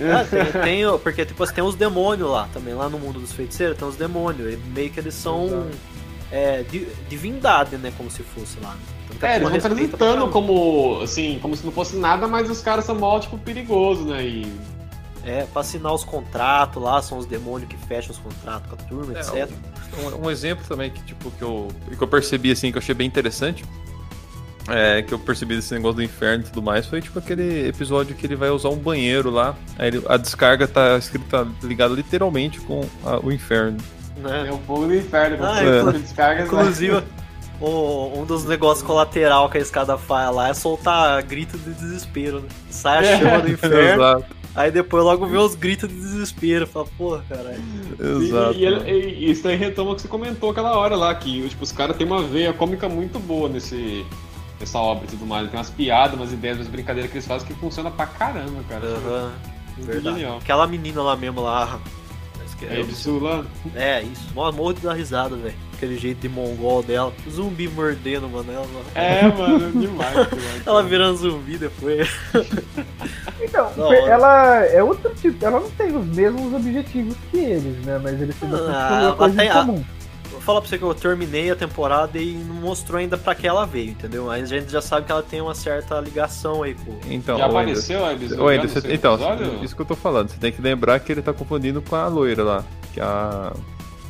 Ah, 0.00 0.24
tem, 0.24 0.62
tem 0.62 0.98
porque 1.02 1.24
tipo, 1.24 1.44
tem 1.52 1.62
os 1.64 1.74
demônios 1.74 2.28
lá 2.30 2.48
também, 2.52 2.72
lá 2.74 2.88
no 2.88 2.98
mundo 2.98 3.18
dos 3.20 3.32
feiticeiros 3.32 3.76
tem 3.76 3.86
os 3.86 3.96
demônios. 3.96 4.52
E 4.52 4.56
meio 4.56 4.90
que 4.90 5.00
eles 5.00 5.14
são 5.14 5.66
é, 6.30 6.62
di- 6.62 6.86
divindade, 7.08 7.76
né? 7.76 7.92
Como 7.96 8.10
se 8.10 8.22
fosse 8.22 8.58
lá. 8.60 8.70
Né? 8.74 8.80
É, 9.22 9.36
eles 9.36 9.48
vão 9.48 9.56
apresentando 9.56 9.98
caramba. 9.98 10.28
como, 10.32 11.00
assim, 11.02 11.38
como 11.40 11.56
se 11.56 11.64
não 11.64 11.72
fosse 11.72 11.96
nada, 11.96 12.26
mas 12.28 12.48
os 12.50 12.60
caras 12.60 12.84
são 12.84 12.94
mó, 12.94 13.18
tipo, 13.18 13.36
perigosos, 13.38 14.06
né? 14.06 14.22
E 14.24 14.52
É, 15.24 15.44
pra 15.52 15.60
assinar 15.60 15.92
os 15.92 16.04
contratos 16.04 16.82
lá, 16.82 17.02
são 17.02 17.18
os 17.18 17.26
demônios 17.26 17.68
que 17.68 17.76
fecham 17.86 18.12
os 18.12 18.18
contratos 18.18 18.68
com 18.70 18.74
a 18.74 18.78
turma, 18.88 19.18
É, 19.18 19.20
etc. 19.20 19.50
Um, 20.20 20.26
um 20.26 20.30
exemplo 20.30 20.64
também 20.66 20.90
que, 20.90 21.02
tipo, 21.02 21.30
que 21.32 21.42
eu, 21.42 21.68
que 21.96 22.02
eu 22.02 22.08
percebi, 22.08 22.50
assim, 22.50 22.70
que 22.70 22.78
eu 22.78 22.80
achei 22.80 22.94
bem 22.94 23.06
interessante, 23.06 23.62
é, 24.68 25.02
que 25.02 25.12
eu 25.12 25.18
percebi 25.18 25.56
desse 25.56 25.72
negócio 25.74 25.96
do 25.96 26.02
inferno 26.02 26.44
e 26.44 26.46
tudo 26.46 26.62
mais, 26.62 26.86
foi, 26.86 27.00
tipo, 27.00 27.18
aquele 27.18 27.68
episódio 27.68 28.14
que 28.14 28.26
ele 28.26 28.36
vai 28.36 28.50
usar 28.50 28.68
um 28.68 28.76
banheiro 28.76 29.30
lá, 29.30 29.54
aí 29.78 29.88
ele- 29.88 30.02
a 30.08 30.16
descarga 30.16 30.66
tá 30.68 30.96
escrita, 30.98 31.46
ligada 31.62 31.94
literalmente 31.94 32.60
com 32.60 32.86
a- 33.04 33.18
o 33.22 33.32
inferno. 33.32 33.78
Né? 34.18 34.48
é 34.48 34.52
o 34.52 34.58
fogo 34.58 34.86
do 34.86 34.94
inferno, 34.96 35.38
Ah, 35.44 35.62
inclu- 35.62 35.92
descarga, 35.92 36.42
Inclusive, 36.44 37.02
o- 37.60 38.12
um 38.20 38.24
dos 38.24 38.44
negócios 38.44 38.86
colateral 38.86 39.48
que 39.48 39.58
a 39.58 39.60
escada 39.60 39.96
faz 39.98 40.34
lá 40.34 40.48
é 40.48 40.54
soltar 40.54 41.22
grito 41.22 41.56
de 41.58 41.72
desespero, 41.74 42.40
né? 42.40 42.48
Sai 42.70 43.14
a 43.14 43.18
chama 43.18 43.40
do 43.40 43.50
inferno, 43.50 44.02
Exato, 44.04 44.24
aí 44.54 44.70
depois 44.70 45.04
logo 45.04 45.26
vê 45.26 45.36
os 45.38 45.54
gritos 45.54 45.88
de 45.88 45.94
desespero. 45.94 46.66
Fala, 46.66 46.86
porra, 46.96 47.24
caralho. 47.28 47.62
exato. 47.98 48.54
E, 48.54 48.60
e 48.62 48.66
ele- 48.66 48.90
e 49.18 49.30
isso 49.30 49.46
aí 49.48 49.56
retoma 49.56 49.92
o 49.92 49.94
que 49.96 50.02
você 50.02 50.08
comentou 50.08 50.50
aquela 50.50 50.76
hora 50.76 50.96
lá, 50.96 51.14
que 51.14 51.48
tipo, 51.48 51.64
os 51.64 51.72
caras 51.72 51.96
têm 51.96 52.06
uma 52.06 52.22
veia 52.22 52.52
cômica 52.52 52.88
muito 52.88 53.18
boa 53.18 53.48
nesse, 53.48 54.04
nessa 54.60 54.78
obra 54.78 55.04
e 55.06 55.08
tudo 55.08 55.26
mais. 55.26 55.48
Tem 55.50 55.58
umas 55.58 55.70
piadas, 55.70 56.14
umas 56.14 56.32
ideias, 56.32 56.58
umas 56.58 56.68
brincadeiras 56.68 57.10
que 57.10 57.16
eles 57.18 57.26
fazem 57.26 57.46
que 57.48 57.54
funciona 57.54 57.90
pra 57.90 58.06
caramba, 58.06 58.62
cara. 58.68 59.30
Muito 59.76 59.86
verdade. 59.86 60.16
genial. 60.16 60.38
Aquela 60.38 60.66
menina 60.66 61.02
lá 61.02 61.16
mesmo 61.16 61.40
lá. 61.40 61.78
É, 62.66 62.82
de 62.82 62.94
Sula. 62.94 63.46
É, 63.74 64.02
isso. 64.02 64.22
Mó 64.34 64.50
morro 64.52 64.72
de 64.74 64.80
dar 64.82 64.94
risada, 64.94 65.36
velho. 65.36 65.54
Aquele 65.74 65.96
jeito 65.96 66.18
de 66.20 66.28
mongol 66.28 66.82
dela. 66.82 67.12
Zumbi 67.30 67.68
mordendo, 67.68 68.28
mano. 68.28 68.50
Ela, 68.52 68.66
É, 68.94 69.22
mano, 69.28 69.70
demais. 69.80 70.12
demais. 70.28 70.66
ela 70.66 70.82
virando 70.82 71.16
zumbi 71.18 71.56
depois. 71.56 72.08
Então, 73.40 73.70
Da 73.76 73.84
hora. 73.86 73.96
ela 73.96 74.64
é 74.66 74.82
outro 74.82 75.14
tipo, 75.14 75.42
ela 75.44 75.60
não 75.60 75.70
tem 75.70 75.96
os 75.96 76.04
mesmos 76.06 76.52
objetivos 76.52 77.16
que 77.30 77.36
eles, 77.38 77.84
né? 77.86 77.98
Mas 78.02 78.20
eles 78.20 78.34
têm 78.36 78.48
bastante 78.48 78.72
Ah, 78.76 79.14
coisa 79.16 79.34
em 79.44 79.48
até 79.48 79.58
a- 79.58 79.64
comum. 79.64 79.74
Vou 79.76 79.84
falar 80.48 80.62
pra 80.62 80.70
você 80.70 80.78
que 80.78 80.84
eu 80.84 80.94
terminei 80.94 81.50
a 81.50 81.54
temporada 81.56 82.18
e 82.18 82.32
não 82.32 82.54
mostrou 82.54 82.98
ainda 82.98 83.18
pra 83.18 83.34
que 83.34 83.46
ela 83.46 83.66
veio, 83.66 83.90
entendeu? 83.90 84.24
Mas 84.24 84.44
a 84.50 84.58
gente 84.58 84.72
já 84.72 84.80
sabe 84.80 85.04
que 85.04 85.12
ela 85.12 85.22
tem 85.22 85.42
uma 85.42 85.54
certa 85.54 86.00
ligação 86.00 86.62
aí 86.62 86.74
com. 86.74 86.98
Então, 87.06 87.36
Já 87.36 87.44
apareceu 87.44 88.02
a 88.02 88.14
você- 88.14 88.94
então, 88.94 89.12
episódio? 89.14 89.62
isso 89.62 89.76
que 89.76 89.82
eu 89.82 89.86
tô 89.86 89.94
falando, 89.94 90.30
você 90.30 90.38
tem 90.38 90.50
que 90.50 90.62
lembrar 90.62 90.98
que 91.00 91.12
ele 91.12 91.20
tá 91.20 91.34
confundindo 91.34 91.82
com 91.82 91.94
a 91.94 92.06
loira 92.06 92.42
lá, 92.42 92.64
que 92.94 93.00
a... 93.00 93.52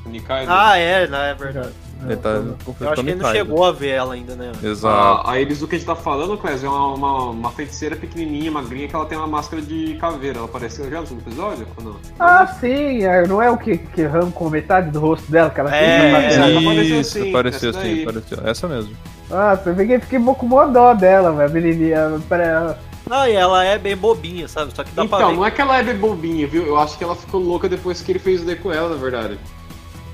Nikai, 0.07 0.47
Ah, 0.49 0.77
é, 0.79 1.09
né? 1.09 1.31
É 1.33 1.35
verdade. 1.35 1.73
Ele 2.05 2.17
tá 2.17 2.29
Eu 2.31 2.91
acho 2.93 3.03
que 3.03 3.11
a 3.11 3.13
ele 3.13 3.15
não 3.23 3.33
chegou 3.33 3.65
a 3.65 3.73
ver 3.73 3.89
ela 3.89 4.15
ainda, 4.15 4.35
né? 4.37 4.53
Exato. 4.63 5.29
A, 5.29 5.33
a 5.33 5.41
Elis, 5.41 5.59
do 5.59 5.67
que 5.67 5.75
a 5.75 5.79
gente 5.79 5.87
tá 5.87 5.97
falando, 5.97 6.37
Clésio, 6.39 6.67
é 6.67 6.71
uma, 6.71 6.95
uma, 6.95 7.25
uma 7.31 7.51
feiticeira 7.51 7.97
pequenininha, 7.97 8.51
magrinha, 8.53 8.87
que 8.89 8.95
ela 8.95 9.05
tem 9.07 9.19
uma 9.19 9.27
máscara 9.27 9.61
de 9.61 9.95
caveira. 10.01 10.39
Ela 10.39 10.47
apareceu 10.47 10.89
já 10.89 11.01
no 11.01 11.07
segundo 11.07 11.23
episódio? 11.27 11.67
Ou 11.77 11.85
não? 11.85 11.97
Ah, 12.19 12.47
sim, 12.47 13.03
é, 13.05 13.27
não 13.27 13.43
é 13.43 13.51
o 13.51 13.59
que, 13.59 13.79
que 13.79 14.05
arrancam 14.05 14.49
metade 14.49 14.91
do 14.91 15.01
rosto 15.01 15.31
dela, 15.31 15.51
que 15.51 15.61
ela 15.61 15.75
É, 15.77 16.09
é. 16.09 16.13
matéria? 16.13 16.35
ela 16.45 16.61
apareceu 16.61 17.05
sim, 17.05 17.31
apareceu 17.31 17.71
essa 17.71 17.81
sim, 17.83 18.03
apareceu. 18.03 18.39
Essa 18.45 18.69
mesmo. 18.69 18.97
Nossa, 19.29 19.69
eu 19.71 19.77
fiquei, 19.77 19.99
fiquei 20.01 20.19
com 20.21 20.47
mó 20.47 20.67
dó 20.67 20.95
dela, 20.95 21.33
velho, 21.33 21.51
a 21.51 21.53
menininha. 21.53 22.21
Pra... 22.29 22.79
Não, 23.09 23.27
e 23.27 23.33
ela 23.33 23.65
é 23.65 23.79
bem 23.79 23.97
bobinha, 23.97 24.47
sabe? 24.49 24.73
Só 24.75 24.85
que 24.85 24.91
dá 24.93 25.05
pra 25.05 25.19
Então, 25.19 25.31
ver. 25.31 25.37
não 25.37 25.47
é 25.47 25.51
que 25.51 25.61
ela 25.61 25.79
é 25.79 25.83
bem 25.83 25.97
bobinha, 25.97 26.47
viu? 26.47 26.65
Eu 26.67 26.79
acho 26.79 26.97
que 26.97 27.03
ela 27.05 27.17
ficou 27.17 27.41
louca 27.41 27.69
depois 27.69 28.01
que 28.03 28.13
ele 28.13 28.19
fez 28.19 28.43
o 28.43 28.45
D 28.45 28.57
com 28.57 28.71
ela, 28.73 28.89
na 28.91 28.97
verdade. 28.97 29.39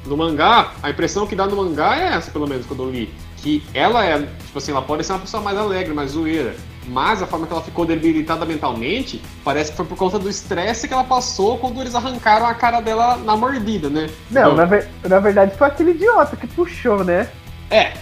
No 0.06 0.16
mangá, 0.16 0.72
a 0.82 0.90
impressão 0.90 1.26
que 1.26 1.34
dá 1.34 1.46
no 1.46 1.56
mangá 1.56 1.96
é 1.98 2.14
essa, 2.14 2.30
pelo 2.30 2.46
menos, 2.46 2.66
quando 2.66 2.82
eu 2.82 2.90
li. 2.90 3.12
Que 3.38 3.62
ela 3.74 4.04
é, 4.04 4.18
tipo 4.18 4.58
assim, 4.58 4.72
ela 4.72 4.82
pode 4.82 5.04
ser 5.04 5.12
uma 5.12 5.18
pessoa 5.20 5.42
mais 5.42 5.56
alegre, 5.58 5.92
mais 5.94 6.12
zoeira. 6.12 6.54
Mas 6.86 7.22
a 7.22 7.26
forma 7.26 7.46
que 7.46 7.52
ela 7.52 7.62
ficou 7.62 7.86
debilitada 7.86 8.44
mentalmente, 8.44 9.20
parece 9.42 9.70
que 9.70 9.76
foi 9.78 9.86
por 9.86 9.96
conta 9.96 10.18
do 10.18 10.28
estresse 10.28 10.86
que 10.86 10.92
ela 10.92 11.04
passou 11.04 11.56
quando 11.58 11.80
eles 11.80 11.94
arrancaram 11.94 12.46
a 12.46 12.52
cara 12.54 12.80
dela 12.80 13.16
na 13.16 13.34
mordida, 13.36 13.88
né? 13.88 14.08
Não, 14.30 14.42
Então, 14.42 14.54
na, 14.54 14.64
ver- 14.66 14.88
na 15.02 15.18
verdade 15.18 15.56
foi 15.56 15.66
aquele 15.66 15.92
idiota 15.92 16.36
que 16.36 16.46
puxou, 16.46 17.02
né? 17.02 17.28
É, 17.70 17.92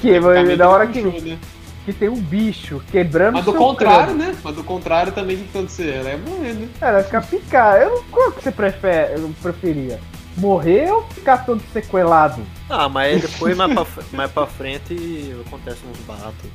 Que 0.00 0.20
basicamente 0.20 0.56
da 0.56 0.68
hora 0.68 0.84
ele 0.84 0.92
que, 0.92 1.02
puxou, 1.02 1.20
né? 1.22 1.38
que 1.84 1.92
tem 1.92 2.08
um 2.08 2.20
bicho 2.20 2.80
quebrando 2.92 3.34
Mas 3.34 3.44
do 3.44 3.54
contrário, 3.54 4.14
crânio. 4.14 4.32
né? 4.32 4.36
Mas 4.44 4.54
do 4.54 4.62
contrário 4.62 5.10
também 5.12 5.34
o 5.36 5.38
que 5.40 5.58
acontecer? 5.58 5.94
Ela 5.96 6.10
é 6.10 6.16
morrer, 6.16 6.52
né? 6.54 6.68
Ela 6.80 7.02
fica 7.02 7.20
picar. 7.20 7.80
Eu, 7.82 8.04
qual 8.12 8.30
que 8.30 8.42
você 8.44 8.52
prefere, 8.52 9.14
eu 9.20 9.32
preferia? 9.42 9.98
Morrer 10.38 10.90
ou 10.92 11.02
ficar 11.08 11.38
todo 11.44 11.62
sequelado? 11.72 12.42
Ah, 12.68 12.88
mas 12.88 13.22
depois 13.22 13.56
mais 13.56 13.72
pra, 13.72 13.86
mais 14.12 14.30
pra 14.30 14.46
frente 14.46 15.34
acontece 15.46 15.80
uns 15.90 15.98
baratos. 16.06 16.50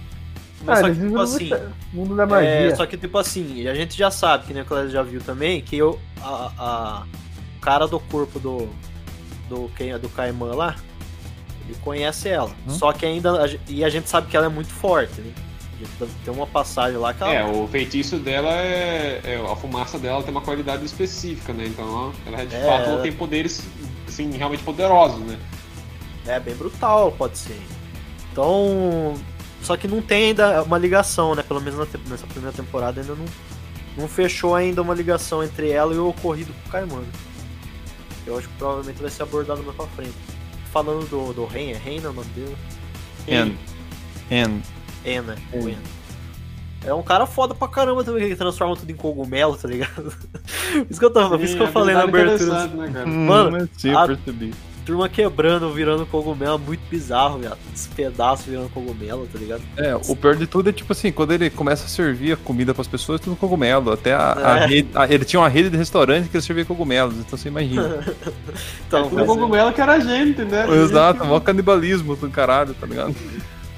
Mas 0.65 0.80
Ah, 0.80 0.82
só 0.82 0.89
que, 0.93 1.00
tipo 1.00 1.19
assim. 1.19 1.50
mundo- 1.91 2.15
da 2.15 2.26
magia. 2.26 2.50
É, 2.50 2.76
só 2.76 2.86
que, 2.86 2.96
tipo 2.98 3.17
assim, 3.17 3.67
a 3.67 3.74
gente 3.76 3.98
já 3.98 4.10
sabe, 4.10 4.46
que 4.46 4.54
nem 4.54 4.63
o 4.63 4.65
Clécio 4.65 4.91
já 4.91 5.04
viu 5.04 5.19
também, 5.19 5.62
que 5.62 5.78
eu, 5.78 6.00
a, 6.22 6.52
a- 6.58 7.04
o 7.58 7.60
cara 7.60 7.86
do 7.88 8.00
corpo 8.00 8.39
do, 8.39 8.69
do, 9.50 9.69
quem, 9.76 9.98
do 10.00 10.08
Caimã 10.10 10.54
lá, 10.56 10.76
ele 11.65 11.76
conhece 11.84 12.30
ela. 12.30 12.50
Hum? 12.65 12.69
Só 12.69 12.93
que 12.93 13.06
ainda. 13.06 13.43
a 13.43 13.50
E 13.67 13.84
a 13.84 13.89
gente 13.89 14.10
sabe 14.10 14.28
que 14.28 14.38
ela 14.38 14.46
é 14.46 14.50
muito 14.50 14.69
forte, 14.72 15.19
né? 15.19 15.32
Tem 16.24 16.34
uma 16.34 16.48
passagem 16.48 16.98
lá 16.98 17.13
que 17.13 17.24
ela. 17.24 17.34
É, 17.34 17.46
o 17.46 17.67
feitiço 17.67 18.17
dela 18.17 18.50
é, 18.52 19.22
é- 19.24 19.52
A 19.52 19.56
fumaça 19.56 19.98
dela 20.00 20.22
tem 20.24 20.32
uma 20.32 20.41
qualidade 20.41 20.86
específica, 20.86 21.54
né? 21.54 21.65
Então 21.67 21.86
ela, 21.86 22.38
ela 22.38 22.46
de 22.46 22.56
É. 22.56 22.65
fato 22.65 22.89
ela 22.89 23.02
tem 23.02 23.12
poderes, 23.12 23.63
assim, 24.08 24.32
realmente 24.32 24.63
poderosos, 24.63 25.19
né? 25.19 25.38
É 26.26 26.39
bem 26.39 26.56
brutal, 26.56 27.12
pode 27.12 27.38
ser. 27.38 27.60
Então. 28.32 29.13
Só 29.62 29.78
que 29.78 29.88
não 29.88 30.02
tem 30.02 30.26
ainda 30.28 30.62
uma 30.63 30.78
ligação, 30.78 31.36
né? 31.36 31.41
Pelo 31.43 31.62
menos 31.62 31.80
na 31.80 31.88
nessa 32.10 32.28
primeira 32.28 32.56
temporada 32.56 33.00
ainda 33.00 33.15
não, 33.15 33.26
não 33.98 34.08
fechou 34.10 34.56
ainda 34.56 34.82
uma 34.82 34.93
ligação 34.93 35.41
entre 35.43 35.69
ela 35.69 35.93
e 35.93 35.98
o 35.98 36.10
ocorrido 36.10 36.52
com 36.54 36.69
o 36.69 36.72
Caimã. 36.72 36.98
né? 37.00 37.08
Eu 38.28 38.38
acho 38.38 38.48
que 38.50 38.54
provavelmente 38.56 39.02
vai 39.02 39.10
ser 39.10 39.24
abordado 39.24 39.63
mais 39.63 39.76
pra 39.76 39.86
frente. 39.88 40.13
Falando 40.72 41.08
do, 41.10 41.34
do 41.34 41.46
Ren, 41.46 41.72
é 41.72 41.78
Ren 41.78 42.00
não 42.02 42.08
é 42.08 42.10
o 42.10 42.13
nome 42.13 42.30
dele? 42.30 42.56
And. 43.30 43.52
And. 44.32 44.62
Ena, 45.06 45.36
o 45.52 45.68
Ena. 45.68 45.78
É 46.86 46.94
um 46.94 47.02
cara 47.04 47.26
foda 47.26 47.56
pra 47.56 47.68
caramba 47.68 48.04
também, 48.04 48.28
que 48.28 48.36
transforma 48.36 48.76
tudo 48.76 48.92
em 48.92 48.96
cogumelo, 48.96 49.56
tá 49.56 49.68
ligado? 49.70 50.13
isso 50.89 51.00
que 51.00 51.06
eu, 51.06 51.12
tava, 51.12 51.42
isso 51.42 51.56
que 51.56 51.63
eu 51.63 51.68
Sim, 51.68 51.72
falei 51.74 51.96
na 51.96 52.04
habilidade 52.04 52.44
abertura. 52.44 52.68
Né, 52.88 52.92
cara? 52.94 53.06
Mano, 53.08 53.58
Hum, 53.63 53.68
sim, 53.78 53.96
a- 53.96 54.02
eu 54.02 54.08
percebi. 54.08 54.54
Turma 54.86 55.08
quebrando, 55.08 55.72
virando 55.72 56.06
cogumelo, 56.06 56.60
muito 56.60 56.82
bizarro, 56.92 57.39
viado. 57.39 57.58
Esse 57.74 57.88
pedaço 57.88 58.50
virando 58.50 58.68
cogumelo, 58.68 59.26
tá 59.32 59.39
ligado? 59.39 59.62
É, 59.78 59.96
o 59.96 60.13
pior 60.13 60.36
de 60.36 60.46
tudo 60.46 60.68
é 60.68 60.74
tipo 60.74 60.92
assim, 60.92 61.10
quando 61.10 61.32
ele 61.32 61.50
começa 61.50 61.86
a 61.86 61.88
servir 61.88 62.34
a 62.34 62.36
comida 62.36 62.74
pras 62.74 62.86
pessoas, 62.86 63.22
tudo 63.22 63.38
cogumelo. 63.38 63.94
Até 63.94 64.13
a, 64.13 64.34
a 64.44 64.60
É. 64.60 64.66
rede, 64.66 64.89
a- 64.94 65.08
ele 65.08 65.24
tinha 65.24 65.39
uma 65.39 65.48
rede 65.48 65.70
de 65.70 65.78
restaurante 65.78 66.28
que 66.28 66.36
ele 66.36 66.44
servia 66.44 66.66
cogumelos, 66.66 67.16
então 67.16 67.38
você 67.39 67.48
imagina. 67.48 68.00
Então, 68.86 69.04
Tudo 69.04 69.16
mas- 69.16 69.26
cogumelo 69.26 69.72
que 69.72 69.80
era 69.80 69.94
a 69.94 70.00
gente, 70.02 70.42
né? 70.44 70.66
Exato, 70.84 71.24
maior 71.24 71.39
canibalismo 71.39 72.18
do 72.18 72.30
caralho, 72.30 72.74
tá 72.74 72.86
ligado? 72.86 73.16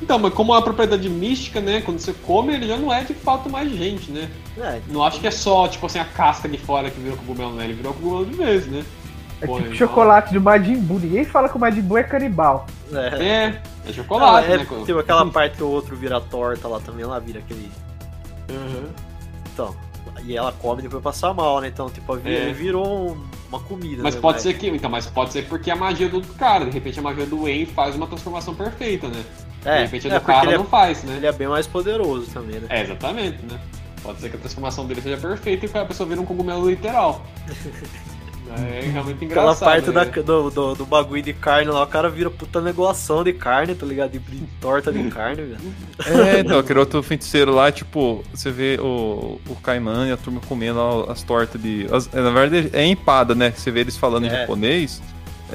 Então, 0.01 0.19
mas 0.19 0.33
como 0.33 0.53
é 0.53 0.57
uma 0.57 0.61
propriedade 0.61 1.09
mística, 1.09 1.61
né? 1.61 1.81
Quando 1.81 1.99
você 1.99 2.13
come, 2.13 2.53
ele 2.53 2.67
já 2.67 2.77
não 2.77 2.91
é 2.93 3.03
de 3.03 3.13
fato 3.13 3.49
mais 3.49 3.71
gente, 3.71 4.11
né? 4.11 4.29
É, 4.57 4.81
Não 4.89 5.03
acho 5.03 5.19
que 5.19 5.27
é 5.27 5.31
só, 5.31 5.67
tipo 5.67 5.85
assim, 5.85 5.99
a 5.99 6.05
casca 6.05 6.47
de 6.49 6.57
fora 6.57 6.89
que 6.91 6.99
virou 6.99 7.17
cogumelo, 7.17 7.53
né? 7.53 7.63
Ele 7.63 7.73
virou 7.73 7.93
cogumelo 7.93 8.25
de 8.25 8.33
vez, 8.35 8.67
né? 8.67 8.83
É 9.41 9.45
Pô, 9.45 9.55
tipo 9.55 9.65
então- 9.67 9.77
chocolate 9.77 10.31
de 10.31 10.39
Majin 10.39 10.77
Buu. 10.79 10.99
Ninguém 10.99 11.23
fala 11.25 11.47
que 11.49 11.55
o 11.55 11.59
Majin 11.59 11.81
Buu 11.81 11.97
é 11.97 12.03
canibal. 12.03 12.65
é. 12.91 12.97
É, 12.97 13.43
é 13.45 13.61
Não, 13.85 13.93
chocolate, 13.93 14.51
é, 14.51 14.57
né? 14.57 14.65
tipo 14.85 14.99
aquela 14.99 15.25
parte 15.29 15.57
que 15.57 15.63
o 15.63 15.67
outro 15.69 15.95
vira 15.95 16.19
torta 16.21 16.67
lá 16.67 16.79
também, 16.79 17.05
lá 17.05 17.17
vira 17.19 17.39
aquele. 17.39 17.69
Uhum. 18.49 18.85
Então. 19.53 19.75
E 20.23 20.35
ela 20.35 20.51
come 20.53 20.79
e 20.79 20.83
depois 20.83 21.03
passa 21.03 21.33
mal, 21.33 21.59
né? 21.61 21.67
Então, 21.67 21.89
tipo, 21.89 22.15
vi- 22.15 22.29
É. 22.33 22.41
ele 22.43 22.53
virou 22.53 23.11
um- 23.11 23.25
uma 23.49 23.59
comida. 23.59 24.01
Mas 24.01 24.15
né? 24.15 24.21
pode 24.21 24.41
ser 24.41 24.53
que. 24.57 24.67
Então, 24.67 24.89
mas 24.89 25.05
pode 25.07 25.31
ser 25.33 25.45
porque 25.47 25.69
é 25.69 25.73
a 25.73 25.75
magia 25.75 26.07
do 26.09 26.21
cara. 26.35 26.65
De 26.65 26.71
repente 26.71 26.97
a 26.99 27.01
magia 27.01 27.25
do 27.25 27.41
Wayne 27.43 27.65
faz 27.65 27.95
uma 27.95 28.07
transformação 28.07 28.55
perfeita, 28.55 29.07
né? 29.07 29.23
É, 29.65 29.77
de 29.77 29.83
repente 29.83 30.07
é 30.07 30.09
do 30.11 30.15
porque 30.19 30.31
cara 30.31 30.45
ele 30.45 30.55
é, 30.55 30.57
não 30.57 30.65
faz, 30.65 31.03
né? 31.03 31.15
ele 31.17 31.25
é 31.25 31.31
bem 31.31 31.47
mais 31.47 31.65
poderoso 31.67 32.27
também, 32.31 32.59
né? 32.59 32.67
É, 32.69 32.81
exatamente, 32.83 33.37
né? 33.45 33.59
Pode 34.03 34.19
ser 34.21 34.29
que 34.29 34.35
a 34.35 34.39
transformação 34.39 34.85
dele 34.85 35.01
seja 35.01 35.17
perfeita 35.17 35.65
e 35.65 35.77
a 35.81 35.85
pessoa 35.85 36.07
vira 36.07 36.21
um 36.21 36.25
cogumelo 36.25 36.69
literal. 36.69 37.25
é 38.57 38.81
realmente 38.91 39.25
Aquela 39.25 39.41
engraçado. 39.51 39.67
parte 39.67 39.91
da- 39.91 40.05
né? 40.05 40.11
do, 40.23 40.49
do, 40.51 40.75
do 40.75 40.85
bagulho 40.85 41.21
de 41.23 41.33
carne 41.33 41.71
lá, 41.71 41.81
o 41.83 41.87
cara 41.87 42.07
vira 42.09 42.29
puta 42.29 42.61
negociação 42.61 43.23
de 43.23 43.33
carne, 43.33 43.73
tá 43.73 43.85
ligado? 43.85 44.11
De 44.11 44.19
brin- 44.19 44.47
torta 44.61 44.91
de 44.93 45.03
carne, 45.09 45.41
velho. 45.41 45.57
É, 46.27 46.39
então, 46.41 46.59
aquele 46.59 46.77
outro 46.79 47.01
feiticeiro 47.01 47.51
lá, 47.53 47.71
tipo, 47.71 48.23
você 48.31 48.51
vê 48.51 48.77
o, 48.79 49.41
o 49.49 49.55
Caiman 49.63 50.07
e 50.07 50.11
a 50.11 50.17
turma 50.17 50.39
comendo 50.47 50.77
lá 50.77 51.11
as 51.11 51.23
tortas 51.23 51.59
de. 51.59 51.87
as- 51.91 52.07
na 52.11 52.29
verdade, 52.29 52.69
é 52.73 52.85
empada, 52.85 53.33
né? 53.33 53.51
Você 53.51 53.71
vê 53.71 53.79
eles 53.79 53.97
falando 53.97 54.25
em 54.25 54.29
É. 54.29 54.41
japonês. 54.41 55.01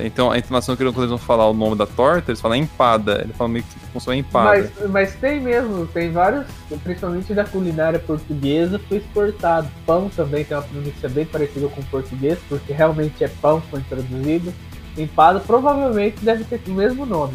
Então, 0.06 0.30
a 0.30 0.38
entonação 0.38 0.76
que 0.76 0.82
eles 0.82 0.94
vão 0.94 1.18
falar 1.18 1.48
o 1.48 1.54
nome 1.54 1.76
da 1.76 1.86
torta, 1.86 2.30
eles 2.30 2.40
falam 2.40 2.56
empada. 2.56 3.20
Ele 3.22 3.32
fala 3.32 3.48
meio 3.48 3.64
que 3.64 3.74
como 3.74 4.00
se 4.00 4.06
fosse 4.06 4.16
empada. 4.16 4.70
Mas, 4.78 4.90
mas 4.90 5.14
tem 5.14 5.40
mesmo, 5.40 5.86
tem 5.86 6.10
vários, 6.10 6.46
principalmente 6.82 7.32
da 7.34 7.44
culinária 7.44 7.98
portuguesa, 7.98 8.80
foi 8.88 8.98
exportado. 8.98 9.68
Pão 9.86 10.08
também 10.08 10.44
tem 10.44 10.56
uma 10.56 10.62
pronúncia 10.62 11.08
bem 11.08 11.24
parecida 11.24 11.68
com 11.68 11.80
o 11.80 11.84
português, 11.84 12.38
porque 12.48 12.72
realmente 12.72 13.22
é 13.24 13.28
pão, 13.28 13.62
foi 13.70 13.80
traduzido. 13.82 14.52
Empada 14.96 15.40
provavelmente 15.40 16.24
deve 16.24 16.44
ter 16.44 16.60
o 16.66 16.74
mesmo 16.74 17.06
nome. 17.06 17.34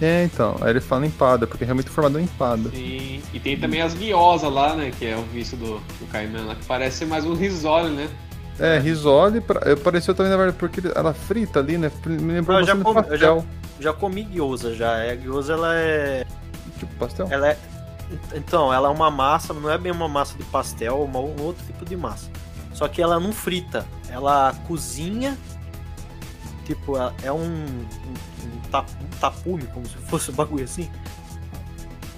É, 0.00 0.24
então. 0.24 0.56
Aí 0.60 0.70
ele 0.70 0.80
fala 0.80 1.06
empada, 1.06 1.46
porque 1.46 1.64
é 1.64 1.66
realmente 1.66 1.90
formado 1.90 2.18
em 2.20 2.24
empada. 2.24 2.70
Sim. 2.70 3.20
E 3.32 3.40
tem 3.40 3.58
também 3.58 3.82
as 3.82 3.94
guiosas 3.94 4.50
lá, 4.50 4.74
né? 4.74 4.92
Que 4.96 5.06
é 5.06 5.16
o 5.16 5.22
vício 5.22 5.56
do, 5.56 5.78
do 5.78 6.06
Caiman 6.10 6.44
lá, 6.44 6.54
que 6.54 6.64
parece 6.66 6.98
ser 6.98 7.06
mais 7.06 7.24
um 7.24 7.34
risole, 7.34 7.90
né? 7.90 8.08
É, 8.58 8.78
risole, 8.78 9.40
pra- 9.40 9.60
pareceu 9.76 10.14
também, 10.14 10.30
na 10.32 10.36
verdade, 10.36 10.58
porque 10.58 10.80
ela 10.94 11.14
frita 11.14 11.60
ali, 11.60 11.78
né? 11.78 11.90
Me 12.04 12.32
lembrou 12.32 12.56
Ah, 12.56 12.60
eu 12.60 12.66
já 12.66 12.74
bastante 12.74 12.84
comi- 12.94 13.06
eu 13.06 13.10
pastel. 13.10 13.46
Já 13.80 13.92
comi 13.92 14.24
gyoza 14.24 14.74
já. 14.74 14.96
É, 14.98 15.12
a 15.12 15.14
gyoza 15.14 15.52
ela 15.52 15.74
é. 15.76 16.26
Tipo, 16.78 16.92
pastel? 16.96 17.28
Ela 17.30 17.50
é. 17.50 17.58
Então, 18.34 18.72
ela 18.72 18.88
é 18.88 18.90
uma 18.90 19.10
massa, 19.10 19.52
não 19.54 19.70
é 19.70 19.76
bem 19.78 19.92
uma 19.92 20.08
massa 20.08 20.36
de 20.36 20.42
pastel, 20.44 20.96
é 20.96 21.18
um 21.18 21.42
outro 21.44 21.64
tipo 21.66 21.84
de 21.84 21.96
massa. 21.96 22.30
Só 22.72 22.88
que 22.88 23.00
ela 23.02 23.20
não 23.20 23.32
frita, 23.32 23.84
ela 24.10 24.54
cozinha. 24.66 25.36
Tipo, 26.64 26.96
é 27.22 27.32
um, 27.32 27.36
um, 27.40 27.44
um 28.44 28.60
ta- 28.70 28.84
um 29.00 29.18
tapume, 29.20 29.64
como 29.72 29.86
se 29.86 29.96
fosse 29.96 30.30
um 30.30 30.34
bagulho 30.34 30.64
assim. 30.64 30.90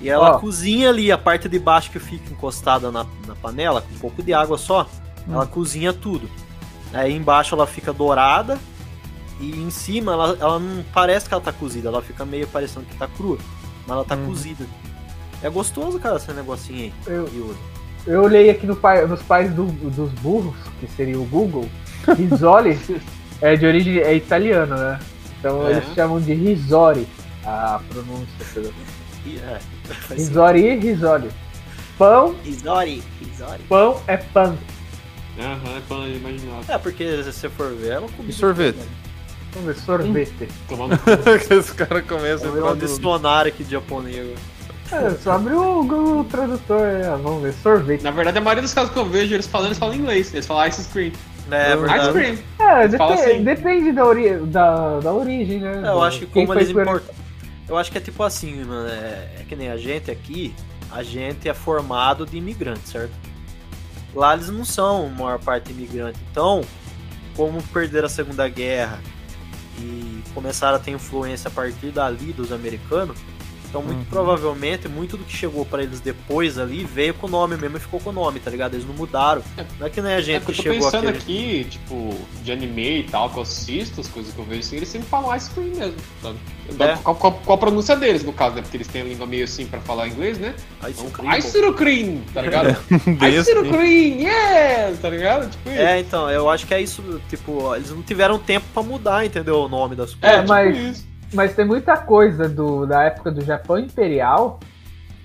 E 0.00 0.08
ela 0.08 0.36
Ó. 0.36 0.38
cozinha 0.38 0.88
ali, 0.88 1.12
a 1.12 1.18
parte 1.18 1.48
de 1.48 1.58
baixo 1.58 1.90
que 1.90 1.98
fica 1.98 2.32
encostada 2.32 2.90
na, 2.90 3.04
na 3.26 3.34
panela, 3.36 3.82
com 3.82 3.94
um 3.94 3.98
pouco 3.98 4.22
de 4.22 4.32
água 4.32 4.56
só, 4.58 4.88
ela 5.28 5.46
cozinha 5.46 5.92
tudo. 5.92 6.28
Aí 6.92 7.14
embaixo 7.14 7.54
ela 7.54 7.66
fica 7.66 7.92
dourada 7.92 8.58
e 9.40 9.50
em 9.52 9.70
cima 9.70 10.12
ela, 10.12 10.36
ela 10.40 10.58
não 10.58 10.82
parece 10.92 11.28
que 11.28 11.34
ela 11.34 11.42
tá 11.42 11.52
cozida, 11.52 11.88
ela 11.88 12.02
fica 12.02 12.24
meio 12.24 12.46
parecendo 12.48 12.84
que 12.86 12.96
tá 12.96 13.06
crua, 13.06 13.38
mas 13.86 13.90
ela 13.96 14.04
tá 14.04 14.16
Uhum. 14.16 14.26
cozida. 14.26 14.66
É 15.42 15.48
gostoso, 15.48 15.98
cara, 15.98 16.16
esse 16.16 16.32
negocinho 16.32 16.78
aí. 16.78 16.92
Eu, 17.06 17.54
eu 18.06 18.22
olhei 18.22 18.50
aqui 18.50 18.66
no 18.66 18.76
pai, 18.76 19.06
nos 19.06 19.22
pais 19.22 19.52
do- 19.54 19.66
dos 19.90 20.10
burros, 20.20 20.54
que 20.80 20.86
seria 20.88 21.18
o 21.18 21.24
Google, 21.24 21.68
risole 22.16 22.78
é 23.40 23.56
de 23.56 23.66
origem 23.66 23.98
é 23.98 24.14
italiano, 24.14 24.74
né? 24.76 24.98
Então 25.38 25.66
É. 25.66 25.70
eles 25.72 25.94
chamam 25.94 26.20
de 26.20 26.34
risori 26.34 27.06
a 27.46 27.80
pronúncia. 27.88 28.44
Sentido. 28.52 29.42
Risori 30.10 30.60
e 30.66 30.76
risole. 30.76 31.30
Pão, 31.96 32.34
Risori, 32.44 33.02
risori. 33.20 33.62
pão 33.68 34.00
é 34.06 34.16
pão. 34.16 34.58
Aham, 35.40 35.80
é. 36.68 36.74
É, 36.74 36.78
porque 36.78 37.22
se 37.22 37.32
você 37.32 37.48
for 37.48 37.72
ver, 37.74 37.92
ela 37.92 38.08
comida. 38.08 38.30
E 38.30 38.32
sorvete? 38.32 38.78
Vamos 39.52 39.66
ver, 39.74 39.82
sorvete. 39.82 40.48
Tomando 40.68 40.98
que 41.48 41.54
os 41.54 41.70
caras 41.70 42.04
começam 42.06 42.50
um 42.72 42.76
dicionário 42.76 43.52
aqui 43.52 43.64
de 43.64 43.70
japonês 43.72 44.16
agora. 44.16 45.06
É, 45.06 45.10
só 45.18 45.32
abre 45.32 45.54
o 45.54 45.84
Google 45.84 46.24
Tradutor, 46.24 46.80
é, 46.84 47.02
vamos 47.16 47.42
ver, 47.42 47.52
sorvete. 47.62 48.02
Na 48.02 48.10
verdade, 48.10 48.38
a 48.38 48.40
maioria 48.40 48.62
dos 48.62 48.74
casos 48.74 48.92
que 48.92 48.98
eu 48.98 49.04
vejo 49.06 49.34
eles 49.34 49.46
falando, 49.46 49.68
eles 49.68 49.78
falam 49.78 49.94
inglês. 49.94 50.32
Eles 50.34 50.46
falam 50.46 50.66
ice 50.66 50.88
cream. 50.88 51.12
É, 51.50 51.72
É 51.72 51.74
Ice 51.74 52.12
cream. 52.12 52.38
É, 52.58 52.88
depe- 52.88 53.02
assim. 53.04 53.44
depende 53.44 53.92
da, 53.92 54.04
ori 54.04 54.36
da, 54.46 55.00
da 55.00 55.12
origem, 55.12 55.58
né? 55.60 55.82
É, 55.84 55.88
eu 55.88 56.02
acho 56.02 56.20
que 56.20 56.26
como 56.26 56.54
eles 56.54 56.72
por- 56.72 56.82
importam. 56.82 57.14
Eu 57.68 57.78
acho 57.78 57.90
que 57.92 57.98
é 57.98 58.00
tipo 58.00 58.22
assim, 58.24 58.64
mano. 58.64 58.88
É, 58.88 59.28
é 59.40 59.44
que 59.48 59.54
nem 59.56 59.70
a 59.70 59.76
gente 59.76 60.10
aqui, 60.10 60.52
a 60.90 61.02
gente 61.04 61.48
é 61.48 61.54
formado 61.54 62.26
de 62.26 62.36
imigrantes, 62.36 62.90
certo? 62.90 63.12
Lá 64.14 64.34
eles 64.34 64.48
não 64.48 64.64
são 64.64 65.06
a 65.06 65.08
maior 65.08 65.38
parte 65.38 65.70
imigrante. 65.70 66.18
Então, 66.30 66.62
como 67.36 67.62
perderam 67.62 68.06
a 68.06 68.10
Segunda 68.10 68.48
Guerra 68.48 69.00
e 69.78 70.22
começaram 70.34 70.76
a 70.76 70.80
ter 70.80 70.90
influência 70.90 71.48
a 71.48 71.50
partir 71.50 71.90
dali 71.90 72.32
dos 72.32 72.52
americanos, 72.52 73.18
então 73.70 73.80
muito 73.82 73.98
Uhum. 74.00 74.04
provavelmente 74.10 74.86
muito 74.88 75.16
do 75.16 75.24
que 75.24 75.34
chegou 75.34 75.64
pra 75.64 75.82
eles 75.82 76.00
depois 76.00 76.58
ali 76.58 76.84
veio 76.84 77.14
com 77.14 77.26
o 77.26 77.30
nome 77.30 77.56
mesmo 77.56 77.76
e 77.78 77.80
ficou 77.80 77.98
com 78.00 78.10
o 78.10 78.12
nome, 78.12 78.38
tá 78.40 78.50
ligado? 78.50 78.74
Eles 78.74 78.86
não 78.86 78.92
mudaram. 78.94 79.42
Não 79.78 79.86
é 79.86 79.90
que 79.90 80.02
nem 80.02 80.12
a 80.14 80.18
É 80.18 80.22
gente 80.22 80.42
porque 80.44 80.60
que 80.62 80.68
eu 80.68 80.74
tô 80.74 80.80
chegou 80.80 80.90
pensando 80.90 81.08
aqui. 81.08 81.60
aqui, 81.62 81.64
tipo, 81.70 82.14
de 82.42 82.52
anime 82.52 83.00
e 83.00 83.02
tal, 83.04 83.30
que 83.30 83.38
eu 83.38 83.42
assisto, 83.42 84.00
as 84.00 84.08
coisas 84.08 84.34
que 84.34 84.38
eu 84.38 84.44
vejo 84.44 84.60
assim, 84.60 84.76
eles 84.76 84.88
sempre 84.88 85.08
falam 85.08 85.34
ice 85.34 85.48
cream 85.50 85.68
mesmo, 85.68 85.94
sabe? 86.20 86.36
É. 86.78 86.96
Qual, 87.02 87.16
qual- 87.16 87.32
qual 87.44 87.56
a 87.56 87.58
pronúncia 87.58 87.96
deles, 87.96 88.22
no 88.22 88.32
caso, 88.32 88.56
né? 88.56 88.62
Porque 88.62 88.76
eles 88.76 88.86
têm 88.88 89.02
a 89.02 89.04
língua 89.04 89.26
meio 89.26 89.44
assim 89.44 89.66
pra 89.66 89.80
falar 89.80 90.06
inglês, 90.08 90.38
né? 90.38 90.54
Ice 90.88 91.00
Então, 91.00 91.10
cream, 91.10 91.38
Ice 91.38 91.72
cream, 91.74 92.20
tá 92.34 92.42
ligado? 92.42 92.68
Ice 93.28 93.38
assim. 93.52 93.70
cream, 93.70 94.20
yes! 94.20 94.98
Tá 95.00 95.08
ligado? 95.10 95.50
Tipo 95.50 95.68
isso. 95.70 95.78
É, 95.78 95.98
então, 96.00 96.30
eu 96.30 96.48
acho 96.50 96.66
que 96.66 96.74
é 96.74 96.80
isso, 96.80 97.20
tipo, 97.28 97.74
eles 97.74 97.90
não 97.90 98.02
tiveram 98.02 98.38
tempo 98.38 98.66
pra 98.74 98.82
mudar, 98.82 99.24
entendeu? 99.24 99.60
O 99.62 99.68
nome 99.68 99.94
das 99.96 100.14
coisas. 100.14 100.30
É, 100.30 100.34
É, 100.38 100.40
tipo 100.42 101.09
mas-. 101.32 101.34
Mas 101.34 101.54
tem 101.54 101.64
muita 101.64 101.96
coisa 101.96 102.48
do, 102.48 102.86
da 102.86 103.02
época 103.04 103.30
do 103.30 103.44
Japão 103.44 103.78
Imperial, 103.78 104.60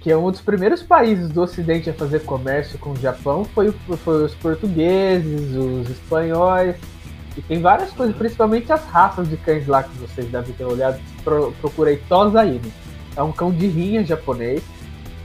que 0.02 0.12
é 0.12 0.18
um 0.18 0.30
dos 0.30 0.42
primeiros 0.42 0.84
países 0.84 1.30
do 1.30 1.42
Ocidente 1.42 1.90
a 1.90 1.94
fazer 1.94 2.20
comércio 2.26 2.78
com 2.78 2.92
o 2.92 2.96
Japão, 2.96 3.44
foi, 3.44 3.72
foi 3.72 4.24
os 4.26 4.36
portugueses, 4.36 5.56
os 5.56 5.90
espanhóis. 5.90 6.76
E 7.36 7.42
tem 7.42 7.60
várias 7.60 7.92
coisas, 7.92 8.16
principalmente 8.16 8.72
as 8.72 8.86
raças 8.86 9.28
de 9.28 9.36
cães 9.36 9.68
lá 9.68 9.84
que 9.84 9.98
vocês 9.98 10.28
devem 10.28 10.54
ter 10.54 10.64
olhado. 10.64 11.00
Pro, 11.24 11.52
procurei 11.60 11.98
Tosaine. 12.08 12.72
É 13.18 13.24
um 13.24 13.32
cão 13.32 13.52
de 13.52 13.68
rinha 13.68 14.06
japonês, 14.06 14.64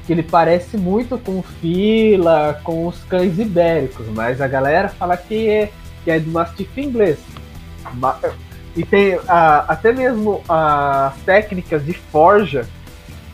que 0.07 0.13
ele 0.13 0.23
parece 0.23 0.77
muito 0.77 1.19
com 1.19 1.43
fila, 1.43 2.59
com 2.65 2.87
os 2.87 3.05
cães 3.05 3.39
ibéricos, 3.39 4.09
mas 4.09 4.41
a 4.41 4.49
galera 4.49 4.89
fala 4.89 5.17
que 5.17 5.49
é, 5.49 5.71
que 6.05 6.11
é 6.11 6.19
do 6.19 6.31
mastiff 6.31 6.81
inglês. 6.81 7.19
Ma- 7.95 8.19
e 8.77 8.85
tem 8.85 9.19
ah, 9.29 9.65
até 9.69 9.93
mesmo 9.93 10.43
as 10.49 11.15
técnicas 11.25 11.85
de 11.85 11.93
forja, 11.93 12.67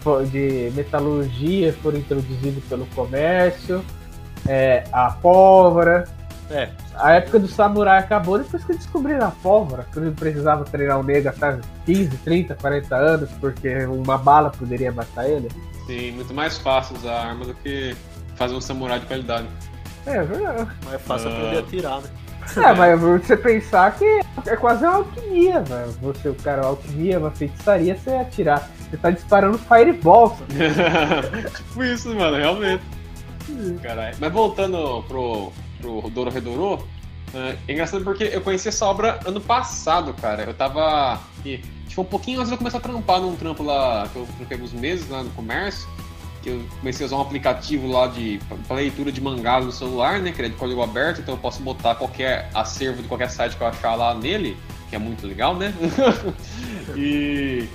fo- 0.01 0.23
de 0.25 0.71
metalurgia 0.75 1.73
foram 1.83 1.99
introduzidas 1.99 2.63
pelo 2.65 2.87
comércio, 2.87 3.85
é, 4.49 4.85
a 4.93 5.11
pólvora. 5.11 6.05
É. 6.49 6.69
A 6.95 7.13
época 7.15 7.41
do 7.41 7.49
samurai 7.49 7.99
acabou 7.99 8.39
depois 8.39 8.63
que 8.65 8.73
descobriram 8.73 9.27
a 9.27 9.31
pólvora, 9.33 9.85
que 9.93 9.99
não 9.99 10.13
precisava 10.15 10.65
treinar 10.65 11.01
o 11.01 11.03
negro 11.03 11.29
até 11.31 11.59
15, 11.85 12.17
30, 12.19 12.55
40 12.55 12.95
anos, 12.97 13.31
porque 13.41 13.85
uma 13.87 14.17
bala 14.17 14.51
poderia 14.51 14.93
matar 14.93 15.29
ele. 15.29 15.49
Sim, 15.87 16.13
muito 16.13 16.33
mais 16.33 16.57
fácil 16.57 16.97
usar 16.97 17.13
a 17.15 17.27
arma 17.31 17.45
do 17.47 17.55
que 17.55 17.97
fazer 18.37 18.55
um 18.55 18.61
samurai 18.61 19.01
de 19.01 19.07
qualidade. 19.07 19.47
É, 20.07 20.19
é 20.19 20.23
verdade. 20.23 20.69
Mas 20.85 20.95
é 20.95 20.99
fácil 20.99 21.29
Ah. 21.31 21.33
aprender 21.33 21.59
a 21.59 21.63
tirar, 21.63 22.01
né? 22.01 22.09
É, 22.57 22.75
mas 22.75 23.01
você 23.01 23.37
pensar 23.37 23.97
que 23.97 24.21
é 24.47 24.57
quase 24.57 24.85
uma 24.85 24.97
alquimia, 24.97 25.61
velho. 25.61 25.91
Você, 26.03 26.29
o 26.29 26.35
cara, 26.35 26.67
alquimia, 26.67 27.19
uma 27.19 27.31
feitiçaria, 27.31 27.97
você 27.97 28.11
atirar. 28.11 28.71
Você 28.91 28.97
tá 28.97 29.11
disparando 29.11 29.59
fireball. 29.59 30.37
tipo 31.57 31.85
isso, 31.85 32.15
mano, 32.15 32.37
realmente. 32.37 32.83
Caralho. 33.83 34.17
Mas 34.19 34.33
voltando 34.33 35.03
pro, 35.09 35.53
pro 35.81 36.11
Doro 36.11 36.31
Redorô, 36.31 36.79
é 37.35 37.73
engraçado 37.73 38.05
porque 38.05 38.25
eu 38.25 38.41
conheci 38.41 38.69
essa 38.69 38.87
obra 38.87 39.21
ano 39.27 39.41
passado, 39.41 40.15
cara. 40.15 40.45
Eu 40.45 40.55
tava. 40.55 41.21
e, 41.45 41.61
Tipo, 41.97 42.03
um 42.03 42.11
pouquinho 42.11 42.41
antes 42.41 42.49
de 42.49 42.55
eu 42.55 42.59
começar 42.59 42.77
a 42.77 42.81
trampar 42.81 43.21
num 43.21 43.35
trampo 43.37 43.63
lá, 43.63 44.07
que 44.13 44.17
eu 44.17 44.29
trampei 44.37 44.57
alguns 44.57 44.73
meses 44.75 45.09
lá 45.09 45.23
no 45.23 45.31
comércio. 45.31 45.89
Que 46.47 46.53
eu 46.53 46.63
comecei 46.79 47.05
a 47.05 47.07
usar 47.09 47.17
um 47.17 47.23
aplicativo 47.23 47.89
lá 47.89 48.07
de 48.07 48.39
pra 48.69 48.77
leitura 48.77 49.11
de 49.11 49.21
mangás 49.21 49.65
no 49.65 49.73
celular, 49.73 50.21
né? 50.21 50.31
Que 50.31 50.43
é 50.43 50.49
de 50.49 50.55
código 50.55 50.81
aberto, 50.81 51.21
então 51.21 51.35
eu 51.35 51.39
posso 51.39 51.61
botar 51.61 51.97
qualquer 51.97 52.49
acervo 52.55 53.03
de 53.03 53.09
qualquer 53.09 53.31
site 53.31 53.57
que 53.57 53.63
eu 53.63 53.67
achar 53.67 53.97
lá 53.97 54.15
nele, 54.15 54.57
que 54.89 54.95
é 54.95 54.99
muito 54.99 55.27
legal, 55.27 55.57
né? 55.57 55.75
e 56.95 57.67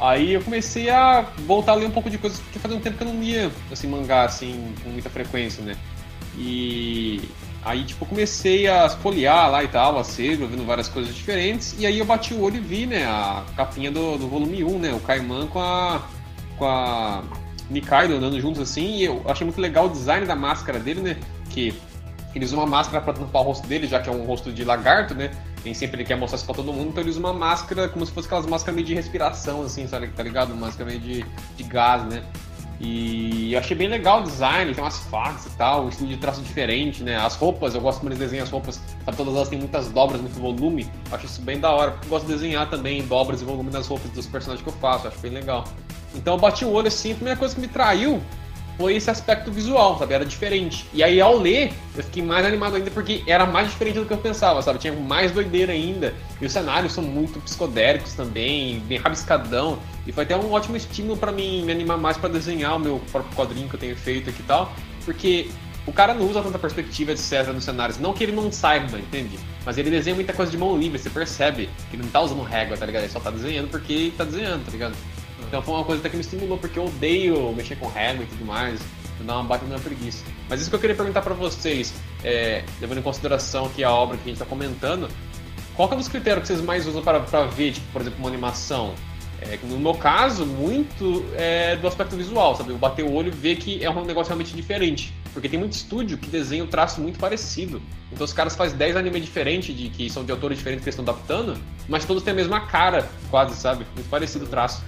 Aí 0.00 0.32
eu 0.32 0.42
comecei 0.42 0.88
a 0.88 1.26
voltar 1.40 1.72
a 1.72 1.74
ler 1.74 1.86
um 1.86 1.90
pouco 1.90 2.08
de 2.08 2.16
coisas, 2.16 2.38
porque 2.38 2.58
fazia 2.58 2.76
um 2.76 2.80
tempo 2.80 2.96
que 2.96 3.02
eu 3.04 3.08
não 3.08 3.20
lia, 3.20 3.50
assim, 3.70 3.86
mangá, 3.86 4.24
assim, 4.24 4.72
com 4.82 4.88
muita 4.88 5.10
frequência, 5.10 5.62
né? 5.62 5.76
E 6.38 7.20
aí, 7.62 7.84
tipo, 7.84 8.06
comecei 8.06 8.66
a 8.66 8.88
folhear 8.88 9.50
lá 9.50 9.62
e 9.62 9.68
tal, 9.68 9.98
a 9.98 10.04
ser, 10.04 10.38
vendo 10.38 10.64
várias 10.64 10.88
coisas 10.88 11.14
diferentes, 11.14 11.76
e 11.78 11.84
aí 11.84 11.98
eu 11.98 12.06
bati 12.06 12.32
o 12.32 12.40
olho 12.40 12.56
e 12.56 12.60
vi, 12.60 12.86
né, 12.86 13.04
a 13.04 13.44
capinha 13.54 13.90
do, 13.90 14.16
do 14.16 14.26
volume 14.26 14.64
1, 14.64 14.78
né, 14.78 14.92
o 14.94 15.00
Kaiman 15.00 15.46
com 15.48 15.60
a, 15.60 16.00
com 16.56 16.64
a 16.64 17.22
Nikaido 17.70 18.14
andando 18.14 18.40
juntos 18.40 18.60
assim, 18.60 18.96
e 18.96 19.04
eu 19.04 19.22
achei 19.26 19.44
muito 19.44 19.60
legal 19.60 19.86
o 19.86 19.88
design 19.88 20.26
da 20.26 20.34
máscara 20.34 20.78
dele, 20.78 21.00
né, 21.00 21.16
que 21.48 21.74
ele 22.34 22.44
usa 22.44 22.56
uma 22.56 22.66
máscara 22.66 23.02
para 23.02 23.12
tampar 23.12 23.42
o 23.42 23.44
rosto 23.46 23.66
dele, 23.66 23.86
já 23.86 24.00
que 24.00 24.08
é 24.08 24.12
um 24.12 24.24
rosto 24.24 24.52
de 24.52 24.64
lagarto, 24.64 25.14
né, 25.14 25.30
nem 25.64 25.74
sempre 25.74 25.98
ele 25.98 26.04
quer 26.04 26.16
mostrar 26.16 26.36
isso 26.36 26.46
pra 26.46 26.54
todo 26.54 26.72
mundo, 26.72 26.90
então 26.90 27.02
ele 27.02 27.10
usa 27.10 27.20
uma 27.20 27.32
máscara 27.32 27.88
como 27.88 28.04
se 28.04 28.12
fosse 28.12 28.26
aquelas 28.26 28.46
máscaras 28.46 28.74
meio 28.74 28.86
de 28.86 28.94
respiração, 28.94 29.62
assim, 29.62 29.86
sabe, 29.86 30.08
tá 30.08 30.22
ligado? 30.22 30.52
Uma 30.52 30.66
máscara 30.66 30.88
meio 30.88 31.00
de, 31.00 31.24
de 31.56 31.62
gás, 31.64 32.04
né? 32.04 32.22
E 32.82 33.52
eu 33.52 33.58
achei 33.58 33.76
bem 33.76 33.88
legal 33.88 34.20
o 34.20 34.22
design, 34.22 34.72
tem 34.72 34.82
umas 34.82 35.00
facas 35.00 35.44
e 35.44 35.50
tal, 35.50 35.84
um 35.84 35.88
estilo 35.90 36.08
de 36.08 36.16
traço 36.16 36.40
diferente, 36.40 37.02
né? 37.02 37.14
As 37.14 37.36
roupas, 37.36 37.74
eu 37.74 37.80
gosto 37.80 37.98
como 37.98 38.08
eles 38.08 38.18
desenham 38.18 38.42
as 38.42 38.48
roupas, 38.48 38.80
sabe? 39.04 39.16
Todas 39.18 39.34
elas 39.34 39.50
têm 39.50 39.58
muitas 39.58 39.88
dobras, 39.88 40.18
muito 40.18 40.40
volume. 40.40 40.90
Eu 41.10 41.16
acho 41.16 41.26
isso 41.26 41.42
bem 41.42 41.60
da 41.60 41.70
hora, 41.70 41.90
porque 41.90 42.06
eu 42.06 42.10
gosto 42.10 42.26
de 42.26 42.32
desenhar 42.32 42.70
também 42.70 43.02
dobras 43.02 43.42
e 43.42 43.44
volume 43.44 43.70
nas 43.70 43.86
roupas 43.86 44.10
dos 44.12 44.26
personagens 44.26 44.64
que 44.64 44.70
eu 44.70 44.80
faço, 44.80 45.06
eu 45.06 45.10
acho 45.10 45.20
bem 45.20 45.30
legal. 45.30 45.64
Então 46.14 46.34
eu 46.34 46.40
bati 46.40 46.64
o 46.64 46.70
olho 46.70 46.88
assim, 46.88 47.12
a 47.12 47.14
primeira 47.14 47.38
coisa 47.38 47.54
que 47.54 47.60
me 47.60 47.68
traiu 47.68 48.20
foi 48.80 48.96
esse 48.96 49.10
aspecto 49.10 49.52
visual, 49.52 49.98
sabe? 49.98 50.14
Era 50.14 50.24
diferente. 50.24 50.86
E 50.94 51.02
aí 51.02 51.20
ao 51.20 51.36
ler, 51.36 51.70
eu 51.94 52.02
fiquei 52.02 52.22
mais 52.22 52.46
animado 52.46 52.76
ainda 52.76 52.90
porque 52.90 53.22
era 53.26 53.44
mais 53.44 53.68
diferente 53.68 53.98
do 53.98 54.06
que 54.06 54.12
eu 54.12 54.18
pensava, 54.18 54.62
sabe? 54.62 54.78
Tinha 54.78 54.92
mais 54.94 55.32
doideira 55.32 55.72
ainda. 55.72 56.14
E 56.40 56.46
os 56.46 56.52
cenários 56.52 56.94
são 56.94 57.04
muito 57.04 57.38
psicodélicos 57.40 58.14
também, 58.14 58.80
bem 58.80 58.98
rabiscadão. 58.98 59.78
E 60.06 60.12
foi 60.12 60.24
até 60.24 60.34
um 60.34 60.50
ótimo 60.50 60.78
estímulo 60.78 61.16
para 61.16 61.30
mim 61.30 61.62
me 61.62 61.72
animar 61.72 61.98
mais 61.98 62.16
para 62.16 62.30
desenhar 62.30 62.76
o 62.76 62.80
meu 62.80 63.00
próprio 63.12 63.36
quadrinho 63.36 63.68
que 63.68 63.74
eu 63.74 63.80
tenho 63.80 63.96
feito 63.96 64.30
aqui 64.30 64.40
e 64.40 64.46
tal. 64.46 64.72
Porque 65.04 65.50
o 65.86 65.92
cara 65.92 66.14
não 66.14 66.26
usa 66.26 66.42
tanta 66.42 66.58
perspectiva, 66.58 67.12
etc, 67.12 67.48
nos 67.48 67.64
cenários. 67.64 67.98
Não 67.98 68.14
que 68.14 68.24
ele 68.24 68.32
não 68.32 68.50
saiba, 68.50 68.98
entende? 68.98 69.38
Mas 69.64 69.76
ele 69.76 69.90
desenha 69.90 70.14
muita 70.14 70.32
coisa 70.32 70.50
de 70.50 70.56
mão 70.56 70.78
livre, 70.78 70.98
você 70.98 71.10
percebe 71.10 71.68
que 71.90 71.96
ele 71.96 72.04
não 72.04 72.10
tá 72.10 72.20
usando 72.20 72.42
régua, 72.42 72.76
tá 72.76 72.86
ligado? 72.86 73.02
Ele 73.02 73.12
só 73.12 73.20
tá 73.20 73.30
desenhando 73.30 73.68
porque 73.68 74.12
tá 74.16 74.24
desenhando, 74.24 74.64
tá 74.64 74.72
ligado? 74.72 74.94
Então 75.50 75.60
foi 75.60 75.74
uma 75.74 75.84
coisa 75.84 75.98
até 75.98 76.08
que 76.08 76.16
me 76.16 76.22
estimulou, 76.22 76.56
porque 76.56 76.78
eu 76.78 76.84
odeio 76.84 77.52
mexer 77.52 77.74
com 77.74 77.88
régua 77.88 78.22
e 78.22 78.26
tudo 78.28 78.44
mais. 78.44 78.80
Dá 79.18 79.34
uma 79.34 79.44
baita 79.44 79.66
na 79.66 79.80
preguiça. 79.80 80.24
Mas 80.48 80.60
isso 80.60 80.70
que 80.70 80.76
eu 80.76 80.80
queria 80.80 80.94
perguntar 80.94 81.22
para 81.22 81.34
vocês, 81.34 81.92
é, 82.24 82.64
levando 82.80 82.98
em 82.98 83.02
consideração 83.02 83.68
que 83.68 83.82
a 83.82 83.90
obra 83.90 84.16
que 84.16 84.22
a 84.24 84.28
gente 84.28 84.38
tá 84.38 84.46
comentando, 84.46 85.10
qual 85.74 85.90
é 85.90 85.94
um 85.94 85.98
dos 85.98 86.08
critérios 86.08 86.42
que 86.42 86.54
vocês 86.54 86.64
mais 86.64 86.86
usam 86.86 87.02
para, 87.02 87.18
ver, 87.46 87.72
tipo, 87.72 87.86
por 87.92 88.00
exemplo, 88.00 88.20
uma 88.20 88.28
animação? 88.28 88.94
É, 89.42 89.58
no 89.64 89.78
meu 89.78 89.94
caso, 89.94 90.46
muito 90.46 91.24
é 91.34 91.74
do 91.76 91.88
aspecto 91.88 92.14
visual, 92.14 92.54
sabe? 92.54 92.70
Eu 92.70 92.78
bater 92.78 93.04
o 93.04 93.12
olho 93.12 93.28
e 93.28 93.30
ver 93.30 93.56
que 93.56 93.84
é 93.84 93.90
um 93.90 94.04
negócio 94.04 94.28
realmente 94.28 94.54
diferente. 94.54 95.12
Porque 95.32 95.48
tem 95.48 95.58
muito 95.58 95.72
estúdio 95.72 96.16
que 96.16 96.28
desenha 96.28 96.62
um 96.62 96.66
traço 96.66 97.00
muito 97.00 97.18
parecido. 97.18 97.82
Então 98.12 98.24
os 98.24 98.32
caras 98.32 98.54
fazem 98.54 98.76
10 98.76 98.96
animes 98.96 99.24
diferentes, 99.24 99.76
de, 99.76 99.88
que 99.88 100.08
são 100.08 100.24
de 100.24 100.32
autores 100.32 100.58
diferentes 100.58 100.84
que 100.84 100.90
eles 100.90 100.98
estão 100.98 101.12
adaptando, 101.12 101.58
mas 101.88 102.04
todos 102.04 102.22
têm 102.22 102.32
a 102.32 102.36
mesma 102.36 102.60
cara, 102.60 103.08
quase, 103.30 103.56
sabe? 103.56 103.86
Muito 103.94 104.08
parecido 104.08 104.44
o 104.44 104.48
traço. 104.48 104.82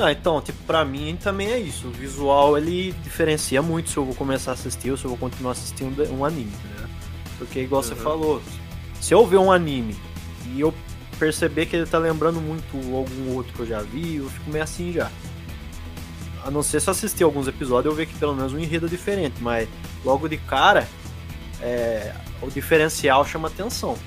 Ah, 0.00 0.12
então, 0.12 0.40
tipo, 0.40 0.62
pra 0.64 0.84
mim 0.84 1.18
também 1.20 1.50
é 1.50 1.58
isso. 1.58 1.88
O 1.88 1.90
visual 1.90 2.56
ele 2.56 2.92
diferencia 3.02 3.60
muito 3.60 3.90
se 3.90 3.96
eu 3.96 4.04
vou 4.04 4.14
começar 4.14 4.52
a 4.52 4.54
assistir 4.54 4.92
ou 4.92 4.96
se 4.96 5.04
eu 5.04 5.10
vou 5.10 5.18
continuar 5.18 5.52
assistindo 5.52 6.02
um 6.14 6.24
anime, 6.24 6.52
né? 6.76 6.88
Porque, 7.36 7.60
igual 7.60 7.82
uhum. 7.82 7.88
você 7.88 7.94
falou, 7.96 8.42
se 9.00 9.12
eu 9.12 9.26
ver 9.26 9.38
um 9.38 9.50
anime 9.50 9.96
e 10.54 10.60
eu 10.60 10.72
perceber 11.18 11.66
que 11.66 11.74
ele 11.74 11.86
tá 11.86 11.98
lembrando 11.98 12.40
muito 12.40 12.76
algum 12.94 13.34
outro 13.34 13.52
que 13.52 13.60
eu 13.60 13.66
já 13.66 13.80
vi, 13.80 14.16
eu 14.16 14.30
fico 14.30 14.50
meio 14.50 14.62
assim 14.62 14.92
já. 14.92 15.10
A 16.44 16.50
não 16.50 16.62
ser 16.62 16.80
se 16.80 16.88
assistir 16.88 17.24
alguns 17.24 17.48
episódios 17.48 17.92
eu 17.92 17.96
ver 17.96 18.06
que 18.06 18.14
pelo 18.14 18.34
menos 18.34 18.52
um 18.52 18.58
enredo 18.58 18.86
é 18.86 18.88
diferente, 18.88 19.34
mas 19.40 19.68
logo 20.04 20.28
de 20.28 20.36
cara, 20.36 20.88
é, 21.60 22.14
o 22.40 22.48
diferencial 22.48 23.24
chama 23.24 23.48
atenção. 23.48 23.98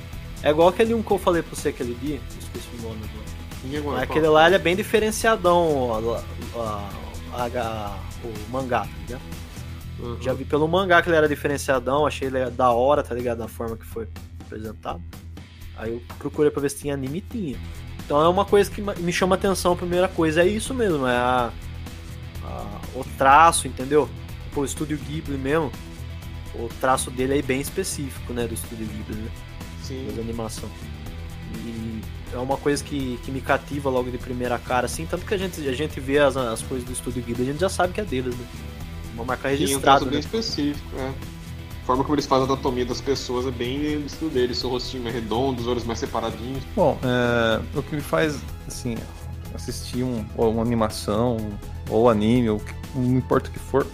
É 0.41 0.49
igual 0.49 0.69
aquele 0.69 0.93
um 0.93 1.03
que 1.03 1.11
eu 1.11 1.19
falei 1.19 1.43
pra 1.43 1.53
você 1.53 1.69
aquele 1.69 1.93
dia, 1.95 2.19
esqueci 2.39 2.69
o 2.79 2.81
nome 2.81 3.01
agora. 3.03 3.20
Aquele 4.01 4.27
lá 4.27 4.47
ele 4.47 4.55
é 4.55 4.59
bem 4.59 4.75
diferenciadão, 4.75 6.23
a, 6.55 7.39
a, 7.39 7.45
a, 7.45 7.99
o 8.23 8.51
mangá, 8.51 8.87
tá 9.07 9.19
uhum. 9.99 10.17
Já 10.21 10.33
vi 10.33 10.45
pelo 10.45 10.67
mangá 10.67 11.01
que 11.01 11.09
ele 11.09 11.15
era 11.15 11.27
diferenciadão, 11.27 12.05
achei 12.05 12.27
ele 12.27 12.49
da 12.49 12.71
hora, 12.71 13.03
tá 13.03 13.13
ligado? 13.13 13.39
Da 13.39 13.47
forma 13.47 13.77
que 13.77 13.85
foi 13.85 14.07
apresentado. 14.41 15.01
Aí 15.77 15.91
eu 15.93 16.01
procurei 16.17 16.51
pra 16.51 16.61
ver 16.61 16.69
se 16.69 16.77
tinha 16.77 16.93
anime 16.93 17.19
e 17.19 17.21
tinha. 17.21 17.59
Então 18.03 18.21
é 18.21 18.27
uma 18.27 18.45
coisa 18.45 18.69
que 18.69 18.81
me 18.81 19.13
chama 19.13 19.35
atenção, 19.35 19.73
a 19.73 19.75
primeira 19.75 20.07
coisa 20.07 20.41
é 20.41 20.47
isso 20.47 20.73
mesmo, 20.73 21.07
é 21.07 21.15
a, 21.15 21.51
o 22.95 23.03
traço, 23.17 23.67
entendeu? 23.67 24.09
Pô, 24.53 24.61
o 24.61 24.65
Estúdio 24.65 24.97
Ghibli 24.97 25.37
mesmo, 25.37 25.71
o 26.55 26.67
traço 26.79 27.09
dele 27.09 27.39
é 27.39 27.41
bem 27.41 27.61
específico, 27.61 28.33
né, 28.33 28.47
do 28.47 28.53
Estúdio 28.53 28.85
Ghibli, 28.85 29.15
né? 29.15 29.31
Sim. 29.83 30.07
Da 30.15 30.21
animação. 30.21 30.69
E 31.55 32.01
é 32.33 32.37
uma 32.37 32.57
coisa 32.57 32.83
que, 32.83 33.19
que 33.23 33.31
me 33.31 33.41
cativa 33.41 33.89
logo 33.89 34.09
de 34.09 34.17
primeira 34.17 34.57
cara, 34.57 34.85
assim, 34.85 35.05
tanto 35.05 35.25
que 35.25 35.33
a 35.33 35.37
gente, 35.37 35.67
a 35.67 35.73
gente 35.73 35.99
vê 35.99 36.19
as, 36.19 36.37
as 36.37 36.61
coisas 36.61 36.85
do 36.85 36.93
Estúdio 36.93 37.21
Ghibli, 37.23 37.43
a 37.43 37.51
gente 37.51 37.59
já 37.59 37.69
sabe 37.69 37.93
que 37.93 38.01
é 38.01 38.05
deles, 38.05 38.35
né? 38.35 38.45
Uma 39.13 39.25
marca 39.25 39.49
registrada. 39.49 39.99
Sim, 39.99 40.03
um 40.03 40.07
né? 40.07 40.11
bem 40.11 40.19
específico, 40.19 40.89
é. 40.97 41.07
A 41.81 41.85
forma 41.85 42.03
como 42.03 42.15
eles 42.15 42.25
fazem 42.25 42.47
a 42.47 42.53
anatomia 42.53 42.85
das 42.85 43.01
pessoas 43.01 43.45
é 43.45 43.51
bem 43.51 44.05
estilo 44.05 44.29
deles, 44.29 44.57
seu 44.59 44.69
rostinho 44.69 45.03
mais 45.03 45.15
redondo, 45.15 45.61
os 45.61 45.67
olhos 45.67 45.83
mais 45.83 45.99
separadinhos. 45.99 46.63
Bom, 46.75 46.97
é, 47.03 47.61
o 47.77 47.83
que 47.83 47.95
me 47.95 48.01
faz, 48.01 48.39
assim, 48.67 48.95
assistir 49.53 50.03
um, 50.03 50.23
ou 50.37 50.51
uma 50.51 50.61
animação, 50.61 51.37
ou 51.89 52.09
anime, 52.09 52.49
ou 52.49 52.61
não 52.95 53.17
importa 53.17 53.49
o 53.49 53.51
que 53.51 53.59
for, 53.59 53.85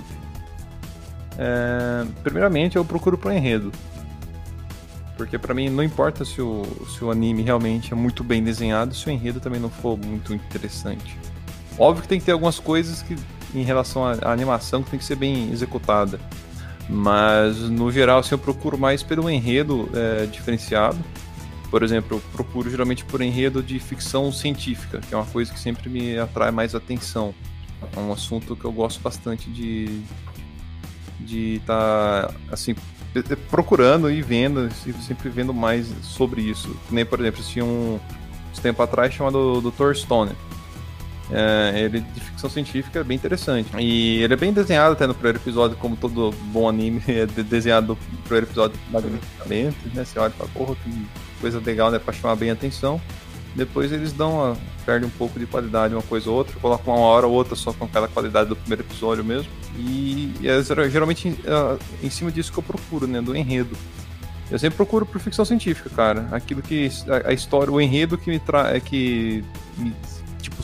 é, 1.38 2.06
primeiramente 2.24 2.76
eu 2.76 2.84
procuro 2.84 3.18
pro 3.18 3.32
enredo. 3.32 3.72
Porque 5.18 5.38
para 5.38 5.54
mim 5.54 5.70
não 5.70 5.84
importa 5.84 6.24
se 6.24 6.42
o, 6.42 6.64
se 6.96 7.04
o 7.04 7.10
anime 7.10 7.42
realmente 7.42 7.92
é 7.92 7.96
muito 7.96 8.24
bem 8.24 8.44
desenhado, 8.44 8.94
se 8.94 9.08
o 9.08 9.10
enredo 9.10 9.40
também 9.40 9.60
não 9.60 9.70
for 9.70 9.98
muito 9.98 10.34
interessante. 10.34 11.18
Óbvio 11.78 12.04
que 12.04 12.08
tem 12.08 12.20
que 12.20 12.26
ter 12.26 12.32
algumas 12.32 12.60
coisas 12.60 13.02
que, 13.02 13.16
em 13.54 13.64
relação 13.64 14.06
à, 14.06 14.14
à 14.22 14.32
animação, 14.32 14.84
que 14.84 14.92
tem 14.92 15.00
que 15.00 15.06
ser 15.06 15.16
bem 15.16 15.52
executada. 15.52 16.20
Mas, 16.88 17.58
no 17.58 17.92
geral, 17.92 18.20
assim, 18.20 18.36
eu 18.36 18.40
procuro 18.40 18.78
mais 18.78 19.04
pelo 19.04 19.30
enredo 19.30 19.90
é, 19.94 20.26
diferenciado. 20.28 20.98
Por 21.70 21.84
exemplo, 21.84 22.18
eu 22.18 22.22
procuro 22.32 22.70
geralmente 22.70 23.04
por 23.04 23.22
enredo 23.22 23.62
de 23.62 23.78
ficção 23.80 24.32
científica, 24.32 25.00
que 25.00 25.14
é 25.14 25.18
uma 25.18 25.26
coisa 25.26 25.52
que 25.52 25.60
sempre 25.60 25.90
me 25.90 26.18
atrai 26.18 26.52
mais 26.52 26.74
atenção. 26.74 27.34
É 27.96 28.00
um 28.00 28.14
assunto 28.14 28.56
que 28.56 28.64
eu 28.64 28.72
gosto 28.72 29.02
bastante 29.02 29.50
de 29.50 30.02
de 31.20 31.56
estar 31.56 32.28
tá, 32.28 32.34
assim 32.52 32.74
procurando 33.50 34.10
e 34.12 34.22
vendo, 34.22 34.70
sempre 35.02 35.30
vendo 35.30 35.54
mais 35.54 35.88
sobre 36.02 36.42
isso. 36.42 36.76
Nem, 36.90 37.06
por 37.06 37.20
exemplo, 37.20 37.44
tinha 37.44 37.66
um, 37.66 37.96
um 37.96 38.62
tempo 38.62 38.82
atrás 38.82 39.14
chamado 39.14 39.62
Dr. 39.62 39.94
Stone. 39.94 40.32
É, 41.30 41.82
ele 41.82 42.00
de 42.00 42.20
ficção 42.22 42.50
científica 42.50 43.00
é 43.00 43.04
bem 43.04 43.16
interessante. 43.16 43.70
E 43.78 44.24
ele 44.24 44.34
é 44.34 44.38
bem 44.38 44.54
desenhado 44.54 44.94
até 44.94 45.06
no 45.06 45.14
primeiro 45.14 45.38
episódio, 45.40 45.76
como 45.78 45.96
todo 45.96 46.32
bom 46.52 46.70
anime 46.70 47.02
é 47.08 47.26
desenhado 47.26 47.98
no 48.12 48.18
primeiro 48.20 48.46
episódio 48.46 48.80
magnificamente, 48.90 49.78
né? 49.94 50.06
Você 50.06 50.18
olha 50.20 50.30
e 50.30 50.38
fala, 50.38 50.50
porra, 50.54 50.76
que 50.84 51.08
coisa 51.42 51.62
legal, 51.64 51.92
né? 51.92 52.00
Pra 52.00 52.14
chamar 52.14 52.36
bem 52.36 52.50
a 52.50 52.54
atenção. 52.54 53.02
Depois 53.58 53.92
eles 53.92 54.14
dão 54.14 54.36
uma, 54.36 54.58
perdem 54.86 55.08
um 55.08 55.12
pouco 55.12 55.40
de 55.40 55.48
qualidade 55.48 55.96
uma 55.96 56.04
coisa 56.04 56.30
ou 56.30 56.38
outra, 56.38 56.58
colocam 56.60 56.94
uma 56.94 57.04
hora 57.04 57.26
ou 57.26 57.34
outra 57.34 57.56
só 57.56 57.74
com 57.74 57.86
aquela 57.86 58.08
qualidade 58.08 58.50
do 58.50 58.56
primeiro 58.56 58.84
episódio 58.84 59.26
mesmo. 59.26 59.52
E, 59.76 60.32
e 60.40 60.48
é 60.48 60.62
geralmente 60.90 61.30
uh, 61.30 61.80
em 62.04 62.10
cima 62.12 62.32
disso 62.32 62.54
que 62.54 62.60
eu 62.60 62.64
procuro, 62.64 63.08
né, 63.08 63.20
do 63.20 63.36
enredo. 63.36 63.76
Eu 64.52 64.60
sempre 64.60 64.78
procuro 64.78 65.08
por 65.08 65.20
ficção 65.20 65.44
científica, 65.44 65.90
cara. 65.90 66.28
Aquilo 66.32 66.62
que 66.62 66.88
a, 67.10 67.30
a 67.32 67.34
história, 67.34 67.74
o 67.74 67.82
enredo 67.82 68.16
que 68.16 68.30
me 68.30 68.40
traz, 68.40 68.76
é 68.76 68.80
que 68.80 69.44
me, 69.76 69.92
tipo 70.40 70.64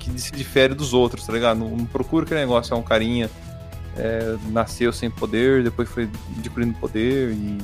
que 0.00 0.20
se 0.20 0.32
difere 0.32 0.74
dos 0.74 0.92
outros, 0.92 1.24
tá 1.24 1.32
ligado? 1.32 1.58
Não, 1.58 1.70
não 1.76 1.86
procuro 1.86 2.24
aquele 2.24 2.40
negócio, 2.40 2.74
é 2.74 2.76
um 2.76 2.82
carinha 2.82 3.30
é, 3.96 4.36
nasceu 4.50 4.92
sem 4.92 5.08
poder, 5.08 5.62
depois 5.62 5.88
foi 5.88 6.08
adquirindo 6.38 6.76
poder 6.78 7.30
e 7.30 7.58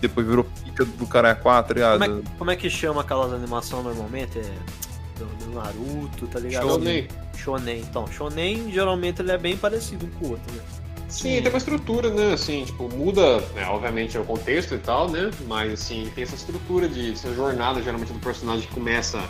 depois 0.00 0.26
virou 0.26 0.44
pica 0.64 0.84
do 0.84 1.06
cara 1.06 1.34
4, 1.34 1.68
tá 1.68 1.74
ligado? 1.74 1.98
Como 2.00 2.18
é, 2.18 2.38
como 2.38 2.50
é 2.50 2.56
que 2.56 2.70
chama 2.70 3.00
aquelas 3.00 3.32
animações 3.32 3.84
normalmente? 3.84 4.38
É 4.38 4.88
do, 5.18 5.26
do, 5.44 5.54
Naruto, 5.54 6.26
tá 6.28 6.38
ligado? 6.38 6.68
Shonen. 6.68 7.08
Shonen. 7.36 7.80
Então, 7.80 8.06
Shonen 8.06 8.70
geralmente 8.70 9.20
ele 9.20 9.32
é 9.32 9.38
bem 9.38 9.56
parecido 9.56 10.06
um 10.06 10.10
com 10.10 10.26
o 10.26 10.30
outro, 10.30 10.52
né? 10.54 10.62
Sim, 11.08 11.36
Sim, 11.36 11.42
tem 11.42 11.48
uma 11.48 11.58
estrutura, 11.58 12.10
né? 12.10 12.34
Assim, 12.34 12.64
tipo, 12.64 12.88
muda, 12.94 13.40
né, 13.54 13.66
obviamente, 13.66 14.16
é 14.16 14.20
o 14.20 14.24
contexto 14.24 14.74
e 14.74 14.78
tal, 14.78 15.08
né? 15.08 15.30
Mas, 15.46 15.72
assim, 15.72 16.10
tem 16.14 16.22
essa 16.22 16.34
estrutura 16.34 16.88
de 16.88 17.12
essa 17.12 17.32
jornada, 17.34 17.82
geralmente, 17.82 18.12
do 18.12 18.18
personagem 18.18 18.66
que 18.66 18.74
começa 18.74 19.22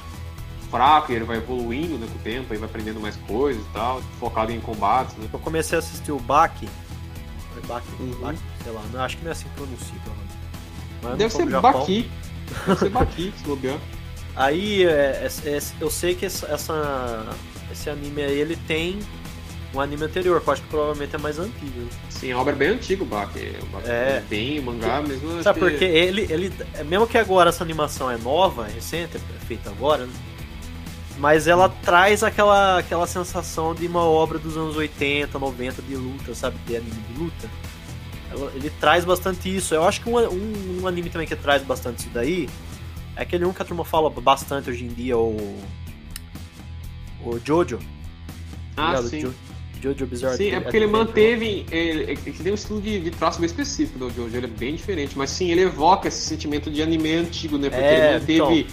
fraco 0.70 1.12
e 1.12 1.14
ele 1.14 1.24
vai 1.24 1.38
evoluindo 1.38 1.96
né, 1.96 2.06
com 2.06 2.18
o 2.18 2.22
tempo, 2.22 2.52
aí 2.52 2.58
vai 2.58 2.68
aprendendo 2.68 3.00
mais 3.00 3.16
coisas 3.16 3.62
e 3.62 3.68
tal, 3.72 4.02
focado 4.18 4.52
em 4.52 4.60
combates, 4.60 5.16
né? 5.16 5.28
Eu 5.32 5.38
comecei 5.38 5.76
a 5.76 5.78
assistir 5.78 6.12
o 6.12 6.18
Baki. 6.18 6.68
Baki, 7.66 7.88
uhum. 8.00 8.10
Baki 8.20 8.38
sei 8.62 8.72
lá, 8.72 8.82
não, 8.92 9.00
acho 9.00 9.16
que 9.16 9.22
não 9.22 9.30
é 9.30 9.32
assim 9.32 9.44
que 9.44 9.54
pronuncia, 9.54 9.94
Deve 11.16 11.30
ser 11.32 11.46
Baki. 11.46 12.10
Deve 12.66 12.78
ser 12.78 12.88
Baki, 12.90 13.32
se 13.36 13.44
bobear. 13.44 13.78
Aí 14.36 14.84
é, 14.84 15.26
é, 15.44 15.48
é, 15.50 15.58
eu 15.80 15.90
sei 15.90 16.14
que 16.14 16.24
essa, 16.26 16.46
essa, 16.46 17.26
esse 17.72 17.90
anime 17.90 18.22
aí, 18.22 18.38
ele 18.40 18.54
tem 18.68 19.00
um 19.74 19.80
anime 19.80 20.04
anterior, 20.04 20.40
que 20.40 20.48
eu 20.48 20.52
acho 20.52 20.62
que 20.62 20.68
provavelmente 20.68 21.14
é 21.16 21.18
mais 21.18 21.40
antigo. 21.40 21.88
Sim, 22.08 22.30
a 22.32 22.38
obra 22.38 22.52
é 22.52 22.56
bem 22.56 22.68
antiga, 22.68 23.02
o 23.02 23.06
Baki. 23.06 23.52
O 23.62 23.66
Baki 23.66 23.90
É. 23.90 23.92
é 23.92 24.24
bem 24.30 24.60
o 24.60 24.62
mangá 24.62 25.02
mesmo. 25.02 25.42
Sabe 25.42 25.58
acho 25.58 25.58
por 25.58 25.70
que- 25.72 25.78
quê? 25.78 25.84
Ele, 25.86 26.22
ele, 26.30 26.52
mesmo 26.86 27.06
que 27.08 27.18
agora 27.18 27.48
essa 27.50 27.64
animação 27.64 28.08
é 28.08 28.16
nova, 28.16 28.64
recente, 28.66 29.16
é 29.16 29.44
feita 29.46 29.70
agora, 29.70 30.06
né? 30.06 30.12
Mas 31.18 31.48
ela 31.48 31.68
traz 31.68 32.22
aquela, 32.22 32.78
aquela 32.78 33.06
sensação 33.08 33.74
de 33.74 33.88
uma 33.88 34.04
obra 34.04 34.38
dos 34.38 34.56
anos 34.56 34.76
80, 34.76 35.36
90 35.36 35.82
de 35.82 35.96
luta, 35.96 36.32
sabe? 36.32 36.56
De 36.64 36.76
anime 36.76 36.92
de 37.12 37.18
luta. 37.20 37.50
Ele 38.54 38.70
traz 38.80 39.04
bastante 39.04 39.54
isso. 39.54 39.74
Eu 39.74 39.84
acho 39.84 40.00
que 40.00 40.08
um, 40.08 40.16
um, 40.18 40.80
um 40.82 40.86
anime 40.86 41.08
também 41.10 41.26
que 41.26 41.34
traz 41.36 41.62
bastante 41.62 42.00
isso 42.00 42.10
daí 42.12 42.48
é 43.16 43.22
aquele 43.22 43.44
um 43.44 43.52
que 43.52 43.60
a 43.62 43.64
turma 43.64 43.84
fala 43.84 44.08
bastante 44.10 44.70
hoje 44.70 44.84
em 44.84 44.88
dia, 44.88 45.16
o. 45.16 45.58
O 47.24 47.38
Jojo. 47.44 47.78
Ah, 48.76 49.02
sim. 49.02 49.20
Jo- 49.20 49.34
Jojo 49.80 50.06
Bizarre 50.06 50.36
Sim, 50.36 50.50
é 50.50 50.60
porque 50.60 50.76
ele 50.76 50.86
manteve. 50.86 51.64
Ele, 51.70 52.02
ele 52.12 52.16
tem 52.16 52.52
um 52.52 52.54
estilo 52.54 52.80
de, 52.80 53.00
de 53.00 53.10
traço 53.10 53.38
bem 53.40 53.46
específico 53.46 53.98
do 53.98 54.10
Jojo, 54.10 54.36
ele 54.36 54.46
é 54.46 54.48
bem 54.48 54.74
diferente, 54.74 55.16
mas 55.16 55.30
sim, 55.30 55.50
ele 55.50 55.62
evoca 55.62 56.08
esse 56.08 56.20
sentimento 56.20 56.70
de 56.70 56.82
anime 56.82 57.12
antigo, 57.14 57.56
né? 57.58 57.68
Porque 57.70 57.84
É, 57.84 58.16
ele 58.16 58.18
manteve 58.18 58.66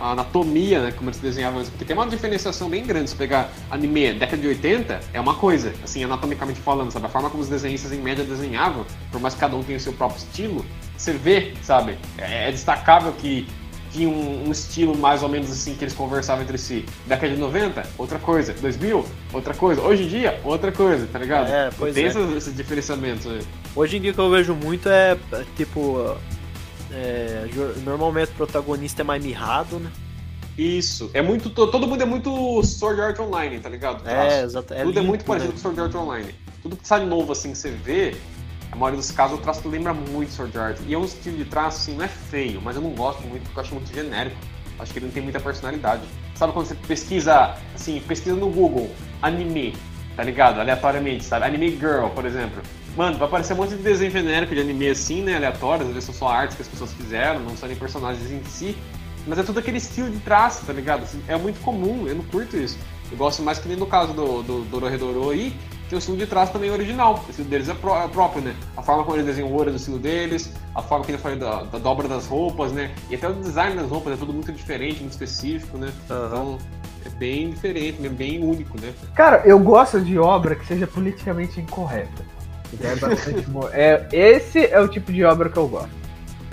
a 0.00 0.12
anatomia, 0.12 0.80
né? 0.80 0.92
Como 0.92 1.10
eles 1.10 1.20
desenhavam 1.20 1.60
antes. 1.60 1.70
Porque 1.70 1.84
tem 1.84 1.94
uma 1.94 2.06
diferenciação 2.06 2.68
bem 2.68 2.84
grande. 2.84 3.10
Se 3.10 3.16
pegar 3.16 3.50
anime 3.70 4.14
década 4.14 4.40
de 4.40 4.48
80, 4.48 5.00
é 5.12 5.20
uma 5.20 5.34
coisa, 5.34 5.72
assim, 5.84 6.02
anatomicamente 6.02 6.60
falando, 6.60 6.90
sabe? 6.90 7.06
A 7.06 7.08
forma 7.08 7.28
como 7.28 7.42
os 7.42 7.48
desenhistas 7.48 7.92
em 7.92 8.00
média 8.00 8.24
desenhavam, 8.24 8.86
por 9.12 9.20
mais 9.20 9.34
que 9.34 9.40
cada 9.40 9.56
um 9.56 9.62
tenha 9.62 9.78
o 9.78 9.80
seu 9.80 9.92
próprio 9.92 10.18
estilo, 10.18 10.64
você 10.96 11.12
vê, 11.12 11.54
sabe? 11.62 11.98
É, 12.18 12.48
é 12.48 12.50
destacável 12.50 13.12
que 13.12 13.46
tinha 13.92 14.08
um, 14.08 14.48
um 14.48 14.52
estilo 14.52 14.96
mais 14.96 15.22
ou 15.22 15.28
menos 15.28 15.50
assim 15.50 15.74
que 15.74 15.84
eles 15.84 15.94
conversavam 15.94 16.42
entre 16.42 16.56
si. 16.56 16.84
Década 17.06 17.34
de 17.34 17.40
90, 17.40 17.86
outra 17.98 18.18
coisa. 18.18 18.52
2000, 18.54 19.04
outra 19.32 19.54
coisa. 19.54 19.80
Hoje 19.82 20.04
em 20.04 20.08
dia, 20.08 20.40
outra 20.44 20.72
coisa, 20.72 21.06
tá 21.06 21.18
ligado? 21.18 21.50
É, 21.50 21.70
pois 21.76 21.94
tem 21.94 22.04
é. 22.04 22.06
Esses, 22.08 22.36
esses 22.36 22.56
diferenciamentos. 22.56 23.26
Né? 23.26 23.40
Hoje 23.74 23.96
em 23.96 24.00
dia 24.00 24.12
o 24.12 24.14
que 24.14 24.20
eu 24.20 24.30
vejo 24.30 24.54
muito 24.54 24.88
é, 24.88 25.16
tipo. 25.56 26.16
É, 26.92 27.46
normalmente 27.84 28.30
o 28.32 28.34
protagonista 28.34 29.02
é 29.02 29.04
mais 29.04 29.24
mirrado, 29.24 29.78
né? 29.78 29.90
Isso. 30.58 31.10
É 31.14 31.22
muito. 31.22 31.48
to- 31.50 31.68
Todo 31.68 31.86
mundo 31.86 32.02
é 32.02 32.06
muito 32.06 32.62
Sword 32.62 33.00
Art 33.00 33.18
Online, 33.18 33.58
tá 33.60 33.68
ligado? 33.68 34.06
É, 34.08 34.42
exato. 34.42 34.74
É 34.74 34.82
Tudo 34.82 34.90
é 34.98 35.00
limpo, 35.00 35.08
muito 35.08 35.24
parecido 35.24 35.52
né? 35.52 35.56
com 35.56 35.62
Sword 35.62 35.80
Art 35.80 35.94
Online. 35.94 36.34
Tudo 36.62 36.76
que 36.76 36.86
sai 36.86 37.04
novo 37.06 37.32
assim 37.32 37.52
que 37.52 37.58
você 37.58 37.70
vê, 37.70 38.14
a 38.70 38.76
maioria 38.76 38.98
dos 38.98 39.10
casos 39.10 39.38
o 39.38 39.42
traço 39.42 39.66
lembra 39.68 39.94
muito 39.94 40.32
Sword 40.32 40.58
Art. 40.58 40.76
E 40.86 40.92
é 40.92 40.98
um 40.98 41.04
estilo 41.04 41.36
de 41.38 41.44
traço 41.46 41.78
assim, 41.78 41.96
não 41.96 42.04
é 42.04 42.08
feio, 42.08 42.60
mas 42.60 42.76
eu 42.76 42.82
não 42.82 42.90
gosto 42.90 43.22
muito 43.22 43.44
porque 43.44 43.58
eu 43.58 43.62
acho 43.62 43.74
muito 43.74 43.94
genérico. 43.94 44.36
Acho 44.78 44.92
que 44.92 44.98
ele 44.98 45.06
não 45.06 45.12
tem 45.12 45.22
muita 45.22 45.40
personalidade. 45.40 46.02
Sabe 46.34 46.52
quando 46.52 46.66
você 46.66 46.74
pesquisa, 46.74 47.54
assim, 47.74 48.00
pesquisa 48.00 48.34
no 48.34 48.48
Google, 48.50 48.90
anime, 49.22 49.76
tá 50.16 50.22
ligado? 50.22 50.58
Aleatoriamente, 50.60 51.24
sabe? 51.24 51.46
Anime 51.46 51.70
Girl, 51.70 52.06
por 52.14 52.24
exemplo. 52.26 52.62
Mano, 53.00 53.16
vai 53.16 53.28
aparecer 53.28 53.54
um 53.54 53.56
monte 53.56 53.70
de 53.70 53.76
desenho 53.82 54.10
genérico 54.10 54.54
de 54.54 54.60
anime 54.60 54.90
assim, 54.90 55.22
né? 55.22 55.36
Aleatórios, 55.36 55.86
às 55.88 55.94
vezes 55.94 56.04
são 56.04 56.14
só 56.14 56.28
artes 56.28 56.54
que 56.54 56.60
as 56.60 56.68
pessoas 56.68 56.92
fizeram, 56.92 57.40
não 57.40 57.56
são 57.56 57.66
nem 57.66 57.74
personagens 57.78 58.30
em 58.30 58.44
si. 58.44 58.76
Mas 59.26 59.38
é 59.38 59.42
tudo 59.42 59.58
aquele 59.58 59.78
estilo 59.78 60.10
de 60.10 60.18
traço, 60.18 60.66
tá 60.66 60.72
ligado? 60.74 61.04
Assim, 61.04 61.18
É 61.26 61.34
muito 61.34 61.58
comum, 61.62 62.06
eu 62.06 62.14
não 62.14 62.24
curto 62.24 62.58
isso. 62.58 62.78
Eu 63.10 63.16
gosto 63.16 63.42
mais 63.42 63.58
que 63.58 63.66
nem 63.68 63.76
no 63.78 63.86
caso 63.86 64.12
do, 64.12 64.42
do 64.42 64.64
Dororedoro 64.64 65.30
aí, 65.30 65.56
tem 65.88 65.96
o 65.96 65.98
estilo 65.98 66.18
de 66.18 66.26
traço 66.26 66.52
também 66.52 66.70
original. 66.70 67.24
O 67.26 67.30
estilo 67.30 67.48
deles 67.48 67.70
é, 67.70 67.74
pró- 67.74 68.04
é 68.04 68.06
próprio, 68.06 68.42
né? 68.42 68.54
A 68.76 68.82
forma 68.82 69.02
como 69.02 69.16
eles 69.16 69.24
desenham 69.24 69.48
o 69.50 69.54
ouro 69.54 69.70
é 69.70 69.72
do 69.72 69.76
estilo 69.78 69.98
deles, 69.98 70.52
a 70.74 70.82
forma 70.82 71.02
que 71.02 71.12
eu 71.12 71.18
falei 71.18 71.38
da, 71.38 71.62
da 71.62 71.78
dobra 71.78 72.06
das 72.06 72.26
roupas, 72.26 72.70
né? 72.70 72.90
E 73.08 73.14
até 73.14 73.26
o 73.30 73.32
design 73.32 73.76
das 73.76 73.88
roupas 73.88 74.12
é 74.12 74.16
tudo 74.18 74.34
muito 74.34 74.52
diferente, 74.52 75.00
muito 75.00 75.12
específico, 75.12 75.78
né? 75.78 75.90
Aham. 76.10 76.26
Então 76.26 76.58
é 77.06 77.08
bem 77.08 77.48
diferente, 77.48 78.06
bem 78.10 78.44
único, 78.44 78.78
né? 78.78 78.92
Cara, 79.14 79.40
eu 79.46 79.58
gosto 79.58 80.02
de 80.02 80.18
obra 80.18 80.54
que 80.54 80.66
seja 80.66 80.86
politicamente 80.86 81.58
incorreta. 81.58 82.39
É 82.82 82.96
bastante 82.96 83.42
bom. 83.48 83.68
É, 83.72 84.06
esse 84.12 84.66
é 84.66 84.80
o 84.80 84.88
tipo 84.88 85.12
de 85.12 85.24
obra 85.24 85.48
que 85.48 85.56
eu 85.56 85.66
gosto. 85.68 85.90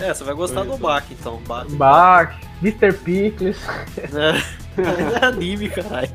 É, 0.00 0.14
você 0.14 0.22
vai 0.24 0.34
gostar 0.34 0.62
do 0.64 0.76
Bach, 0.76 1.04
então. 1.10 1.40
Bach. 1.46 1.66
Bach, 1.70 2.34
Mr. 2.62 2.92
Pickles. 2.92 3.58
É 3.96 5.24
anime, 5.26 5.68
caralho. 5.68 6.08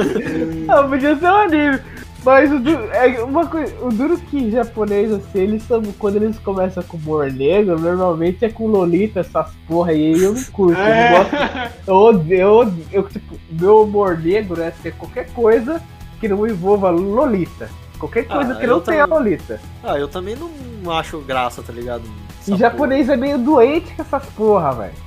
Não, 0.66 0.88
podia 0.90 1.16
ser 1.16 1.24
um 1.24 1.36
anime. 1.36 1.80
Mas 2.24 2.50
o 2.50 2.58
duro, 2.58 2.84
é 2.90 3.22
uma 3.22 3.46
coisa, 3.46 3.74
o 3.84 3.90
duro 3.90 4.16
que 4.16 4.50
japonês, 4.50 5.12
assim, 5.12 5.40
eles 5.40 5.62
são, 5.64 5.82
quando 5.98 6.16
eles 6.16 6.38
começam 6.38 6.82
com 6.82 6.96
humor 6.96 7.30
negro, 7.30 7.78
normalmente 7.78 8.46
é 8.46 8.48
com 8.48 8.66
Lolita, 8.66 9.20
essas 9.20 9.50
porra 9.68 9.90
aí, 9.90 10.22
eu 10.22 10.32
não 10.32 10.42
curto. 10.44 10.80
Eu 10.80 10.86
não 10.94 11.18
gosto. 11.18 11.72
Eu 11.86 11.94
odeio, 11.94 12.40
eu, 12.40 12.52
odeio- 12.54 12.86
eu, 12.92 13.02
tipo, 13.10 13.38
meu 13.50 13.82
humor 13.82 14.18
negro 14.18 14.62
é 14.62 14.70
ser 14.70 14.94
qualquer 14.94 15.28
coisa 15.34 15.82
que 16.18 16.26
não 16.26 16.46
envolva 16.46 16.88
Lolita. 16.88 17.68
Qualquer 18.04 18.26
coisa 18.26 18.52
Ah, 18.52 18.56
que 18.56 18.66
não 18.66 18.80
tenha 18.80 19.06
também. 19.08 19.18
Lolita. 19.18 19.60
Ah, 19.82 19.98
eu 19.98 20.08
também 20.08 20.36
não 20.36 20.90
acho 20.92 21.18
graça, 21.20 21.62
tá 21.62 21.72
ligado? 21.72 22.02
E 22.46 22.56
japonês 22.56 23.08
é 23.08 23.16
meio 23.16 23.38
doente 23.38 23.94
com 23.94 24.02
essas 24.02 24.26
porra, 24.26 24.72
velho. 24.74 25.04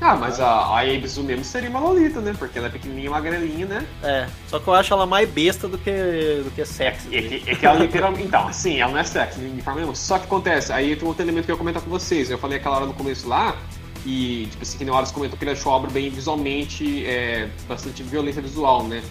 Ah, 0.00 0.14
mas 0.14 0.38
a, 0.38 0.46
a 0.46 0.80
Abesu 0.82 1.24
mesmo 1.24 1.44
seria 1.44 1.68
uma 1.68 1.80
Lolita, 1.80 2.20
né? 2.20 2.32
Porque 2.38 2.58
ela 2.58 2.68
é 2.68 2.70
pequenininha, 2.70 3.10
magrelinha, 3.10 3.66
né? 3.66 3.86
É, 4.02 4.28
só 4.46 4.60
que 4.60 4.68
eu 4.68 4.74
acho 4.74 4.92
ela 4.92 5.06
mais 5.06 5.28
besta 5.28 5.66
do 5.66 5.76
que, 5.76 5.90
do 6.44 6.52
que 6.54 6.64
sexy. 6.64 7.08
É 7.16 7.22
que, 7.22 7.50
é 7.50 7.54
que 7.56 7.66
ela 7.66 7.78
literalmente. 7.80 8.24
Então, 8.24 8.46
assim, 8.46 8.80
ela 8.80 8.92
não 8.92 8.98
é 8.98 9.04
sexy 9.04 9.40
de 9.40 9.62
forma 9.62 9.80
nenhuma. 9.80 9.96
Só 9.96 10.18
que 10.18 10.26
acontece, 10.26 10.72
aí 10.72 10.94
tem 10.94 11.04
um 11.04 11.08
outro 11.08 11.24
elemento 11.24 11.46
que 11.46 11.50
eu 11.50 11.54
ia 11.54 11.58
comentar 11.58 11.82
com 11.82 11.90
vocês. 11.90 12.30
Eu 12.30 12.38
falei 12.38 12.58
aquela 12.58 12.76
hora 12.76 12.86
no 12.86 12.94
começo 12.94 13.28
lá, 13.28 13.56
e, 14.06 14.46
tipo 14.50 14.62
assim, 14.62 14.78
que 14.78 14.84
nem 14.84 14.94
o 14.94 14.96
Horus 14.96 15.10
comentou 15.10 15.36
que 15.36 15.44
ele 15.44 15.50
achou 15.50 15.72
a 15.72 15.76
obra 15.76 15.90
bem 15.90 16.08
visualmente, 16.10 17.04
é, 17.04 17.48
bastante 17.66 18.02
violência 18.04 18.40
visual, 18.40 18.84
né? 18.84 19.02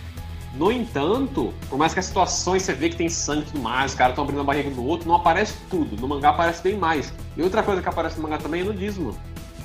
No 0.57 0.71
entanto, 0.71 1.53
por 1.69 1.77
mais 1.77 1.93
que 1.93 1.99
as 1.99 2.05
situações 2.05 2.63
você 2.63 2.73
vê 2.73 2.89
que 2.89 2.95
tem 2.95 3.09
sangue 3.09 3.43
e 3.43 3.45
tudo 3.45 3.59
mais, 3.59 3.91
os 3.91 3.97
caras 3.97 4.13
estão 4.13 4.23
abrindo 4.23 4.41
a 4.41 4.43
barriga 4.43 4.71
do 4.71 4.83
outro, 4.83 5.07
não 5.07 5.15
aparece 5.15 5.53
tudo. 5.69 5.95
No 6.01 6.07
mangá 6.07 6.29
aparece 6.29 6.63
bem 6.63 6.75
mais. 6.75 7.13
E 7.35 7.43
outra 7.43 7.61
coisa 7.61 7.81
que 7.81 7.87
aparece 7.87 8.17
no 8.17 8.23
mangá 8.23 8.39
também 8.39 8.61
é 8.61 8.63
nudismo. 8.63 9.15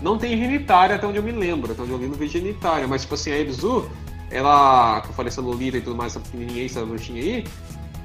Não 0.02 0.18
tem 0.18 0.36
genitária 0.36 0.96
até 0.96 1.06
onde 1.06 1.16
eu 1.16 1.22
me 1.22 1.32
lembro, 1.32 1.72
até 1.72 1.80
onde 1.80 1.92
eu 1.92 1.98
li 1.98 2.08
não 2.08 2.14
vejo 2.14 2.32
genitária, 2.32 2.86
mas 2.86 3.02
tipo 3.02 3.14
assim, 3.14 3.30
a 3.30 3.38
Ebizu, 3.38 3.88
ela, 4.30 5.00
que 5.00 5.08
eu 5.08 5.14
falei 5.14 5.28
essa 5.28 5.40
Lolita 5.40 5.78
e 5.78 5.80
tudo 5.80 5.96
mais, 5.96 6.14
essa 6.14 6.20
pequenininha 6.20 6.60
aí, 6.60 6.66
essa 6.66 6.84
bruxinha 6.84 7.22
aí, 7.22 7.44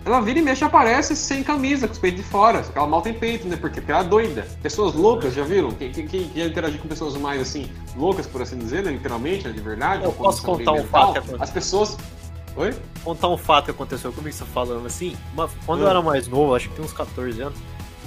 ela 0.06 0.21
vira 0.21 0.39
e 0.39 0.41
mexe 0.41 0.63
e 0.63 0.65
aparece 0.65 1.15
sem 1.15 1.43
camisa, 1.43 1.88
com 1.88 1.93
os 1.93 2.00
peitos 2.00 2.23
de 2.23 2.30
fora, 2.30 2.63
só 2.63 2.71
que 2.71 2.78
ela 2.78 2.88
mal 2.88 3.02
tem 3.02 3.13
peito, 3.13 3.45
né? 3.47 3.58
Porque, 3.58 3.82
porque 3.82 3.91
ela 3.91 4.02
é 4.02 4.08
doida. 4.08 4.47
Pessoas 4.62 4.93
loucas, 4.93 5.34
já 5.34 5.43
viram? 5.43 5.71
Quem, 5.71 5.91
quem, 5.91 6.08
quem 6.08 6.32
já 6.34 6.45
interagiu 6.45 6.80
com 6.80 6.88
pessoas 6.88 7.17
mais, 7.17 7.41
assim, 7.41 7.69
loucas, 7.95 8.26
por 8.26 8.41
assim 8.41 8.58
dizer, 8.58 8.84
né? 8.84 8.91
Literalmente, 8.91 9.45
né? 9.45 9.54
de 9.54 9.60
verdade. 9.60 10.06
Eu 10.06 10.13
posso 10.13 10.41
condição 10.43 10.76
contar 10.76 10.82
um 10.82 10.88
fato? 10.88 11.36
As 11.39 11.50
pessoas... 11.50 11.97
Oi? 12.58 12.76
contar 13.04 13.30
um 13.30 13.38
fato 13.38 13.65
que 13.65 13.72
aconteceu 13.72 14.12
comigo, 14.12 14.36
você 14.36 14.43
falando 14.46 14.86
assim. 14.86 15.15
uma- 15.34 15.48
quando 15.65 15.82
eu 15.82 15.88
Hum. 15.88 15.89
era 15.91 16.02
mais 16.02 16.28
novo, 16.28 16.56
acho 16.56 16.67
que 16.70 16.76
tinha 16.76 16.86
uns 16.86 16.91
14 16.93 17.39
anos, 17.41 17.58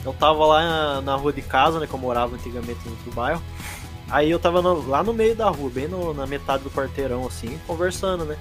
eu 0.04 0.12
tava 0.12 0.44
lá 0.44 0.60
na, 0.62 1.00
na 1.02 1.14
rua 1.16 1.32
de 1.32 1.40
casa, 1.42 1.78
né? 1.78 1.86
Que 1.86 1.94
eu 1.94 1.98
morava 1.98 2.34
antigamente 2.34 2.80
no 2.84 2.90
outro 2.90 3.10
bairro. 3.12 3.42
Aí 4.10 4.30
eu 4.30 4.38
tava 4.38 4.60
no- 4.60 4.86
lá 4.88 5.02
no 5.04 5.12
meio 5.14 5.36
da 5.36 5.48
rua, 5.48 5.70
bem 5.70 5.86
no- 5.88 6.12
na 6.12 6.26
metade 6.26 6.64
do 6.64 6.70
quarteirão, 6.70 7.26
assim, 7.26 7.58
conversando, 7.66 8.24
né? 8.24 8.36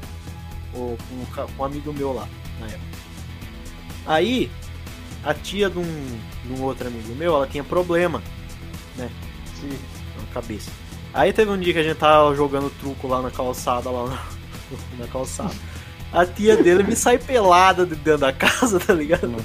Com, 0.74 0.98
com 0.98 1.16
um 1.16 1.48
com 1.48 1.62
um 1.62 1.66
amigo 1.66 1.94
meu 1.94 2.12
lá, 2.12 2.28
na 2.60 2.66
época. 2.68 2.80
Aí, 4.08 4.50
a 5.24 5.34
tia 5.34 5.70
de 5.70 5.78
um, 5.78 6.20
de 6.46 6.54
um 6.54 6.64
outro 6.64 6.88
amigo 6.88 7.14
meu, 7.16 7.36
ela 7.36 7.46
tinha 7.48 7.64
problema 7.64 8.22
Sim. 8.98 9.78
na 10.18 10.34
cabeça. 10.34 10.72
Aí 11.14 11.32
teve 11.34 11.52
um 11.52 11.58
dia 11.60 11.74
que 11.74 11.80
a 11.80 11.84
gente 11.84 11.98
tava 11.98 12.36
jogando 12.36 12.70
truco 12.80 13.08
lá 13.08 13.22
na 13.22 13.30
calçada, 13.32 13.90
lá 13.92 14.08
na, 14.08 14.24
na 14.98 15.08
calçada. 15.08 15.54
A 16.12 16.26
tia 16.26 16.58
dele 16.58 16.84
me 16.84 16.96
sai 16.96 17.18
pelada 17.18 17.86
de 17.86 17.96
dentro 17.96 18.22
da 18.22 18.34
casa, 18.34 18.80
tá 18.80 18.94
ligado? 18.94 19.36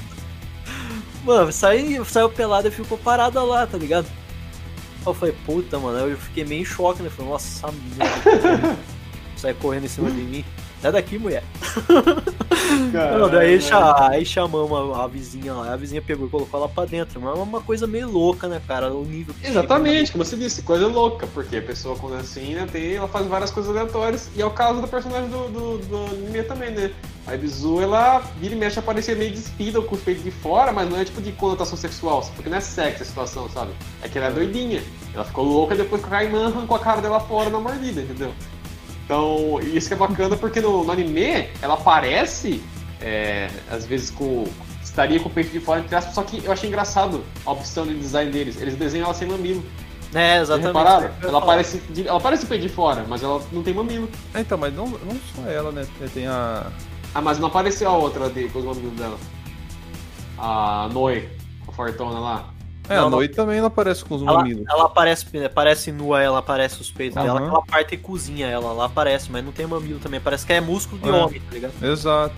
Mano, 1.24 1.52
saiu, 1.52 2.04
saiu 2.04 2.30
pelada 2.30 2.68
e 2.68 2.70
ficou 2.70 2.98
parada 2.98 3.42
lá, 3.42 3.66
tá 3.66 3.78
ligado? 3.78 4.06
Eu 5.06 5.12
falei, 5.12 5.34
puta, 5.44 5.78
mano, 5.78 5.98
eu 5.98 6.16
fiquei 6.16 6.44
meio 6.44 6.62
em 6.62 6.64
choque, 6.64 7.02
né? 7.02 7.10
Falei, 7.10 7.30
nossa, 7.30 7.70
merda. 7.96 8.76
Sai 9.36 9.52
correndo 9.54 9.84
em 9.84 9.88
cima 9.88 10.10
de 10.10 10.22
mim. 10.22 10.44
Sai 10.84 10.92
daqui, 10.92 11.18
mulher. 11.18 11.42
Não, 13.18 13.30
daí 13.30 13.58
aí 14.10 14.26
chamamos 14.26 14.94
a, 14.94 15.04
a 15.04 15.06
vizinha 15.06 15.54
lá, 15.54 15.72
a 15.72 15.76
vizinha 15.76 16.02
pegou 16.02 16.26
e 16.26 16.30
colocou 16.30 16.60
ela 16.60 16.68
pra 16.68 16.84
dentro. 16.84 17.18
Mas 17.22 17.38
é 17.38 17.42
uma 17.42 17.62
coisa 17.62 17.86
meio 17.86 18.10
louca, 18.10 18.46
né, 18.48 18.60
cara? 18.68 18.92
O 18.92 19.02
nível 19.02 19.32
que 19.32 19.46
Exatamente, 19.46 20.12
como 20.12 20.22
você 20.22 20.36
disse, 20.36 20.60
coisa 20.60 20.86
louca, 20.86 21.26
porque 21.28 21.56
a 21.56 21.62
pessoa 21.62 21.96
quando 21.96 22.16
é 22.16 22.20
assim, 22.20 22.54
né, 22.54 22.66
tem, 22.70 22.96
ela 22.96 23.08
faz 23.08 23.26
várias 23.26 23.50
coisas 23.50 23.74
aleatórias, 23.74 24.28
e 24.36 24.42
é 24.42 24.44
o 24.44 24.50
caso 24.50 24.82
do 24.82 24.86
personagem 24.86 25.30
do, 25.30 25.48
do, 25.48 25.78
do 25.78 25.96
anime 26.04 26.42
também, 26.42 26.70
né? 26.70 26.90
A 27.26 27.34
Ibizu, 27.34 27.80
ela 27.80 28.18
vira 28.38 28.54
e 28.54 28.58
mexe 28.58 28.78
a 28.78 28.82
parecer 28.82 29.16
meio 29.16 29.30
despida 29.30 29.80
com 29.80 29.94
os 29.94 30.02
peitos 30.02 30.22
de 30.22 30.30
fora, 30.30 30.70
mas 30.70 30.90
não 30.90 31.00
é 31.00 31.04
tipo 31.06 31.22
de 31.22 31.32
conotação 31.32 31.78
sexual, 31.78 32.30
porque 32.34 32.50
não 32.50 32.58
é 32.58 32.60
sexo 32.60 33.02
a 33.02 33.06
situação, 33.06 33.48
sabe? 33.48 33.72
É 34.02 34.08
que 34.08 34.18
ela 34.18 34.26
é 34.26 34.30
doidinha. 34.30 34.82
Ela 35.14 35.24
ficou 35.24 35.44
louca 35.44 35.74
depois 35.74 36.02
que 36.02 36.08
o 36.08 36.10
Kaiman 36.10 36.48
arrancou 36.48 36.76
a 36.76 36.80
cara 36.80 37.00
dela 37.00 37.20
fora 37.20 37.48
na 37.48 37.58
mordida, 37.58 38.02
entendeu? 38.02 38.34
Então, 39.04 39.60
isso 39.60 39.88
que 39.88 39.94
é 39.94 39.96
bacana 39.96 40.36
porque 40.36 40.60
no, 40.60 40.82
no 40.82 40.90
anime 40.90 41.48
ela 41.60 41.74
aparece, 41.74 42.62
é, 43.00 43.50
às 43.70 43.84
vezes 43.84 44.10
com. 44.10 44.44
estaria 44.82 45.20
com 45.20 45.28
o 45.28 45.32
peito 45.32 45.50
de 45.50 45.60
fora, 45.60 45.80
entre 45.80 45.94
aspas, 45.94 46.14
só 46.14 46.22
que 46.22 46.42
eu 46.44 46.50
achei 46.50 46.68
engraçado 46.68 47.22
a 47.44 47.52
opção 47.52 47.86
de 47.86 47.94
design 47.94 48.30
deles. 48.30 48.60
Eles 48.60 48.76
desenham 48.76 49.04
ela 49.04 49.14
sem 49.14 49.28
mamilo. 49.28 49.62
É, 50.14 50.38
exatamente. 50.40 50.68
repararam? 50.68 51.10
Ela 51.22 51.38
aparece, 51.38 51.78
de, 51.90 52.06
ela 52.06 52.18
aparece 52.18 52.46
peito 52.46 52.62
de 52.62 52.68
fora, 52.68 53.04
mas 53.08 53.22
ela 53.22 53.42
não 53.52 53.62
tem 53.62 53.74
mamilo. 53.74 54.08
É, 54.32 54.40
então, 54.40 54.56
mas 54.56 54.72
não, 54.72 54.86
não 54.86 55.16
só 55.34 55.50
ela, 55.50 55.70
né? 55.72 55.86
Tem 56.14 56.26
a. 56.26 56.66
Ah, 57.14 57.20
mas 57.20 57.38
não 57.38 57.48
apareceu 57.48 57.88
a 57.88 57.96
outra 57.96 58.30
de, 58.30 58.48
com 58.48 58.60
os 58.60 58.64
mamilos 58.64 58.94
dela. 58.94 59.18
A 60.38 60.88
Noe, 60.92 61.28
a 61.68 61.72
fortona 61.72 62.18
lá. 62.18 62.53
É, 62.88 62.96
Não, 62.96 63.00
a 63.00 63.02
não. 63.04 63.10
Noi 63.10 63.28
também 63.28 63.60
não 63.60 63.66
aparece 63.68 64.04
com 64.04 64.14
os 64.16 64.22
Ela, 64.22 64.34
mamilos. 64.38 64.64
ela 64.68 64.84
aparece, 64.84 65.26
aparece 65.44 65.90
nua, 65.92 66.22
ela 66.22 66.38
aparece 66.40 66.80
os 66.80 66.90
peitos 66.90 67.14
dela, 67.22 67.38
Aham. 67.38 67.46
aquela 67.48 67.62
parte 67.64 67.94
e 67.94 67.98
cozinha 67.98 68.46
ela, 68.46 68.72
lá 68.72 68.84
aparece, 68.86 69.30
mas 69.32 69.44
não 69.44 69.52
tem 69.52 69.66
mamilo 69.66 69.98
também. 70.00 70.20
Parece 70.20 70.44
que 70.44 70.52
é 70.52 70.60
músculo 70.60 71.00
de 71.00 71.08
É. 71.08 71.12
homem, 71.12 71.40
tá 71.40 71.54
ligado? 71.54 71.72
Exato. 71.82 72.34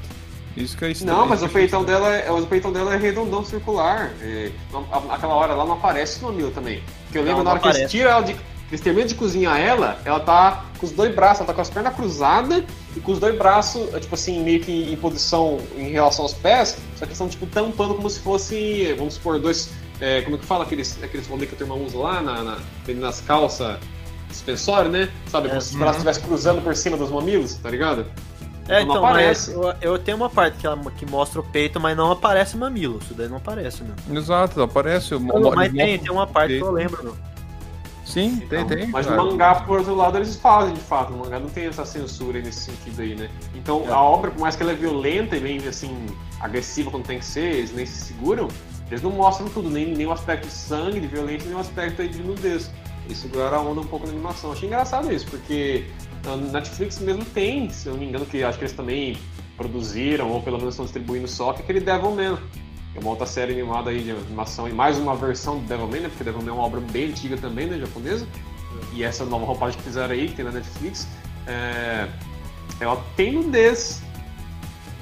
Isso 0.56 0.76
que 0.76 0.84
é 0.86 0.90
estranho. 0.92 1.18
Não, 1.18 1.26
mas 1.26 1.42
o 1.42 1.48
peitão 1.48 1.84
dela 1.84 2.14
é, 2.14 2.30
o 2.30 2.46
peitão 2.46 2.72
dela 2.72 2.94
é 2.94 2.96
redondão 2.96 3.44
circular. 3.44 4.12
É, 4.22 4.50
não- 4.72 4.86
aquela 5.10 5.34
hora 5.34 5.52
lá 5.54 5.64
não 5.66 5.74
aparece 5.74 6.20
o 6.20 6.28
mamilo 6.28 6.50
também. 6.50 6.82
Porque 7.04 7.18
eu 7.18 7.22
lembro 7.22 7.38
Não, 7.38 7.44
na 7.44 7.50
hora 7.50 7.60
não 7.62 7.70
que 7.72 7.78
eles 7.78 7.90
tiram 7.90 8.10
ela 8.10 8.22
de. 8.22 8.36
Eles 8.68 8.80
terminam 8.80 9.06
de 9.06 9.14
cozinhar 9.14 9.60
ela, 9.60 9.96
ela 10.04 10.18
tá 10.18 10.64
com 10.78 10.86
os 10.86 10.90
dois 10.92 11.14
braços, 11.14 11.38
ela 11.40 11.46
tá 11.46 11.54
com 11.54 11.60
as 11.60 11.70
pernas 11.70 11.94
cruzadas 11.94 12.64
e 12.96 13.00
com 13.00 13.12
os 13.12 13.20
dois 13.20 13.36
braços, 13.38 13.94
é, 13.94 14.00
tipo 14.00 14.14
assim, 14.16 14.42
meio 14.42 14.58
que 14.60 14.92
em 14.92 14.96
posição 14.96 15.58
em 15.76 15.90
relação 15.90 16.24
aos 16.24 16.34
pés, 16.34 16.76
só 16.96 17.06
que 17.06 17.12
estão 17.12 17.28
tipo 17.28 17.46
tampando 17.46 17.94
como 17.94 18.10
se 18.10 18.18
fosse, 18.18 18.92
vamos 18.98 19.14
supor, 19.14 19.38
dois. 19.38 19.70
É, 20.00 20.22
como 20.22 20.36
é 20.36 20.38
que 20.38 20.44
fala 20.46 20.64
aqueles, 20.64 21.02
aqueles 21.02 21.26
rolê 21.26 21.46
que 21.46 21.54
a 21.54 21.58
turma 21.58 21.74
usa 21.74 21.96
lá 21.98 22.20
na, 22.22 22.42
na- 22.42 22.58
nas 22.88 23.20
calças 23.20 23.78
suspensório, 24.30 24.90
né? 24.90 25.08
Sabe? 25.28 25.48
Como 25.48 25.58
É, 25.58 25.60
se 25.62 25.70
os 25.72 25.76
braços 25.76 25.96
estivessem 25.98 26.22
cruzando 26.24 26.60
por 26.62 26.74
cima 26.76 26.96
dos 26.96 27.10
mamilos, 27.10 27.54
tá 27.54 27.70
ligado? 27.70 28.06
É, 28.68 28.80
Não 28.84 28.90
então, 28.90 29.02
mas 29.02 29.12
aparece. 29.12 29.52
eu, 29.52 29.74
eu 29.92 29.98
tenho 29.98 30.16
uma 30.16 30.28
parte 30.28 30.58
que, 30.58 30.66
ela, 30.66 30.76
que 30.90 31.06
mostra 31.06 31.40
o 31.40 31.44
peito, 31.44 31.78
mas 31.78 31.96
não 31.96 32.10
aparece 32.10 32.56
mamilo. 32.56 32.98
Isso 33.00 33.14
daí 33.14 33.28
não 33.28 33.36
aparece, 33.36 33.82
meu. 33.84 34.18
Exato, 34.18 34.60
aparece. 34.60 35.14
o 35.14 35.20
mo- 35.20 35.52
mas 35.54 35.72
tem, 35.72 35.98
tem 36.00 36.10
uma 36.10 36.26
parte 36.26 36.54
que 36.54 36.60
eu 36.60 36.72
peito. 36.74 36.74
lembro, 36.74 37.04
meu. 37.04 37.16
Sim, 38.04 38.38
tem, 38.48 38.62
Então, 38.62 38.76
tem. 38.76 38.86
Mas 38.88 39.06
cara. 39.06 39.22
no 39.22 39.30
mangá, 39.30 39.54
por 39.56 39.78
outro 39.78 39.94
lado, 39.94 40.18
eles 40.18 40.36
fazem 40.36 40.74
de 40.74 40.80
fato. 40.80 41.12
No 41.12 41.18
mangá 41.18 41.38
não 41.40 41.48
tem 41.48 41.66
essa 41.66 41.84
censura 41.84 42.38
aí 42.38 42.44
nesse 42.44 42.60
sentido 42.60 43.02
aí, 43.02 43.14
né? 43.14 43.28
Então 43.54 43.84
É. 43.88 43.92
a 43.92 44.00
obra, 44.00 44.30
por 44.32 44.40
mais 44.40 44.56
que 44.56 44.62
ela 44.64 44.72
é 44.72 44.74
violenta 44.76 45.36
e 45.36 45.40
bem 45.40 45.58
assim, 45.66 46.06
agressiva 46.40 46.90
quando 46.90 47.04
tem 47.06 47.18
que 47.20 47.24
ser, 47.24 47.52
eles 47.54 47.72
nem 47.72 47.86
se 47.86 48.00
seguram, 48.04 48.48
eles 48.90 49.02
não 49.02 49.10
mostram 49.10 49.48
tudo, 49.48 49.68
nem, 49.68 50.06
o 50.06 50.12
aspecto 50.12 50.46
de 50.46 50.52
sangue, 50.52 51.00
de 51.00 51.06
violência, 51.06 51.48
nem 51.48 51.58
aspecto 51.58 52.02
aí 52.02 52.08
de 52.08 52.22
nudez. 52.22 52.70
Eles 53.04 53.18
seguraram 53.18 53.58
a 53.58 53.60
onda 53.60 53.80
um 53.80 53.86
pouco 53.86 54.06
na 54.06 54.12
animação. 54.12 54.52
Achei 54.52 54.68
engraçado 54.68 55.12
isso, 55.12 55.26
porque 55.26 55.86
a 56.24 56.36
Netflix 56.36 56.98
mesmo 56.98 57.24
tem, 57.24 57.68
se 57.70 57.86
eu 57.86 57.92
não 57.92 58.00
me 58.00 58.06
engano, 58.06 58.26
que 58.26 58.42
acho 58.42 58.58
que 58.58 58.64
eles 58.64 58.74
também 58.74 59.16
produziram, 59.56 60.30
ou 60.30 60.42
pelo 60.42 60.58
menos 60.58 60.74
estão 60.74 60.84
distribuindo 60.84 61.26
só, 61.26 61.52
que 61.52 61.60
é 61.60 61.62
aquele 61.64 61.80
Devilman. 61.80 62.38
É 62.94 62.98
uma 62.98 63.10
outra 63.10 63.26
série 63.26 63.52
animada 63.52 63.90
aí 63.90 64.02
de 64.02 64.10
animação, 64.10 64.68
e 64.68 64.72
mais 64.72 64.98
uma 64.98 65.14
versão 65.14 65.58
do 65.58 65.66
Devilman, 65.66 66.00
né? 66.00 66.08
Porque 66.08 66.24
Devilman 66.24 66.50
é 66.50 66.52
uma 66.52 66.64
obra 66.64 66.80
bem 66.80 67.10
antiga 67.10 67.36
também, 67.36 67.66
né? 67.66 67.78
Japonesa. 67.78 68.26
E 68.92 69.02
essa 69.02 69.24
nova 69.24 69.44
roupagem 69.44 69.78
que 69.78 69.84
fizeram 69.84 70.12
aí, 70.12 70.28
que 70.28 70.34
tem 70.34 70.44
na 70.44 70.52
Netflix, 70.52 71.08
é... 71.46 72.08
ela 72.80 73.02
tem 73.16 73.32
nudez. 73.32 74.02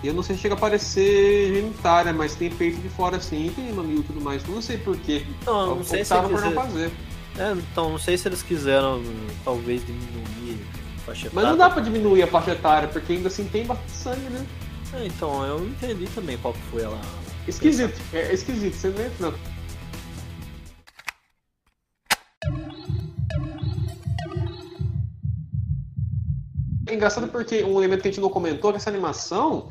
Eu 0.07 0.13
não 0.15 0.23
sei 0.23 0.37
se 0.37 0.43
chega 0.43 0.55
a 0.55 0.59
aparecer 0.59 1.55
genitária, 1.55 2.13
mas 2.13 2.35
tem 2.35 2.51
peito 2.51 2.79
de 2.81 2.89
fora 2.91 3.17
assim, 3.17 3.51
tem 3.57 3.73
mamilo 3.73 4.01
e 4.01 4.05
tudo 4.05 4.21
mais. 4.21 4.45
Não 4.47 4.61
sei 4.61 4.77
porquê. 4.77 5.25
Eu 5.47 5.77
não 5.77 5.85
sei 5.85 6.05
se 6.05 6.15
por 6.15 6.31
não 6.31 6.37
quiser... 6.37 6.55
fazer. 6.55 6.91
é, 7.39 7.53
então, 7.53 7.91
não 7.91 7.99
sei 7.99 8.19
se 8.19 8.29
eles 8.29 8.43
quiseram, 8.43 9.03
talvez, 9.45 9.85
diminuir 9.87 10.61
a 10.97 11.01
faixa 11.01 11.31
Mas 11.33 11.45
não 11.45 11.55
etária. 11.55 11.57
dá 11.57 11.71
pra 11.71 11.83
diminuir 11.83 12.23
a 12.23 12.27
faixa 12.27 12.51
etária, 12.53 12.89
porque 12.89 13.15
ainda 13.15 13.29
assim 13.29 13.45
tem 13.47 13.65
bastante 13.65 13.93
sangue, 13.93 14.29
né? 14.31 14.47
É, 14.93 15.07
então, 15.07 15.45
eu 15.45 15.59
não 15.59 15.67
entendi 15.69 16.07
também 16.15 16.37
qual 16.39 16.53
foi 16.71 16.83
ela. 16.83 17.01
Esquisito, 17.49 18.01
é 18.13 18.33
esquisito, 18.33 18.75
você 18.75 18.89
não 18.89 19.05
entra, 19.05 19.31
não. 19.31 19.55
É 26.87 26.95
engraçado 26.95 27.29
porque 27.29 27.65
um 27.65 27.79
elemento 27.79 28.03
que 28.03 28.09
a 28.09 28.11
gente 28.11 28.21
não 28.21 28.29
comentou 28.29 28.71
é 28.71 28.73
que 28.75 28.77
essa 28.77 28.91
animação 28.91 29.69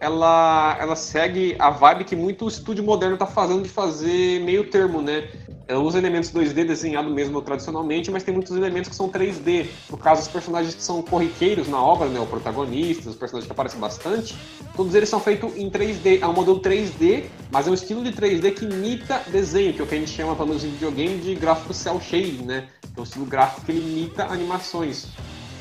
ela, 0.00 0.76
ela 0.80 0.96
segue 0.96 1.56
a 1.58 1.70
vibe 1.70 2.04
que 2.04 2.16
muito 2.16 2.46
estúdio 2.48 2.84
moderno 2.84 3.16
tá 3.16 3.26
fazendo 3.26 3.62
de 3.62 3.68
fazer 3.68 4.40
meio 4.40 4.70
termo, 4.70 5.00
né? 5.00 5.28
Ela 5.68 5.80
usa 5.80 5.98
elementos 5.98 6.30
2D 6.30 6.64
desenhado 6.64 7.10
mesmo 7.10 7.42
tradicionalmente, 7.42 8.08
mas 8.10 8.22
tem 8.22 8.32
muitos 8.32 8.56
elementos 8.56 8.88
que 8.88 8.94
são 8.94 9.08
3D. 9.08 9.66
No 9.90 9.96
caso, 9.96 10.22
os 10.22 10.28
personagens 10.28 10.76
que 10.76 10.82
são 10.82 11.02
corriqueiros 11.02 11.66
na 11.66 11.82
obra, 11.82 12.08
né? 12.08 12.20
O 12.20 12.26
protagonista, 12.26 13.10
os 13.10 13.16
personagens 13.16 13.46
que 13.46 13.52
aparecem 13.52 13.80
bastante, 13.80 14.36
todos 14.76 14.94
eles 14.94 15.08
são 15.08 15.18
feitos 15.18 15.56
em 15.56 15.68
3D. 15.68 16.22
É 16.22 16.26
um 16.26 16.32
modelo 16.32 16.60
3D, 16.60 17.24
mas 17.50 17.66
é 17.66 17.70
um 17.70 17.74
estilo 17.74 18.04
de 18.04 18.12
3D 18.12 18.54
que 18.54 18.64
imita 18.64 19.22
desenho, 19.26 19.72
que 19.72 19.80
é 19.80 19.84
o 19.84 19.86
que 19.88 19.94
a 19.96 19.98
gente 19.98 20.10
chama, 20.10 20.36
pelo 20.36 20.48
menos 20.48 20.62
em 20.62 20.70
videogame, 20.70 21.18
de 21.18 21.34
gráfico 21.34 21.74
cel 21.74 22.00
shading, 22.00 22.44
né? 22.44 22.68
É 22.96 23.00
um 23.00 23.02
estilo 23.02 23.26
gráfico 23.26 23.66
que 23.66 23.72
imita 23.72 24.24
animações. 24.26 25.08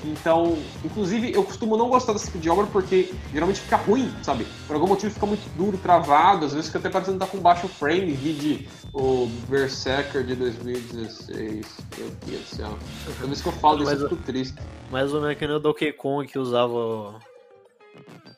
Então, 0.06 0.58
inclusive, 0.84 1.34
eu 1.34 1.43
costumo 1.43 1.76
não 1.76 1.89
gostar 1.89 2.14
desse 2.14 2.26
tipo 2.28 2.38
de 2.39 2.49
obra 2.49 2.68
porque 2.68 3.12
geralmente 3.34 3.60
fica 3.60 3.76
ruim, 3.78 4.12
sabe? 4.24 4.45
Por 4.68 4.76
algum 4.76 4.88
motivo 4.88 5.14
fica 5.14 5.26
muito 5.26 5.47
duro, 5.58 5.78
travado, 5.78 6.45
às 6.45 6.53
vezes 6.53 6.68
fica 6.68 6.80
até 6.80 6.89
parecendo 6.89 7.18
estar 7.18 7.28
com 7.28 7.39
baixo 7.39 7.68
frame, 7.68 8.12
vide 8.12 8.68
o 8.93 9.28
Berserker 9.49 10.24
de 10.24 10.36
2016. 10.36 11.66
Meu 11.97 12.10
Deus 12.26 12.41
do 12.41 12.56
céu. 12.56 12.78
Toda 13.16 13.28
vez 13.28 13.41
que 13.41 13.47
eu 13.47 13.53
falo 13.53 13.80
disso, 13.80 13.91
eu- 14.03 14.10
fico 14.10 14.22
triste. 14.24 14.56
Mais 14.91 15.14
ou 15.14 15.22
menos 15.22 15.38
que 15.38 15.47
nem 15.47 15.56
o 15.56 15.60
Donkey 15.60 15.91
Kong 15.93 16.28
que 16.28 16.38
usava 16.39 16.74
o 16.74 17.16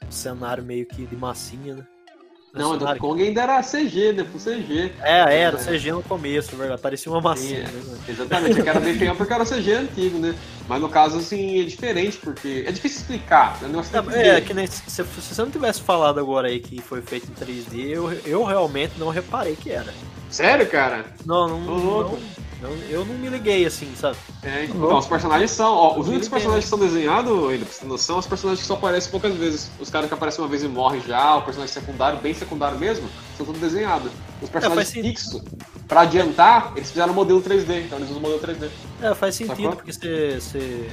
cenário 0.10 0.64
meio 0.64 0.86
que 0.86 1.06
de 1.06 1.16
massinha, 1.16 1.76
né? 1.76 1.86
Não, 2.58 2.72
o 2.72 2.78
Donkey 2.78 3.00
Kong 3.00 3.24
ainda 3.24 3.42
era 3.42 3.62
CG, 3.62 4.14
né? 4.14 4.24
Pro 4.24 4.40
CG. 4.40 4.92
É, 5.02 5.42
era 5.42 5.58
É. 5.58 5.64
CG 5.64 5.92
no 5.92 6.04
começo, 6.04 6.54
é 6.54 6.58
verdade. 6.58 6.82
Parecia 6.82 7.12
uma 7.12 7.22
massinha. 7.22 7.68
Sim, 7.68 7.74
né? 7.78 7.98
Exatamente, 8.10 8.60
é 8.60 8.64
que 8.64 8.70
era 8.70 8.80
bem 8.80 8.98
feio 8.98 9.16
porque 9.16 9.34
era 9.34 9.46
CG 9.46 9.74
antigo, 9.74 10.18
né? 10.20 10.36
Mas 10.68 10.82
no 10.82 10.90
caso, 10.90 11.18
assim, 11.18 11.62
é 11.62 11.64
diferente, 11.64 12.18
porque 12.18 12.66
é 12.68 12.72
difícil 12.72 13.00
explicar. 13.02 13.58
Né? 13.62 13.70
É, 13.94 13.98
é 13.98 14.02
ver. 14.36 14.46
que 14.46 14.54
nem 14.54 14.68
se, 14.68 14.82
se 14.88 15.04
você 15.04 15.42
não 15.42 15.50
tivesse 15.52 15.82
falado 15.82 16.20
agora 16.20 16.48
aí 16.48 16.60
que 16.60 16.82
foi 16.82 17.02
feito 17.02 17.28
em 17.32 17.34
3D, 17.34 17.90
eu, 17.90 18.12
eu 18.26 18.44
realmente 18.44 18.94
não 18.98 19.10
reparei 19.10 19.56
que 19.56 19.72
era. 19.72 19.94
Sério, 20.30 20.70
cara? 20.70 21.06
Não, 21.26 21.48
não, 21.48 21.62
não, 21.62 22.20
não- 22.62 22.74
eu 22.90 23.06
não 23.06 23.16
me 23.16 23.30
liguei 23.30 23.66
assim, 23.66 23.94
sabe? 23.96 24.18
É, 24.44 24.66
então, 24.66 24.98
os 24.98 25.06
personagens 25.06 25.52
são, 25.52 25.74
ó, 25.74 25.98
os 26.00 26.08
únicos 26.08 26.26
Ele 26.28 26.32
personagens 26.32 26.66
que 26.66 26.70
são 26.70 26.80
desenhados, 26.80 27.32
ainda 27.50 27.66
pra 27.66 27.74
você 27.74 27.80
ter 27.82 27.86
noção, 27.88 28.06
são 28.16 28.20
os 28.20 28.28
personagens 28.28 28.62
que 28.62 28.68
só 28.68 28.74
aparecem 28.74 29.12
poucas 29.12 29.36
vezes. 29.36 29.72
Os 29.80 29.90
caras 29.90 30.08
que 30.08 30.14
aparecem 30.14 30.44
uma 30.44 30.50
vez 30.50 30.64
e 30.64 30.68
morrem 30.68 31.02
já, 31.02 31.36
o 31.38 31.44
personagem 31.44 31.74
secundário, 31.74 32.20
bem 32.20 32.34
secundário 32.34 32.78
mesmo, 32.80 33.10
são 33.36 33.46
tudo 33.46 33.60
desenhados. 33.60 34.12
Os 34.42 34.50
personagens 34.50 34.90
É, 34.96 35.02
fixos, 35.02 35.42
pra 35.88 36.02
adiantar, 36.02 36.74
eles 36.76 36.90
fizeram 36.90 37.14
modelo 37.14 37.42
3D, 37.42 37.82
então 37.86 37.98
eles 38.00 38.10
usam 38.10 38.22
modelo 38.22 38.40
3D. 38.42 38.70
É, 39.00 39.14
faz 39.16 39.36
sentido, 39.36 39.56
Sacou? 39.56 39.76
porque 39.76 39.94
você, 39.94 40.40
você, 40.40 40.90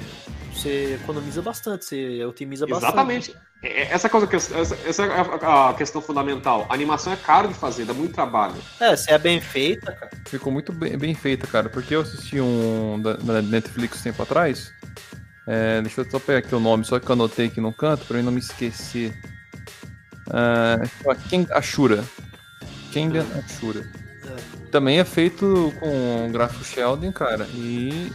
você 0.53 0.95
economiza 0.95 1.43
bastante, 1.43 1.85
você 1.85 2.25
otimiza 2.25 2.67
bastante. 2.67 2.87
Exatamente. 2.89 3.35
É, 3.65 3.83
é- 3.83 3.93
Essa, 3.93 4.09
coisa, 4.09 4.27
que- 4.27 4.37
essa, 4.37 4.55
essa 4.87 5.05
é 5.05 5.21
a, 5.71 5.75
questão 5.77 6.01
fundamental. 6.03 6.67
A 6.69 6.75
animação 6.75 7.13
é 7.13 7.17
caro 7.17 7.49
de 7.49 7.55
fazer, 7.55 7.85
dá 7.85 7.95
muito 7.95 8.13
trabalho. 8.15 8.55
É, 8.81 8.95
se 8.95 9.11
é 9.11 9.19
bem 9.19 9.41
feita, 9.41 9.91
cara. 9.93 10.11
Ficou 10.29 10.53
muito 10.53 10.73
bem, 10.73 10.97
bem 10.99 11.15
feita, 11.15 11.47
cara. 11.47 11.69
Porque 11.69 11.95
eu 11.95 12.03
assisti 12.03 12.41
um 12.41 13.01
da, 13.03 13.15
da 13.15 13.43
Netflix 13.43 14.03
tempo 14.03 14.23
atrás. 14.23 14.71
É, 15.47 15.81
deixa 15.83 16.01
eu 16.03 16.11
só 16.11 16.19
pegar 16.19 16.39
aqui 16.39 16.55
o 16.55 16.61
nome, 16.61 16.85
só 16.85 16.99
que 16.99 17.07
eu 17.09 17.13
anotei 17.13 17.47
aqui 17.47 17.61
no 17.61 17.73
canto 17.73 18.05
pra 18.07 18.19
eu 18.19 18.23
não 18.25 18.33
me 18.33 18.41
esquecer. 18.41 19.15
Ken 21.29 21.47
Ashura. 21.53 22.05
Kengan 22.93 23.27
Ashura. 23.45 23.87
Também 24.71 24.99
é 24.99 25.05
feito 25.05 25.73
com 25.81 26.31
gráfico 26.33 26.65
Sheldon, 26.65 27.13
cara. 27.13 27.47
E. 27.55 28.11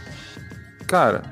Cara. 0.86 1.22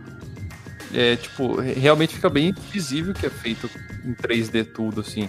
É 0.95 1.17
tipo, 1.17 1.61
re- 1.61 1.75
realmente 1.75 2.15
fica 2.15 2.31
bem 2.31 2.55
visível 2.73 3.13
que 3.13 3.27
é 3.27 3.31
feito 3.31 3.69
em 4.09 4.15
3D 4.15 4.65
tudo, 4.65 5.03
assim. 5.03 5.29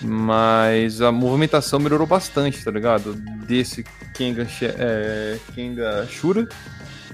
Mas 0.00 1.00
a 1.00 1.12
movimentação 1.12 1.78
melhorou 1.78 2.06
bastante, 2.06 2.62
tá 2.64 2.70
ligado? 2.70 3.14
Desse 3.14 3.84
Kenga, 4.14 4.46
é, 4.78 5.38
Kenga 5.54 6.06
Shura 6.08 6.48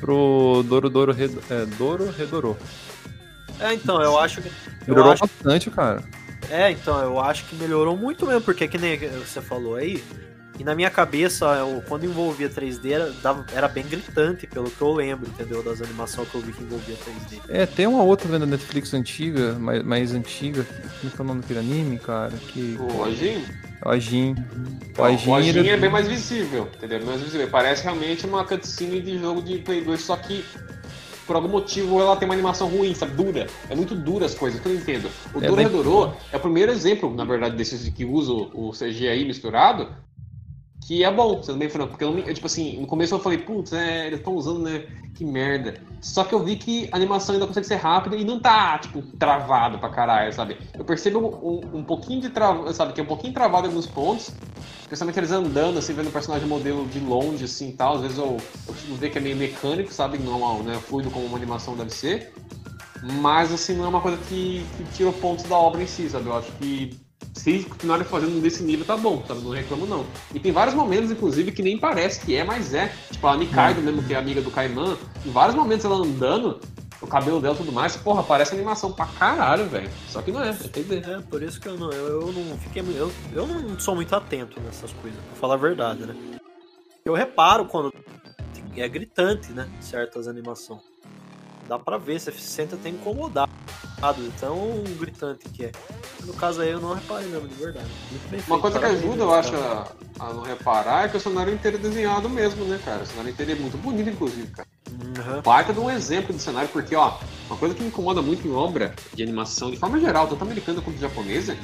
pro 0.01 0.64
Doro 0.66 0.89
Doro, 0.89 1.12
Red, 1.12 1.30
é, 1.51 1.66
Doro 1.76 2.11
Redorô. 2.11 2.57
É, 3.61 3.74
então, 3.74 4.01
eu 4.01 4.18
acho 4.18 4.41
que. 4.41 4.51
Melhorou 4.86 5.12
acho, 5.12 5.20
bastante, 5.20 5.70
cara. 5.70 6.03
é, 6.51 6.70
então, 6.70 6.99
eu 7.03 7.20
acho 7.20 7.45
que 7.45 7.57
melhorou 7.57 7.97
muito 7.97 8.24
mesmo, 8.24 8.41
porque 8.41 8.66
que 8.68 8.78
nem 8.78 8.97
você 8.97 9.43
falou 9.43 9.74
aí, 9.74 10.03
e 10.59 10.65
na 10.65 10.75
minha 10.75 10.91
cabeça, 10.91 11.47
eu, 11.57 11.83
quando 11.89 12.05
envolvia 12.05 12.49
3D, 12.51 12.91
era, 12.93 13.11
dava- 13.23 13.47
era 13.55 13.69
bem 13.69 13.85
gritante, 13.85 14.47
pelo 14.47 14.71
que 14.71 14.81
eu 14.81 14.93
lembro, 14.93 15.29
entendeu? 15.29 15.63
Das 15.63 15.81
animações 15.81 16.29
que 16.29 16.35
eu 16.35 16.41
vi 16.41 16.53
que 16.53 16.63
envolvia 16.63 16.97
3D. 16.97 17.41
É, 17.49 17.65
tem 17.67 17.87
uma 17.87 18.03
outra 18.03 18.29
venda 18.29 18.45
Netflix 18.47 18.93
antiga, 18.93 19.53
mais, 19.55 19.83
mais 19.85 20.13
antiga. 20.15 20.67
Como 21.01 21.13
que 21.13 21.21
é 21.21 21.23
o 21.23 21.27
nome 21.27 21.41
daquele 21.43 21.61
anime, 21.61 21.99
cara? 21.99 22.33
Que, 22.49 22.77
O 22.81 23.05
Ajin, 23.05 23.45
o 23.85 23.89
Ajin. 23.89 24.35
O 24.97 25.01
o 25.01 25.05
Ajin, 25.05 25.33
Ajin 25.35 25.49
ele- 25.61 25.69
é 25.71 25.77
bem 25.77 25.91
mais 25.91 26.09
visível, 26.09 26.69
entendeu? 26.77 26.99
Bem 26.99 27.09
mais 27.09 27.21
visível. 27.21 27.49
Parece 27.49 27.85
realmente 27.85 28.27
uma 28.27 28.45
cutscene 28.45 29.01
de 29.01 29.19
jogo 29.19 29.41
de 29.43 29.59
Play 29.59 29.83
2, 29.85 30.01
só 30.01 30.17
que 30.17 30.45
por 31.27 31.37
algum 31.37 31.49
motivo 31.49 32.01
ela 32.01 32.17
tem 32.17 32.27
uma 32.27 32.35
animação 32.35 32.69
ruim, 32.69 32.95
sabe? 32.95 33.13
Dura. 33.13 33.47
É 33.69 33.77
muito 33.77 33.95
dura 33.95 34.25
as 34.27 34.35
coisas, 34.35 34.59
que 34.61 34.67
eu 34.67 34.73
não 34.73 34.81
entendo. 34.81 35.11
O 35.35 35.39
É 35.39 35.43
Doro 35.43 35.57
bem- 35.57 35.67
Redorô 35.67 36.13
é 36.33 36.37
o 36.37 36.41
primeiro 36.41 36.73
exemplo, 36.73 37.15
na 37.15 37.25
verdade, 37.25 37.55
desses 37.55 37.87
que 37.91 38.05
usa 38.05 38.33
o 38.33 38.69
o 38.71 38.73
CG 38.73 39.09
aí 39.09 39.25
misturado, 39.27 39.89
que 40.89 41.05
é 41.05 41.12
bom, 41.12 41.43
sendo 41.43 41.59
bem 41.59 41.68
franco. 41.68 41.91
Porque 41.91 42.03
eu, 42.03 42.18
eu, 42.18 42.32
tipo 42.32 42.47
assim, 42.47 42.80
no 42.80 42.86
começo 42.86 43.14
eu 43.14 43.18
falei, 43.18 43.36
putz, 43.36 43.74
é, 43.74 44.07
eles 44.07 44.20
estão 44.20 44.34
usando, 44.34 44.61
né? 44.61 44.86
Que 45.14 45.22
merda. 45.22 45.74
Só 46.01 46.24
que 46.24 46.34
eu 46.34 46.43
vi 46.43 46.57
que 46.57 46.89
a 46.91 46.97
animação 46.97 47.34
ainda 47.34 47.47
consegue 47.47 47.66
ser 47.66 47.74
rápida 47.74 48.16
e 48.16 48.24
não 48.24 48.41
tá, 48.41 48.78
tipo, 48.78 49.03
travado 49.18 49.78
pra 49.78 49.91
caralho, 49.91 50.32
sabe? 50.32 50.57
Eu 50.72 50.86
percebo 50.86 51.39
um, 51.43 51.80
um 51.80 51.84
pouquinho 51.84 52.22
de 52.22 52.30
travado, 52.30 52.72
sabe? 52.72 52.95
Que 52.95 53.03
é 53.03 53.05
um 53.05 53.07
pouquinho 53.07 53.34
travado 53.34 53.66
em 53.66 53.68
alguns 53.68 53.86
pontos. 53.86 54.30
Especialmente 54.80 55.18
eles 55.18 55.30
andando, 55.30 55.78
assim, 55.78 55.93
vendo 55.93 56.09
o 56.09 56.11
personagem 56.11 56.49
modelo 56.49 56.86
de 56.86 57.01
longe, 57.01 57.45
assim, 57.45 57.70
tal. 57.72 57.97
Às 57.97 58.01
vezes 58.01 58.16
eu, 58.16 58.39
eu 58.39 58.72
consigo 58.72 58.95
ver 58.95 59.11
que 59.11 59.18
é 59.18 59.20
meio 59.20 59.36
mecânico, 59.36 59.93
sabe? 59.93 60.16
Não 60.16 60.62
né, 60.62 60.72
fluido 60.76 61.11
como 61.11 61.26
uma 61.26 61.36
animação 61.36 61.76
deve 61.76 61.91
ser. 61.91 62.32
Mas, 63.20 63.53
assim, 63.53 63.76
não 63.76 63.84
é 63.84 63.89
uma 63.89 64.01
coisa 64.01 64.16
que, 64.26 64.64
que 64.78 64.84
tira 64.97 65.12
pontos 65.12 65.45
da 65.45 65.55
obra 65.55 65.82
em 65.82 65.86
si, 65.86 66.09
sabe? 66.09 66.28
Eu 66.28 66.36
acho 66.39 66.51
que 66.53 66.99
se 67.35 67.64
continuarem 67.64 68.05
fazendo 68.05 68.41
desse 68.43 68.62
nível, 68.62 68.85
tá 68.85 68.97
bom, 68.97 69.25
sabe? 69.27 69.41
Não 69.41 69.51
reclamo, 69.51 69.87
não. 69.87 70.07
E 70.35 70.41
tem 70.41 70.53
vários 70.53 70.75
momentos, 70.75 71.11
inclusive, 71.11 71.53
que 71.53 71.62
nem 71.62 71.79
parece 71.79 72.25
que 72.25 72.35
é, 72.35 72.45
mas 72.45 72.75
é. 72.75 72.93
Tipo, 73.11 73.27
a 73.27 73.37
Nikaido 73.37 73.81
mesmo, 73.81 74.03
que 74.03 74.14
é 74.14 74.16
amiga 74.16 74.41
do 74.41 74.51
Kaiman, 74.51 74.97
em 75.25 75.31
vários 75.31 75.55
momentos 75.55 75.85
ela 75.85 75.97
andando, 75.97 76.61
o 77.01 77.07
cabelo 77.07 77.41
dela 77.41 77.55
e 77.55 77.59
tudo 77.59 77.73
mais, 77.73 77.97
porra, 77.97 78.23
parece 78.23 78.55
animação 78.55 78.93
pra 78.93 79.07
caralho, 79.07 79.66
velho. 79.66 79.91
Só 80.09 80.21
que 80.21 80.33
não 80.33 80.43
é, 80.43 80.51
é 80.51 80.53
3D. 80.53 81.07
É, 81.07 81.21
por 81.23 81.43
isso 81.43 81.61
que 81.61 81.69
eu 81.69 81.79
não, 81.79 81.93
eu, 81.93 82.29
eu 82.29 82.33
não 82.33 82.59
fiquei. 82.59 82.83
Eu, 82.83 83.12
eu 83.33 83.47
não 83.47 83.79
sou 83.79 83.95
muito 83.95 84.14
atento 84.14 84.61
nessas 84.61 84.93
coisas, 84.95 85.19
pra 85.19 85.37
falar 85.37 85.55
a 85.55 85.59
verdade, 85.59 86.07
né? 86.07 86.14
Eu 87.05 87.14
reparo 87.14 87.66
quando 87.66 87.93
é 88.77 88.89
gritante, 88.89 89.53
né? 89.53 89.69
Certas 89.81 90.29
animações. 90.29 90.83
Dá 91.69 91.79
pra 91.79 91.99
ver, 91.99 92.19
você 92.19 92.33
se 92.33 92.41
sente 92.41 92.75
até 92.75 92.89
incomodado, 92.89 93.51
de 94.16 94.31
tão 94.41 94.83
gritante 94.99 95.49
que 95.51 95.66
é. 95.66 95.73
No 96.25 96.33
caso 96.35 96.61
aí 96.61 96.71
eu 96.71 96.81
não 96.81 96.95
reparei 96.95 97.29
mesmo, 97.29 97.49
de 97.49 97.55
verdade. 97.55 97.87
Muito 98.11 98.29
bem 98.29 98.41
Uma 98.41 98.47
feito, 98.47 98.61
coisa 98.61 98.79
que 98.79 98.85
ajuda, 98.85 99.23
eu 99.23 99.35
acho, 99.35 99.55
a 100.19 100.33
não 100.33 100.43
reparar 100.43 101.05
é 101.05 101.09
que 101.09 101.16
o 101.16 101.21
cenário 101.21 101.55
inteiro 101.55 101.77
é 101.77 101.81
desenhado 101.81 102.29
mesmo, 102.29 102.64
né, 102.64 102.79
cara? 102.85 103.03
O 103.03 103.07
cenário 103.07 103.31
inteiro 103.31 103.53
é 103.53 103.55
muito 103.55 103.79
bonito, 103.79 104.11
inclusive, 104.11 104.47
cara. 104.49 104.69
Uhum. 104.91 105.43
baita 105.43 105.73
de 105.73 105.79
um 105.79 105.91
exemplo 105.91 106.35
de 106.35 106.43
cenário, 106.43 106.69
porque, 106.71 106.97
ó, 106.97 107.19
uma 107.49 107.57
coisa 107.57 107.75
que 107.75 107.83
me 107.83 107.89
incomoda 107.89 108.21
muito 108.21 108.47
em 108.47 108.53
obra 108.53 108.95
de 109.14 109.23
animação, 109.23 109.71
de 109.71 109.77
forma 109.77 110.01
geral, 110.01 110.27
tanto 110.27 110.43
americana 110.43 110.81
quanto 110.81 110.99
japonesa, 110.99 111.57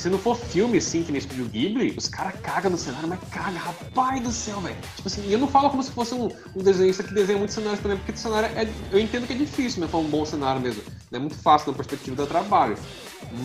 se 0.00 0.08
não 0.08 0.18
for 0.18 0.34
filme, 0.34 0.78
assim, 0.78 1.02
que 1.02 1.12
nem 1.12 1.18
Estúdio 1.18 1.44
Ghibli, 1.44 1.94
os 1.96 2.08
caras 2.08 2.32
cagam 2.40 2.70
no 2.70 2.78
cenário, 2.78 3.06
mas 3.06 3.20
caga, 3.30 3.58
rapaz 3.58 4.22
do 4.22 4.32
céu, 4.32 4.58
velho. 4.60 4.76
Tipo 4.96 5.08
assim, 5.08 5.30
eu 5.30 5.38
não 5.38 5.46
falo 5.46 5.68
como 5.68 5.82
se 5.82 5.90
fosse 5.90 6.14
um, 6.14 6.30
um 6.56 6.62
desenhista 6.62 7.02
que 7.02 7.12
desenha 7.12 7.36
muitos 7.36 7.54
cenários 7.54 7.80
também, 7.80 7.98
porque 7.98 8.12
o 8.12 8.16
cenário 8.16 8.48
é. 8.58 8.66
Eu 8.90 8.98
entendo 8.98 9.26
que 9.26 9.34
é 9.34 9.36
difícil, 9.36 9.82
né? 9.82 9.88
Fazer 9.88 10.02
um 10.02 10.08
bom 10.08 10.24
cenário 10.24 10.58
mesmo. 10.58 10.82
É 11.12 11.18
muito 11.18 11.34
fácil 11.34 11.70
na 11.72 11.76
perspectiva 11.76 12.16
do 12.16 12.26
trabalho. 12.26 12.78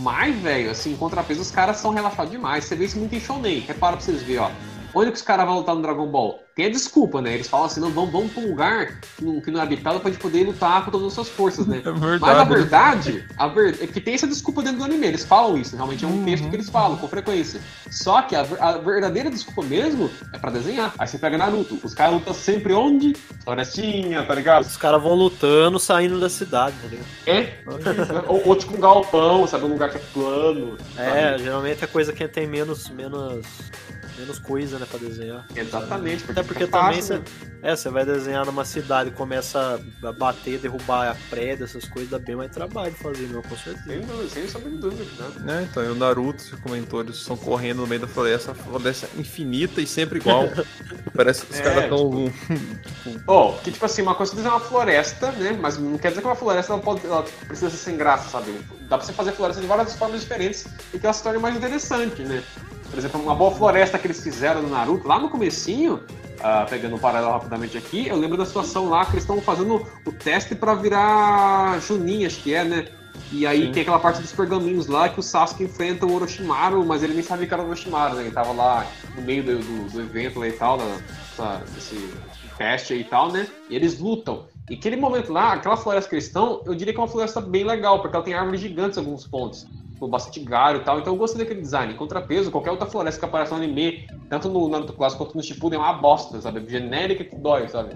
Mas, 0.01 0.33
velho, 0.39 0.71
assim, 0.71 0.93
em 0.93 0.95
contrapeso, 0.95 1.41
os 1.41 1.51
caras 1.51 1.75
são 1.75 1.91
relaxados 1.91 2.31
demais. 2.31 2.63
Você 2.63 2.75
vê 2.75 2.85
isso 2.85 2.97
muito 2.97 3.13
em 3.13 3.19
Shonen. 3.19 3.59
Repara 3.59 3.97
pra 3.97 4.05
vocês 4.05 4.21
verem, 4.21 4.39
ó. 4.39 4.49
Onde 4.95 5.11
que 5.11 5.17
os 5.17 5.21
caras 5.21 5.45
vão 5.45 5.57
lutar 5.57 5.75
no 5.75 5.81
Dragon 5.81 6.07
Ball? 6.07 6.39
Tem 6.55 6.67
a 6.67 6.69
desculpa, 6.69 7.21
né? 7.21 7.33
Eles 7.33 7.49
falam 7.49 7.65
assim, 7.65 7.81
não, 7.81 7.91
vamos, 7.91 8.13
vamos 8.13 8.31
pra 8.31 8.41
um 8.41 8.47
lugar 8.47 9.01
que 9.17 9.25
não, 9.25 9.41
que 9.41 9.51
não 9.51 9.59
é 9.59 9.63
habitado 9.63 9.99
pra 9.99 10.09
gente 10.09 10.21
poder 10.21 10.45
lutar 10.45 10.85
com 10.85 10.91
todas 10.91 11.07
as 11.07 11.13
suas 11.13 11.27
forças, 11.27 11.67
né? 11.67 11.81
É 11.85 11.91
Mas 11.91 12.37
a 12.37 12.43
verdade. 12.45 13.11
verdade, 13.11 13.25
a 13.37 13.47
ver... 13.47 13.77
é 13.81 13.87
que 13.87 13.99
tem 13.99 14.13
essa 14.13 14.25
desculpa 14.25 14.61
dentro 14.61 14.77
do 14.77 14.85
anime, 14.85 15.07
eles 15.07 15.25
falam 15.25 15.57
isso, 15.57 15.75
realmente 15.75 16.05
é 16.05 16.07
um 16.07 16.23
texto 16.23 16.49
que 16.49 16.55
eles 16.55 16.69
falam 16.69 16.97
com 16.97 17.07
frequência. 17.09 17.59
Só 17.91 18.21
que 18.21 18.35
a, 18.35 18.41
a 18.59 18.77
verdadeira 18.77 19.29
desculpa 19.29 19.63
mesmo 19.63 20.09
é 20.31 20.37
pra 20.37 20.49
desenhar. 20.49 20.93
Aí 20.97 21.07
você 21.07 21.17
pega 21.17 21.37
Naruto, 21.37 21.77
os 21.83 21.93
caras 21.93 22.13
lutam 22.13 22.33
sempre 22.33 22.73
onde? 22.73 23.13
Florestinha, 23.43 24.23
tá 24.23 24.33
ligado? 24.33 24.63
Os 24.63 24.77
caras 24.77 25.03
vão 25.03 25.13
lutando, 25.13 25.77
saindo 25.77 26.21
da 26.21 26.29
cidade, 26.29 26.75
tá 26.81 26.87
ligado? 26.87 27.07
É? 27.27 27.53
ou, 28.27 28.47
ou 28.47 28.55
tipo 28.55 28.77
um 28.77 28.79
galpão, 28.79 29.45
sabe? 29.45 29.65
Um 29.65 29.73
lugar 29.73 29.89
que 29.89 29.97
é 29.97 30.01
plano. 30.13 30.77
É, 30.95 31.31
sabe? 31.31 31.43
geralmente 31.43 31.83
é 31.83 31.87
coisa 31.87 32.13
que 32.13 32.25
tem 32.29 32.47
menos, 32.47 32.89
menos, 32.89 33.43
menos 34.17 34.39
coisa, 34.39 34.79
né, 34.79 34.85
pra 34.89 34.99
desenhar. 34.99 35.45
Exatamente, 35.55 36.23
porque, 36.23 36.39
Até 36.39 36.47
porque 36.47 36.65
fica 36.65 36.77
também 36.79 37.01
fácil, 37.01 37.23
você, 37.25 37.45
né? 37.53 37.59
é, 37.61 37.75
você 37.75 37.89
vai 37.89 38.05
desenhar 38.05 38.45
numa 38.45 38.65
cidade 38.65 39.09
e 39.09 39.13
começa 39.13 39.79
a 40.03 40.11
bater, 40.11 40.59
derrubar 40.59 41.11
a 41.11 41.15
prédio, 41.29 41.63
essas 41.65 41.85
coisas, 41.85 42.09
dá 42.11 42.19
bem 42.19 42.35
mais 42.35 42.51
trabalho 42.51 42.93
fazer, 42.93 43.27
meu, 43.27 43.41
com 43.43 43.57
certeza. 43.57 43.85
Sem, 43.85 44.01
dúvida, 44.01 44.29
sem 44.29 44.77
dúvida, 44.77 45.27
né? 45.39 45.59
É, 45.59 45.63
então, 45.63 45.83
e 45.83 45.87
o 45.87 45.95
Naruto, 45.95 46.41
você 46.41 46.55
comentou, 46.57 47.01
eles 47.01 47.15
estão 47.17 47.35
correndo 47.37 47.77
no 47.81 47.87
meio 47.87 48.01
da 48.01 48.07
floresta, 48.07 48.51
a 48.51 48.55
floresta 48.55 49.09
é 49.15 49.19
infinita 49.19 49.81
e 49.81 49.87
sempre 49.87 50.19
igual. 50.19 50.45
Parece 51.15 51.45
que 51.45 51.53
os 51.53 51.59
É, 51.59 51.63
caras 51.63 51.83
estão. 51.83 52.31
Oh, 53.27 53.53
que 53.63 53.71
tipo 53.71 53.85
assim, 53.85 54.01
uma 54.01 54.15
coisa 54.15 54.33
é 54.33 54.35
desenhar 54.35 54.57
uma 54.57 54.65
floresta, 54.65 55.31
né? 55.33 55.57
Mas 55.59 55.77
não 55.77 55.97
quer 55.97 56.09
dizer 56.09 56.21
que 56.21 56.27
uma 56.27 56.35
floresta 56.35 56.73
ela 56.73 56.81
pode, 56.81 57.05
ela 57.05 57.23
precisa 57.47 57.69
ser 57.69 57.77
sem 57.77 57.97
graça, 57.97 58.29
sabe? 58.29 58.51
Dá 58.89 58.97
pra 58.97 59.05
você 59.05 59.13
fazer 59.13 59.31
floresta 59.31 59.61
de 59.61 59.67
várias 59.67 59.95
formas 59.95 60.21
diferentes 60.21 60.65
e 60.93 60.99
que 60.99 61.05
ela 61.05 61.13
se 61.13 61.23
torne 61.23 61.39
mais 61.39 61.55
interessante, 61.55 62.21
né? 62.23 62.43
Por 62.89 62.99
exemplo, 62.99 63.21
uma 63.21 63.35
boa 63.35 63.51
floresta 63.51 63.97
que 63.97 64.07
eles 64.07 64.21
fizeram 64.21 64.61
no 64.61 64.69
Naruto, 64.69 65.07
lá 65.07 65.19
no 65.19 65.29
comecinho, 65.29 66.03
ah, 66.41 66.65
pegando 66.69 66.95
um 66.95 66.99
paralelo 66.99 67.33
rapidamente 67.33 67.77
aqui, 67.77 68.07
eu 68.07 68.15
lembro 68.15 68.37
da 68.37 68.45
situação 68.45 68.89
lá 68.89 69.05
que 69.05 69.13
eles 69.13 69.23
estão 69.23 69.41
fazendo 69.41 69.85
o 70.05 70.11
teste 70.11 70.55
pra 70.55 70.75
virar 70.75 71.79
Junin, 71.81 72.25
acho 72.25 72.41
que 72.41 72.53
é, 72.53 72.63
né? 72.63 72.87
E 73.31 73.47
aí 73.47 73.65
Sim. 73.65 73.71
tem 73.71 73.81
aquela 73.81 73.99
parte 73.99 74.21
dos 74.21 74.31
pergaminhos 74.31 74.87
lá 74.87 75.09
que 75.09 75.19
o 75.19 75.23
Sasuke 75.23 75.63
enfrenta 75.63 76.05
o 76.05 76.13
Orochimaru, 76.13 76.85
mas 76.85 77.01
ele 77.01 77.13
nem 77.13 77.23
sabia 77.23 77.47
que 77.47 77.53
era 77.53 77.63
o 77.63 77.65
Orochimaru, 77.65 78.15
né? 78.15 78.21
Ele 78.21 78.31
tava 78.31 78.51
lá 78.51 78.85
no 79.15 79.21
meio 79.21 79.43
do, 79.43 79.57
do, 79.57 79.89
do 79.89 80.01
evento 80.01 80.39
lá 80.39 80.47
e 80.47 80.51
tal, 80.51 80.77
da, 80.77 81.57
desse 81.73 82.13
teste 82.57 82.93
aí 82.93 83.01
e 83.01 83.03
tal, 83.03 83.31
né? 83.31 83.47
E 83.69 83.75
eles 83.75 83.99
lutam. 83.99 84.45
E 84.69 84.75
aquele 84.75 84.95
momento 84.95 85.31
lá, 85.31 85.53
aquela 85.53 85.77
floresta 85.77 86.09
que 86.09 86.15
eles 86.15 86.25
estão, 86.25 86.61
eu 86.65 86.75
diria 86.75 86.93
que 86.93 86.99
é 86.99 87.01
uma 87.03 87.09
floresta 87.09 87.41
bem 87.41 87.63
legal, 87.63 88.01
porque 88.01 88.15
ela 88.15 88.25
tem 88.25 88.33
árvores 88.33 88.61
gigantes 88.61 88.97
em 88.97 89.01
alguns 89.01 89.27
pontos. 89.27 89.67
Com 89.99 90.09
bastante 90.09 90.39
galho 90.41 90.81
e 90.81 90.83
tal, 90.83 90.99
então 90.99 91.13
eu 91.13 91.17
gostei 91.17 91.39
daquele 91.43 91.61
design. 91.61 91.93
Em 91.93 91.95
contrapeso, 91.97 92.51
qualquer 92.51 92.71
outra 92.71 92.85
floresta 92.85 93.19
que 93.19 93.25
aparece 93.25 93.51
no 93.51 93.57
anime, 93.57 94.05
tanto 94.29 94.49
no 94.49 94.67
Naruto 94.67 94.91
Clássico 94.93 95.23
quanto 95.23 95.37
no 95.37 95.43
Shippuden, 95.43 95.79
é 95.79 95.81
uma 95.81 95.93
bosta, 95.93 96.41
sabe? 96.41 96.65
Genérica 96.69 97.23
que 97.23 97.35
dói, 97.35 97.67
sabe? 97.69 97.95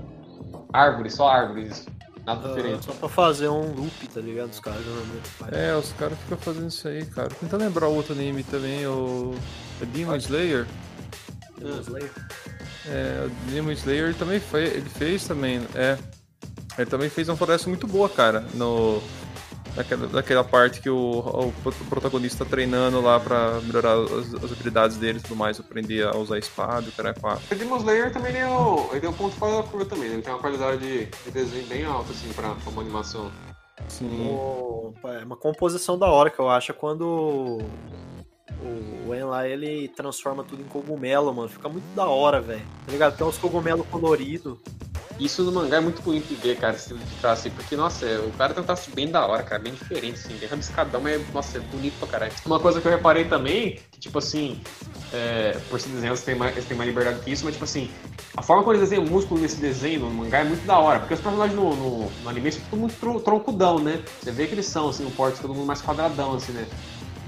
Árvores, 0.71 1.13
só 1.15 1.27
árvores. 1.27 1.85
Nada 2.25 2.45
Ah, 2.45 2.49
diferente. 2.55 2.85
só 2.85 2.91
pra 2.93 3.09
fazer 3.09 3.49
um 3.49 3.73
loop, 3.73 4.07
tá 4.13 4.21
ligado? 4.21 4.51
Os 4.51 4.59
caras 4.59 4.85
normalmente 4.85 5.27
fazem. 5.29 5.59
É, 5.59 5.75
os 5.75 5.91
caras 5.93 6.17
ficam 6.19 6.37
fazendo 6.37 6.67
isso 6.67 6.87
aí, 6.87 7.05
cara. 7.05 7.29
Tenta 7.29 7.57
lembrar 7.57 7.87
outro 7.87 8.13
anime 8.13 8.43
também, 8.43 8.85
o. 8.87 9.33
É 9.81 9.85
Demon 9.85 10.15
Slayer? 10.17 10.67
Demon 11.57 11.79
Slayer. 11.81 12.11
É, 12.87 13.25
o 13.27 13.51
Demon 13.51 13.71
Slayer 13.71 14.15
também 14.15 14.39
foi, 14.39 14.63
ele 14.65 14.89
fez 14.89 15.25
também, 15.27 15.61
é. 15.75 15.97
Ele 16.77 16.89
também 16.89 17.09
fez 17.09 17.27
uma 17.27 17.35
floresta 17.35 17.67
muito 17.67 17.85
boa, 17.87 18.07
cara, 18.07 18.41
no 18.53 19.01
naquela, 19.79 20.07
naquela 20.07 20.43
parte 20.43 20.81
que 20.81 20.89
o, 20.89 21.19
o 21.19 21.53
protagonista 21.89 22.43
tá 22.45 22.51
treinando 22.51 23.01
lá 23.01 23.19
pra 23.19 23.59
melhorar 23.61 23.93
as, 23.95 24.33
as 24.43 24.51
habilidades 24.51 24.97
dele 24.97 25.19
e 25.19 25.21
tudo 25.21 25.35
mais, 25.35 25.59
aprender 25.59 26.05
a 26.05 26.15
usar 26.15 26.35
a 26.35 26.39
espada, 26.39 26.87
o 26.87 26.91
cara 26.91 27.09
é 27.09 27.13
quatro. 27.13 27.43
O 27.51 27.55
Demon 27.55 27.77
Slayer 27.77 28.11
também 28.13 28.29
ele 28.31 28.39
é 28.39 28.47
o, 28.47 28.89
ele 28.93 29.05
é 29.05 29.09
o 29.09 29.13
ponto 29.13 29.35
fora 29.35 29.57
da 29.57 29.63
curva 29.63 29.85
também, 29.85 30.09
né? 30.09 30.15
Ele 30.15 30.21
tem 30.21 30.33
uma 30.33 30.39
qualidade 30.39 30.77
de, 30.81 31.05
de 31.05 31.31
desenho 31.31 31.65
bem 31.67 31.85
alta, 31.85 32.11
assim, 32.11 32.31
pra, 32.33 32.53
pra 32.55 32.69
uma 32.71 32.81
animação. 32.81 33.31
Sim. 33.87 34.27
O- 34.29 34.93
É 35.05 35.23
uma 35.23 35.37
composição 35.37 35.97
da 35.97 36.07
hora 36.07 36.29
que 36.29 36.39
eu 36.39 36.49
acho 36.49 36.71
é 36.71 36.75
quando 36.75 37.01
o, 38.63 39.07
o 39.07 39.15
En 39.15 39.23
lá 39.23 39.47
ele 39.47 39.87
transforma 39.87 40.43
tudo 40.43 40.61
em 40.61 40.65
cogumelo, 40.65 41.33
mano. 41.33 41.47
Fica 41.49 41.69
muito 41.69 41.85
da 41.95 42.05
hora, 42.05 42.41
velho. 42.41 42.61
Tá 42.85 42.91
ligado? 42.91 43.17
Tem 43.17 43.25
uns 43.25 43.37
cogumelos 43.37 43.85
coloridos. 43.87 44.57
Isso 45.19 45.43
no 45.43 45.51
mangá 45.51 45.77
é 45.77 45.79
muito 45.81 46.01
bonito 46.01 46.27
de 46.27 46.35
ver, 46.35 46.57
cara, 46.57 46.75
esse 46.75 46.95
traço, 47.19 47.41
assim, 47.41 47.49
porque, 47.49 47.75
nossa, 47.75 48.05
é, 48.05 48.19
o 48.19 48.31
cara 48.31 48.53
tem 48.53 48.63
um 48.63 48.65
traço 48.65 48.89
bem 48.91 49.11
da 49.11 49.25
hora, 49.25 49.43
cara, 49.43 49.61
bem 49.61 49.73
diferente, 49.73 50.19
assim, 50.19 50.33
bem 50.37 50.47
rabiscadão, 50.47 51.01
mas, 51.01 51.21
nossa, 51.33 51.57
é 51.57 51.61
bonito 51.61 51.99
pra 51.99 52.07
caralho. 52.07 52.31
Uma 52.45 52.59
coisa 52.59 52.79
que 52.79 52.87
eu 52.87 52.91
reparei 52.91 53.25
também, 53.25 53.79
que, 53.91 53.99
tipo 53.99 54.17
assim, 54.17 54.61
é, 55.13 55.57
por 55.69 55.77
se 55.79 55.89
desenhar, 55.89 56.11
eles 56.13 56.23
têm, 56.23 56.35
mais, 56.35 56.53
eles 56.53 56.65
têm 56.65 56.77
mais 56.77 56.87
liberdade 56.87 57.19
que 57.19 57.31
isso, 57.31 57.43
mas, 57.43 57.53
tipo 57.53 57.65
assim, 57.65 57.91
a 58.37 58.41
forma 58.41 58.63
como 58.63 58.75
eles 58.77 58.87
desenham 58.89 59.05
o 59.05 59.09
músculo 59.09 59.41
nesse 59.41 59.57
desenho, 59.57 60.01
no 60.01 60.09
mangá, 60.09 60.39
é 60.39 60.43
muito 60.45 60.65
da 60.65 60.79
hora, 60.79 60.99
porque 60.99 61.15
os 61.15 61.19
personagens 61.19 61.53
no, 61.53 61.75
no, 61.75 62.09
no 62.23 62.29
anime 62.29 62.51
são 62.53 62.61
tudo 62.69 62.79
muito 62.79 62.95
tro- 62.97 63.19
troncudão, 63.19 63.77
né? 63.77 64.01
Você 64.21 64.31
vê 64.31 64.47
que 64.47 64.53
eles 64.53 64.67
são, 64.67 64.87
assim, 64.87 65.05
o 65.05 65.11
porte 65.11 65.41
todo 65.41 65.53
mundo 65.53 65.65
mais 65.67 65.81
quadradão, 65.81 66.35
assim, 66.35 66.53
né? 66.53 66.65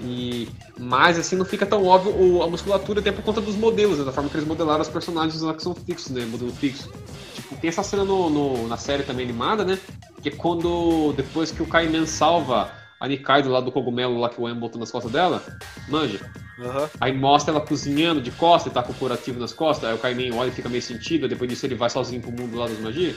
E, 0.03 0.49
mas 0.79 1.19
assim 1.19 1.35
não 1.35 1.45
fica 1.45 1.65
tão 1.65 1.85
óbvio 1.85 2.41
a 2.41 2.47
musculatura 2.49 2.99
até 2.99 3.11
por 3.11 3.23
conta 3.23 3.39
dos 3.39 3.55
modelos, 3.55 3.99
né? 3.99 4.03
da 4.05 4.11
forma 4.11 4.29
que 4.29 4.35
eles 4.35 4.47
modelaram 4.47 4.81
os 4.81 4.89
personagens 4.89 5.39
lá 5.41 5.53
que 5.53 5.61
são 5.61 5.75
fixos, 5.75 6.09
né? 6.09 6.25
Modelo 6.25 6.51
fixo. 6.53 6.89
Tipo, 7.33 7.55
tem 7.55 7.69
essa 7.69 7.83
cena 7.83 8.03
no, 8.03 8.29
no- 8.29 8.67
na 8.67 8.77
série 8.77 9.03
também 9.03 9.23
animada, 9.25 9.63
né? 9.63 9.79
Que 10.21 10.29
é 10.29 10.31
quando 10.31 11.13
depois 11.13 11.51
que 11.51 11.61
o 11.63 11.65
Kaiman 11.67 12.05
salva 12.05 12.71
a 12.99 13.07
Nikaido 13.07 13.49
lá 13.49 13.59
do 13.59 13.71
cogumelo 13.71 14.19
lá 14.19 14.29
que 14.29 14.39
o 14.39 14.47
En 14.47 14.55
botou 14.55 14.79
nas 14.79 14.91
costas 14.91 15.11
dela, 15.11 15.43
manja. 15.87 16.19
Aham. 16.59 16.89
Aí 16.99 17.11
mostra 17.17 17.51
ela 17.51 17.61
cozinhando 17.65 18.21
de 18.21 18.29
costas 18.31 18.71
e 18.71 18.75
tá 18.75 18.83
com 18.83 18.91
o 18.91 18.95
curativo 18.95 19.39
nas 19.39 19.51
costas, 19.53 19.89
aí 19.89 19.95
o 19.95 19.97
Kaiman 19.99 20.35
olha 20.35 20.49
e 20.49 20.51
fica 20.51 20.69
meio 20.69 20.81
sentido, 20.83 21.27
depois 21.27 21.49
disso 21.49 21.65
ele 21.65 21.73
vai 21.73 21.89
sozinho 21.89 22.21
pro 22.21 22.31
mundo 22.31 22.55
lá 22.57 22.67
das 22.67 22.79
magias. 22.79 23.15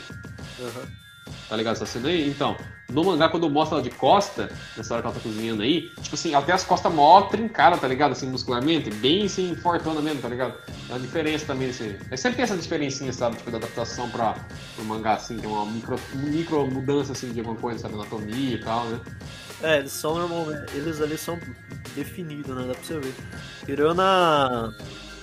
Aham. 0.58 1.03
Tá 1.48 1.56
ligado 1.56 1.74
essa 1.74 1.86
cena 1.86 2.08
aí? 2.08 2.28
Então, 2.28 2.56
no 2.90 3.04
mangá, 3.04 3.28
quando 3.28 3.48
mostra 3.48 3.76
ela 3.76 3.82
de 3.82 3.90
costa, 3.90 4.50
nessa 4.76 4.94
hora 4.94 5.02
que 5.02 5.08
ela 5.08 5.16
tá 5.16 5.22
cozinhando 5.22 5.62
aí, 5.62 5.90
tipo 6.00 6.14
assim, 6.14 6.34
ela 6.34 6.44
tem 6.44 6.54
as 6.54 6.64
costas 6.64 6.92
mó 6.92 7.22
trincadas, 7.22 7.80
tá 7.80 7.88
ligado? 7.88 8.12
Assim, 8.12 8.28
muscularmente, 8.28 8.90
bem 8.90 9.24
assim, 9.24 9.54
fortona 9.56 10.00
mesmo, 10.00 10.20
tá 10.20 10.28
ligado? 10.28 10.54
É 10.88 10.92
uma 10.92 11.00
diferença 11.00 11.46
também 11.46 11.68
desse. 11.68 11.98
É 12.10 12.16
sempre 12.16 12.36
tem 12.36 12.44
essa 12.44 12.56
diferencinha, 12.56 13.12
sabe? 13.12 13.36
Tipo, 13.36 13.50
da 13.50 13.58
adaptação 13.58 14.08
pra, 14.10 14.34
pro 14.74 14.84
mangá, 14.84 15.14
assim, 15.14 15.38
tem 15.38 15.48
uma 15.48 15.66
micro, 15.66 15.98
micro 16.14 16.66
mudança, 16.66 17.12
assim, 17.12 17.32
de 17.32 17.40
alguma 17.40 17.56
coisa, 17.56 17.80
sabe? 17.80 17.94
Anatomia 17.94 18.56
e 18.56 18.60
tal, 18.60 18.84
né? 18.86 19.00
É, 19.62 19.78
eles 19.78 19.92
são 19.92 20.18
normalmente. 20.18 20.76
Eles 20.76 21.00
ali 21.00 21.16
são 21.16 21.38
definidos, 21.94 22.54
né? 22.54 22.64
Dá 22.66 22.74
pra 22.74 22.82
você 22.82 22.98
ver. 22.98 23.14
Tirando 23.64 24.00
a. 24.00 24.72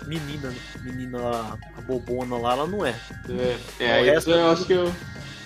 menina? 0.05 0.53
Menina 0.81 1.17
lá, 1.19 1.57
a 1.77 1.81
bobona 1.81 2.37
lá, 2.37 2.53
ela 2.53 2.67
não 2.67 2.85
é. 2.85 2.95
É, 3.29 3.57
O 3.83 3.83
é 3.83 4.01
resto 4.13 4.29
eu 4.31 4.47
é 4.47 4.51
acho 4.51 4.65
que 4.65 4.73
eu. 4.73 4.91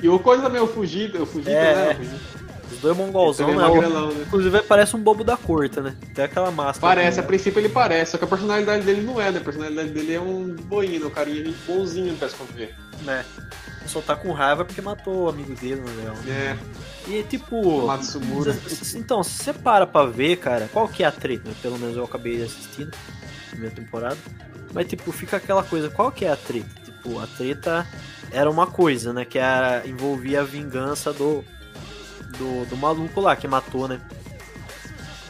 E 0.01 0.09
o 0.09 0.19
coisa 0.19 0.43
também, 0.43 0.61
o 0.61 0.67
fugido, 0.67 1.23
o 1.23 1.25
fugido, 1.25 1.49
É, 1.51 1.93
né? 1.93 1.97
é. 2.01 2.45
Os 2.73 2.79
dois 2.81 2.97
mongolzão, 2.97 3.47
Também 3.47 3.61
né? 3.61 3.67
O- 3.69 3.75
magrelão, 3.75 4.11
né? 4.11 4.23
Inclusive 4.27 4.61
parece 4.63 4.95
um 4.95 4.99
bobo 4.99 5.23
da 5.23 5.37
corta, 5.37 5.81
né? 5.81 5.95
Tem 6.13 6.25
aquela 6.25 6.49
máscara. 6.51 6.95
Parece, 6.95 7.19
a 7.19 7.21
né? 7.21 7.27
princípio 7.27 7.59
ele 7.59 7.69
parece, 7.69 8.11
só 8.11 8.17
que 8.17 8.23
a 8.25 8.27
personalidade 8.27 8.83
dele 8.83 9.01
não 9.01 9.21
é, 9.21 9.31
né? 9.31 9.39
A 9.39 9.43
personalidade 9.43 9.89
dele 9.89 10.13
é 10.15 10.19
um 10.19 10.55
boinho, 10.55 11.05
um 11.07 11.09
carinha 11.11 11.53
bonzinho, 11.67 12.17
como 12.37 12.49
ver. 12.53 12.75
né? 13.03 13.23
Só 13.85 14.01
tá 14.01 14.15
com 14.15 14.31
raiva 14.33 14.65
porque 14.65 14.81
matou 14.81 15.25
o 15.25 15.29
amigo 15.29 15.53
dele, 15.53 15.79
né? 15.81 16.13
É, 16.27 16.57
E 17.07 17.21
tipo. 17.23 17.85
Matsumura. 17.85 18.57
Então, 18.95 19.21
se 19.23 19.43
você 19.43 19.53
para 19.53 19.85
pra 19.85 20.05
ver, 20.07 20.37
cara, 20.37 20.67
qual 20.73 20.87
que 20.87 21.03
é 21.03 21.05
a 21.05 21.11
treta? 21.11 21.51
Pelo 21.61 21.77
menos 21.77 21.95
eu 21.95 22.03
acabei 22.03 22.41
assistindo 22.43 22.89
primeira 23.55 23.75
temporada. 23.75 24.17
Mas, 24.73 24.87
tipo, 24.87 25.11
fica 25.11 25.37
aquela 25.37 25.63
coisa, 25.63 25.89
qual 25.89 26.11
que 26.11 26.25
é 26.25 26.31
a 26.31 26.35
treta? 26.35 26.69
Tipo, 26.83 27.19
a 27.19 27.27
treta 27.27 27.87
era 28.31 28.49
uma 28.49 28.67
coisa, 28.67 29.13
né? 29.13 29.25
Que 29.25 29.39
era, 29.39 29.87
envolvia 29.87 30.41
a 30.41 30.43
vingança 30.43 31.13
do, 31.13 31.43
do, 32.37 32.69
do 32.69 32.77
maluco 32.77 33.21
lá 33.21 33.35
que 33.35 33.47
matou, 33.47 33.87
né? 33.87 34.01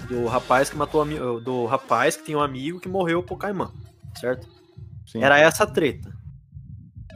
Do 0.07 0.25
rapaz 0.27 0.69
que 0.69 0.75
matou 0.75 1.05
do 1.41 1.65
rapaz 1.65 2.15
que 2.15 2.25
tinha 2.25 2.37
um 2.37 2.41
amigo 2.41 2.79
que 2.79 2.87
morreu 2.87 3.23
pro 3.23 3.37
Caimã, 3.37 3.71
certo? 4.19 4.47
Sim. 5.05 5.23
Era 5.23 5.39
essa 5.39 5.65
treta. 5.65 6.13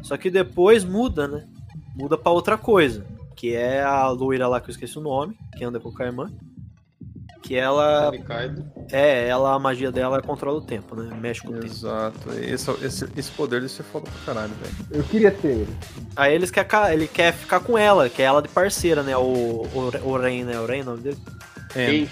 Só 0.04 0.18
que 0.18 0.30
depois 0.30 0.84
muda, 0.84 1.28
né? 1.28 1.48
Muda 1.96 2.18
pra 2.18 2.32
outra 2.32 2.58
coisa. 2.58 3.06
Que 3.36 3.56
é 3.56 3.82
a 3.84 4.08
loira 4.08 4.48
lá 4.48 4.60
que 4.60 4.70
eu 4.70 4.72
esqueci 4.72 4.98
o 4.98 5.02
nome, 5.02 5.38
que 5.58 5.64
anda 5.64 5.80
com 5.80 5.90
o 5.90 5.94
Caimã. 5.94 6.32
Que 7.42 7.56
ela. 7.56 8.12
É, 8.92 9.28
ela, 9.28 9.54
a 9.54 9.60
magia 9.60 9.92
dela 9.92 10.22
controla 10.22 10.58
o 10.58 10.62
tempo, 10.62 10.96
né? 10.96 11.16
Mexe 11.20 11.42
com 11.42 11.50
o 11.50 11.54
tempo. 11.54 11.66
Exato. 11.66 12.32
Esse, 12.34 12.72
esse, 12.86 13.08
esse 13.16 13.32
poder 13.32 13.62
deve 13.62 13.72
ser 13.72 13.84
foda 13.84 14.10
pra 14.10 14.34
caralho, 14.34 14.54
velho. 14.62 14.76
Eu 14.92 15.04
queria 15.04 15.32
ter 15.32 15.48
ele. 15.50 15.78
Aí 16.16 16.34
eles 16.34 16.52
quer, 16.52 16.68
ele 16.92 17.08
quer 17.08 17.34
ficar 17.34 17.60
com 17.62 17.78
ela, 17.78 18.10
que 18.10 18.22
é 18.22 18.26
ela 18.26 18.42
de 18.42 18.50
parceira, 18.50 19.04
né? 19.04 19.16
O, 19.16 19.22
o, 19.22 19.92
o 20.04 20.18
Ren, 20.18 20.44
né? 20.44 20.60
O 20.60 20.66
Ren, 20.66 20.80
é 20.80 20.82
o 20.82 20.86
nome 20.86 21.02
dele? 21.02 21.18
En. 21.76 22.08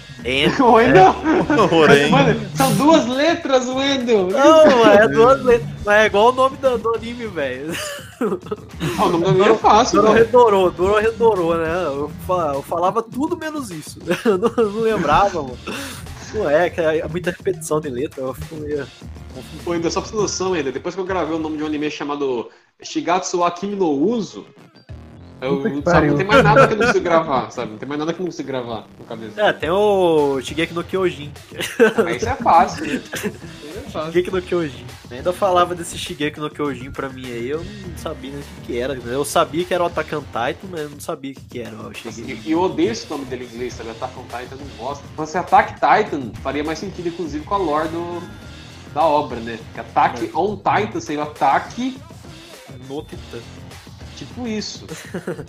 O 0.62 0.72
Wendel? 0.72 1.14
Porém, 1.68 2.10
Mano, 2.10 2.40
são 2.54 2.72
duas 2.76 3.06
letras, 3.06 3.66
Wendel! 3.66 4.28
Não, 4.28 4.86
é 4.86 5.08
duas 5.08 5.42
letras. 5.44 5.68
Mas 5.84 6.02
é 6.02 6.06
igual 6.06 6.28
o 6.28 6.32
nome 6.32 6.56
do, 6.58 6.78
do 6.78 6.94
anime, 6.94 7.26
velho. 7.26 7.72
O 8.20 9.08
nome 9.08 9.24
do 9.24 9.30
anime 9.30 9.48
é 9.48 9.54
fácil, 9.54 10.02
velho. 10.02 10.26
Dororedorou, 10.28 10.70
Dororedorou, 10.70 11.56
né? 11.56 11.84
Eu, 11.84 12.10
eu 12.54 12.62
falava 12.62 13.02
tudo 13.02 13.36
menos 13.36 13.70
isso. 13.70 13.98
Eu 14.24 14.38
não, 14.38 14.52
eu 14.56 14.70
não 14.70 14.80
lembrava, 14.80 15.42
mano. 15.42 15.58
Não 16.34 16.50
é, 16.50 16.68
que 16.68 16.80
é 16.80 17.06
muita 17.08 17.30
repetição 17.30 17.80
de 17.80 17.88
letra, 17.88 18.20
eu 18.22 18.34
fico 18.34 18.56
meio. 18.56 18.86
Ô, 19.64 19.70
Wendel, 19.70 19.90
só 19.90 20.00
pra 20.00 20.12
noção, 20.12 20.50
Wendel, 20.50 20.72
depois 20.72 20.94
que 20.94 21.00
eu 21.00 21.04
gravei 21.04 21.34
o 21.34 21.38
nome 21.38 21.56
de 21.56 21.62
um 21.62 21.66
anime 21.66 21.90
chamado 21.90 22.50
Shigatsu 22.82 23.42
Akimi 23.42 23.76
no 23.76 23.90
Uso, 23.90 24.44
eu, 25.40 25.82
sabe, 25.84 26.08
não 26.08 26.16
tem 26.16 26.26
mais 26.26 26.42
nada 26.42 26.66
que 26.66 26.74
eu 26.74 26.78
não 26.78 26.86
consigo 26.86 27.04
gravar, 27.04 27.50
sabe? 27.50 27.70
Não 27.72 27.78
tem 27.78 27.88
mais 27.88 27.98
nada 27.98 28.12
que 28.12 28.18
eu 28.20 28.24
não 28.24 28.30
consigo 28.30 28.48
gravar 28.48 28.86
no 28.98 29.04
cabeça. 29.04 29.40
É, 29.40 29.52
tem 29.52 29.70
o 29.70 30.40
Shigeki 30.40 30.74
no 30.74 30.82
Kyojin. 30.82 31.32
Mas 32.04 32.16
isso 32.16 32.28
é 32.28 32.36
fácil, 32.36 32.86
né? 32.86 33.02
Isso 33.68 33.78
é 33.78 33.90
fácil. 33.90 34.12
Shigeki 34.12 34.30
no 34.30 34.42
Kyojin. 34.42 34.86
Ainda 35.10 35.32
falava 35.32 35.74
desse 35.74 35.96
Shigeki 35.96 36.40
no 36.40 36.50
Kyojin 36.50 36.90
pra 36.90 37.08
mim 37.08 37.26
aí, 37.26 37.48
eu 37.50 37.64
não 37.64 37.98
sabia 37.98 38.30
nem 38.32 38.40
o 38.40 38.42
que, 38.42 38.66
que 38.66 38.78
era. 38.78 38.94
Eu 38.94 39.24
sabia 39.24 39.64
que 39.64 39.72
era 39.72 39.82
o 39.82 39.86
Attack 39.86 40.14
on 40.14 40.22
Titan, 40.22 40.68
mas 40.70 40.80
eu 40.80 40.90
não 40.90 41.00
sabia 41.00 41.32
o 41.32 41.34
que, 41.34 41.44
que 41.44 41.60
era 41.60 41.76
o 41.76 41.94
Shigeki. 41.94 42.42
E 42.44 42.52
eu 42.52 42.60
odeio 42.60 42.90
esse 42.90 43.08
nome 43.08 43.24
dele 43.26 43.44
em 43.44 43.54
inglês, 43.54 43.74
sabe? 43.74 43.90
Attack 43.90 44.18
on 44.18 44.24
Titan, 44.24 44.56
eu 44.56 44.58
não 44.58 44.76
gosto. 44.76 45.02
Se 45.02 45.14
fosse 45.14 45.38
Attack 45.38 45.74
Titan, 45.74 46.32
faria 46.42 46.64
mais 46.64 46.78
sentido, 46.78 47.08
inclusive, 47.08 47.44
com 47.44 47.54
a 47.54 47.58
lore 47.58 47.88
do, 47.88 48.22
da 48.92 49.04
obra, 49.04 49.38
né? 49.38 49.58
Que 49.72 49.80
Attack 49.80 50.30
on 50.34 50.56
Titan 50.56 51.00
seria 51.00 51.22
o 51.22 51.28
ataque 51.28 51.96
No 52.88 53.02
Titã. 53.02 53.38
Tipo 54.18 54.48
isso. 54.48 54.84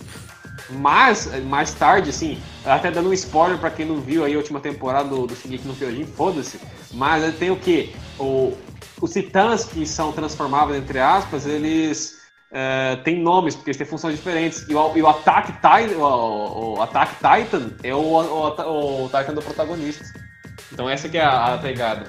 Mas, 0.70 1.26
mais 1.44 1.74
tarde, 1.74 2.10
assim, 2.10 2.40
até 2.64 2.90
dando 2.90 3.08
um 3.08 3.12
spoiler 3.12 3.58
pra 3.58 3.70
quem 3.70 3.84
não 3.84 4.00
viu 4.00 4.24
aí 4.24 4.34
a 4.34 4.36
última 4.36 4.60
temporada 4.60 5.08
do, 5.08 5.26
do 5.26 5.34
Shingeki 5.34 5.66
no 5.66 5.74
Kyojin, 5.74 6.06
foda-se. 6.06 6.60
Mas 6.92 7.24
ele 7.24 7.32
tem 7.32 7.50
o 7.50 7.56
quê? 7.56 7.92
O, 8.18 8.56
os 9.00 9.12
titãs 9.12 9.64
que 9.64 9.84
são 9.84 10.12
transformáveis, 10.12 10.80
entre 10.80 11.00
aspas, 11.00 11.44
eles 11.46 12.20
eh, 12.52 12.96
têm 13.02 13.20
nomes, 13.20 13.56
porque 13.56 13.70
eles 13.70 13.78
têm 13.78 13.86
funções 13.86 14.14
diferentes. 14.14 14.68
E 14.68 14.74
o, 14.74 14.96
e 14.96 15.02
o 15.02 15.08
Attack 15.08 15.52
Titan, 15.54 15.98
o, 15.98 16.74
o 16.76 16.82
Attack 16.82 17.14
Titan 17.16 17.70
é 17.82 17.92
o, 17.92 17.98
o, 17.98 19.04
o 19.04 19.08
Titan 19.08 19.34
do 19.34 19.42
protagonista. 19.42 20.04
Então 20.72 20.88
essa 20.88 21.08
que 21.08 21.18
é 21.18 21.24
a, 21.24 21.54
a 21.54 21.58
pegada. 21.58 22.06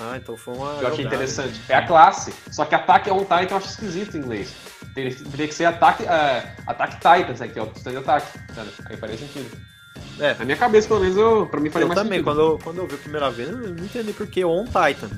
Ah, 0.00 0.16
então 0.16 0.36
foi 0.36 0.54
uma. 0.54 0.76
que 0.78 0.84
eu 0.84 0.88
achei 0.88 1.04
interessante. 1.04 1.60
É 1.68 1.74
a 1.76 1.86
classe. 1.86 2.34
Só 2.50 2.64
que 2.64 2.74
Attack 2.74 3.10
on 3.10 3.20
Titan 3.20 3.46
eu 3.50 3.56
acho 3.56 3.68
esquisito 3.68 4.16
em 4.16 4.20
inglês. 4.20 4.54
Teria, 4.94 5.14
teria 5.30 5.48
que 5.48 5.54
ser 5.54 5.64
Attack, 5.64 6.04
é, 6.04 6.54
Attack 6.66 6.94
Titans 6.96 7.40
aqui, 7.40 7.58
ó. 7.58 7.66
Titã 7.66 7.90
de 7.90 7.96
ataque. 7.98 8.38
sabe? 8.54 8.70
Aí 8.86 8.96
faria 8.96 9.16
sentido. 9.16 9.50
É. 10.20 10.34
Na 10.34 10.44
minha 10.44 10.56
cabeça, 10.56 10.86
pelo 10.88 11.00
menos, 11.00 11.16
eu, 11.16 11.46
pra 11.46 11.58
mim 11.60 11.70
faria 11.70 11.84
Eu 11.84 11.88
mais 11.88 11.98
também, 11.98 12.18
sentido. 12.18 12.24
quando 12.24 12.40
eu, 12.40 12.58
quando 12.62 12.78
eu 12.78 12.86
vi 12.86 12.94
a 12.94 12.98
primeira 12.98 13.30
vez, 13.30 13.48
eu 13.48 13.56
não 13.56 13.84
entendi 13.84 14.12
por 14.12 14.26
que 14.26 14.44
On 14.44 14.64
Titan. 14.64 15.08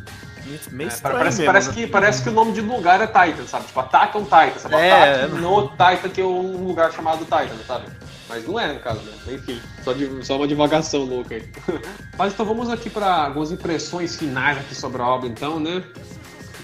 Meio, 0.71 0.91
É, 0.91 0.93
estranho 0.93 1.17
parece, 1.17 1.39
mesmo, 1.39 1.47
parece 1.53 1.69
né? 1.71 1.75
que, 1.75 1.87
parece 1.87 2.23
que 2.23 2.29
o 2.29 2.33
nome 2.33 2.53
de 2.53 2.61
lugar 2.61 3.01
é 3.01 3.07
Titan, 3.07 3.47
sabe? 3.47 3.67
Tipo, 3.67 3.81
Attack 3.81 4.17
on 4.19 4.25
Titan, 4.25 4.59
sabe? 4.59 4.75
É, 4.77 4.93
Attack 4.93 5.35
é. 5.37 5.41
no 5.41 5.69
Titan, 5.71 6.09
que 6.11 6.21
é 6.21 6.25
um 6.25 6.67
lugar 6.67 6.93
chamado 6.93 7.21
Titan, 7.25 7.57
sabe? 7.67 7.87
Mas 8.29 8.47
não 8.47 8.61
é, 8.61 8.73
no 8.75 8.79
caso, 8.81 9.01
né? 9.01 9.13
Enfim, 9.35 9.61
só, 9.83 9.93
de- 9.95 10.25
só 10.25 10.37
uma 10.37 10.47
divagação 10.47 11.03
louca 11.03 11.35
aí. 11.35 11.51
Mas 12.19 12.33
então 12.35 12.45
vamos 12.47 12.69
aqui 12.71 12.89
para 12.91 13.25
algumas 13.25 13.51
impressões 13.53 14.17
finais 14.17 14.59
aqui 14.59 14.75
sobre 14.75 15.01
a 15.01 15.07
obra, 15.07 15.29
então, 15.29 15.59
né? 15.59 15.79
O 15.79 15.83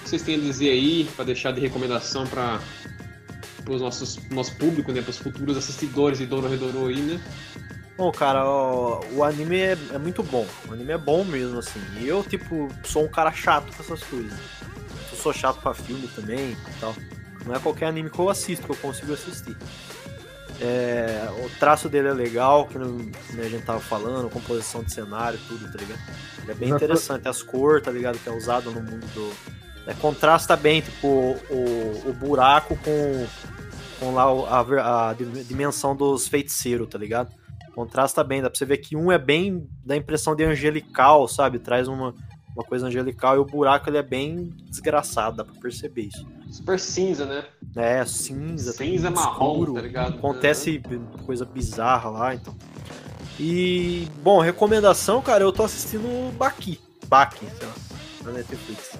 que 0.02 0.08
vocês 0.10 0.22
têm 0.22 0.36
a 0.36 0.38
dizer 0.38 0.70
aí, 0.70 1.08
para 1.16 1.24
deixar 1.24 1.50
de 1.52 1.60
recomendação 1.60 2.26
para 2.26 2.58
os 3.68 3.80
nossos 3.80 4.18
nosso 4.30 4.54
público, 4.56 4.92
né? 4.92 5.02
Para 5.02 5.10
os 5.10 5.18
futuros 5.18 5.56
assistidores 5.56 6.18
de 6.18 6.26
Doro 6.26 6.48
Redoro 6.48 6.86
aí, 6.86 7.00
né? 7.00 7.20
Bom, 7.96 8.10
cara, 8.10 8.48
ó, 8.48 9.02
o 9.12 9.22
anime 9.22 9.58
é, 9.58 9.76
é 9.92 9.98
muito 9.98 10.22
bom. 10.22 10.46
O 10.68 10.72
anime 10.72 10.92
é 10.92 10.98
bom 10.98 11.22
mesmo, 11.22 11.58
assim. 11.58 11.80
E 11.98 12.08
eu, 12.08 12.24
tipo, 12.24 12.68
sou 12.82 13.04
um 13.04 13.08
cara 13.08 13.30
chato 13.30 13.76
com 13.76 13.82
essas 13.82 14.02
coisas. 14.02 14.32
Eu 15.12 15.18
sou 15.18 15.32
chato 15.32 15.60
pra 15.60 15.74
filme 15.74 16.08
também 16.08 16.52
e 16.52 16.80
tal. 16.80 16.94
Não 17.44 17.54
é 17.54 17.58
qualquer 17.58 17.86
anime 17.86 18.08
que 18.08 18.18
eu 18.18 18.30
assisto, 18.30 18.64
que 18.64 18.72
eu 18.72 18.76
consigo 18.76 19.12
assistir. 19.12 19.56
É, 20.60 21.26
o 21.44 21.48
traço 21.58 21.88
dele 21.88 22.08
é 22.08 22.12
legal, 22.12 22.66
que 22.66 22.78
né, 22.78 22.86
a 23.38 23.48
gente 23.48 23.64
tava 23.64 23.80
falando, 23.80 24.28
composição 24.28 24.82
de 24.82 24.92
cenário, 24.92 25.38
tudo, 25.48 25.70
tá 25.72 25.78
ligado? 25.78 26.00
Ele 26.42 26.52
é 26.52 26.54
bem 26.54 26.70
interessante, 26.70 27.26
as 27.26 27.42
cores, 27.42 27.82
tá 27.82 27.90
ligado? 27.90 28.18
Que 28.18 28.28
é 28.28 28.32
usado 28.32 28.70
no 28.70 28.80
mundo 28.82 29.06
do. 29.14 29.59
É, 29.86 29.94
contrasta 29.94 30.56
bem, 30.56 30.82
tipo, 30.82 31.06
o, 31.08 32.08
o 32.08 32.12
buraco 32.12 32.76
com, 32.76 33.26
com 33.98 34.14
lá 34.14 34.24
a, 34.24 35.10
a 35.10 35.14
dimensão 35.14 35.96
dos 35.96 36.28
feiticeiros, 36.28 36.88
tá 36.88 36.98
ligado? 36.98 37.34
Contrasta 37.74 38.22
bem, 38.22 38.42
dá 38.42 38.50
pra 38.50 38.58
você 38.58 38.64
ver 38.64 38.78
que 38.78 38.96
um 38.96 39.10
é 39.10 39.18
bem 39.18 39.68
da 39.84 39.96
impressão 39.96 40.34
de 40.34 40.44
angelical, 40.44 41.26
sabe? 41.26 41.58
Traz 41.58 41.88
uma, 41.88 42.14
uma 42.54 42.64
coisa 42.64 42.86
angelical 42.86 43.36
e 43.36 43.38
o 43.38 43.44
buraco 43.44 43.88
ele 43.88 43.98
é 43.98 44.02
bem 44.02 44.52
desgraçado, 44.68 45.36
dá 45.36 45.44
pra 45.44 45.54
perceber 45.60 46.02
isso. 46.02 46.26
Super 46.50 46.78
cinza, 46.78 47.24
né? 47.24 47.44
É, 47.76 48.04
cinza, 48.04 48.72
Cinza 48.72 49.08
tudo 49.08 49.16
marrom, 49.20 49.52
escuro, 49.52 49.74
tá 49.74 49.80
ligado? 49.80 50.18
Acontece 50.18 50.82
coisa 51.24 51.44
bizarra 51.44 52.10
lá, 52.10 52.34
então. 52.34 52.54
E, 53.38 54.08
bom, 54.22 54.40
recomendação, 54.40 55.22
cara, 55.22 55.44
eu 55.44 55.52
tô 55.52 55.62
assistindo 55.62 56.30
Baki. 56.36 56.80
Baki, 57.06 57.46
sei 57.56 57.66
lá, 57.66 57.74
na 58.24 58.32
Netflix. 58.32 58.98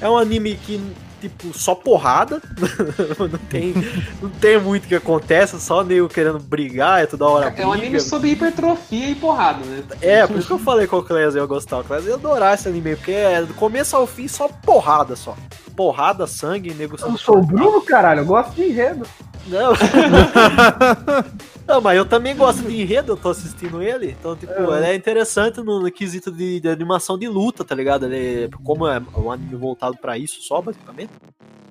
É 0.00 0.08
um 0.08 0.16
anime 0.18 0.56
que, 0.56 0.80
tipo, 1.20 1.56
só 1.56 1.74
porrada. 1.74 2.42
não, 3.18 3.38
tem, 3.48 3.74
não 4.20 4.28
tem 4.30 4.60
muito 4.60 4.86
que 4.86 4.94
acontece, 4.94 5.58
só 5.60 5.82
nego 5.82 6.08
querendo 6.08 6.38
brigar, 6.38 7.02
é 7.02 7.06
toda 7.06 7.26
hora 7.26 7.46
É 7.46 7.66
um 7.66 7.70
briga. 7.70 7.86
anime 7.86 8.00
sobre 8.00 8.30
hipertrofia 8.30 9.10
e 9.10 9.14
porrada, 9.14 9.64
né? 9.64 9.82
É, 10.02 10.26
por 10.26 10.36
isso 10.36 10.46
que 10.48 10.52
eu 10.52 10.58
falei 10.58 10.86
que 10.86 10.94
o 10.94 11.02
Clés 11.02 11.34
ia 11.34 11.46
gostar. 11.46 11.78
O 11.78 11.84
Clés 11.84 12.04
ia 12.06 12.14
adorar 12.14 12.54
esse 12.54 12.68
anime, 12.68 12.96
porque 12.96 13.12
é 13.12 13.42
do 13.42 13.54
começo 13.54 13.96
ao 13.96 14.06
fim 14.06 14.28
só 14.28 14.48
porrada 14.48 15.16
só. 15.16 15.34
Porrada, 15.74 16.26
sangue, 16.26 16.72
nego 16.74 16.96
Eu 17.00 17.16
sou 17.18 17.38
o 17.38 17.42
Bruno, 17.42 17.82
caralho, 17.82 18.20
eu 18.20 18.26
gosto 18.26 18.54
de 18.54 18.64
enredo. 18.64 19.06
Não. 19.48 19.72
Não, 21.66 21.80
mas 21.80 21.96
eu 21.96 22.04
também 22.04 22.36
gosto 22.36 22.62
de 22.62 22.80
enredo, 22.80 23.12
eu 23.12 23.16
tô 23.16 23.30
assistindo 23.30 23.82
ele. 23.82 24.14
Então, 24.18 24.36
tipo, 24.36 24.52
É. 24.52 24.76
ele 24.78 24.86
é 24.86 24.94
interessante 24.94 25.60
no, 25.60 25.80
no 25.80 25.90
quesito 25.90 26.30
de, 26.30 26.60
de 26.60 26.68
animação 26.68 27.18
de 27.18 27.26
luta, 27.28 27.64
tá 27.64 27.74
ligado? 27.74 28.06
Ele, 28.06 28.48
como 28.62 28.86
é 28.86 29.02
um 29.16 29.32
anime 29.32 29.56
voltado 29.56 29.96
pra 29.96 30.16
isso 30.16 30.40
só, 30.42 30.60
basicamente. 30.62 31.10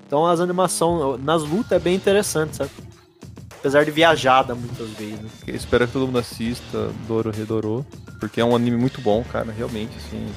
Então 0.05 0.25
as 0.25 0.39
animações 0.41 1.21
nas 1.23 1.43
lutas 1.43 1.71
é 1.71 1.79
bem 1.79 1.95
interessante, 1.95 2.57
sabe? 2.57 2.71
Apesar 3.57 3.85
de 3.85 3.91
viajada 3.91 4.53
muitas 4.53 4.89
vezes, 4.89 5.19
né? 5.21 5.29
Espero 5.47 5.87
que 5.87 5.93
todo 5.93 6.05
mundo 6.07 6.19
assista 6.19 6.89
Doro 7.07 7.31
Redorou, 7.31 7.85
porque 8.19 8.39
é 8.41 8.45
um 8.45 8.55
anime 8.55 8.77
muito 8.77 8.99
bom, 9.01 9.23
cara, 9.31 9.51
realmente, 9.51 9.95
assim. 9.97 10.27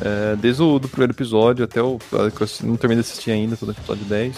É, 0.00 0.34
desde 0.36 0.60
o 0.62 0.80
do 0.80 0.88
primeiro 0.88 1.12
episódio 1.12 1.64
até 1.64 1.80
o. 1.80 1.96
que 1.98 2.42
eu 2.42 2.48
não 2.64 2.76
terminei 2.76 3.02
de 3.02 3.08
assistir 3.08 3.30
ainda, 3.30 3.56
todo 3.56 3.70
episódio 3.70 4.04
10. 4.04 4.36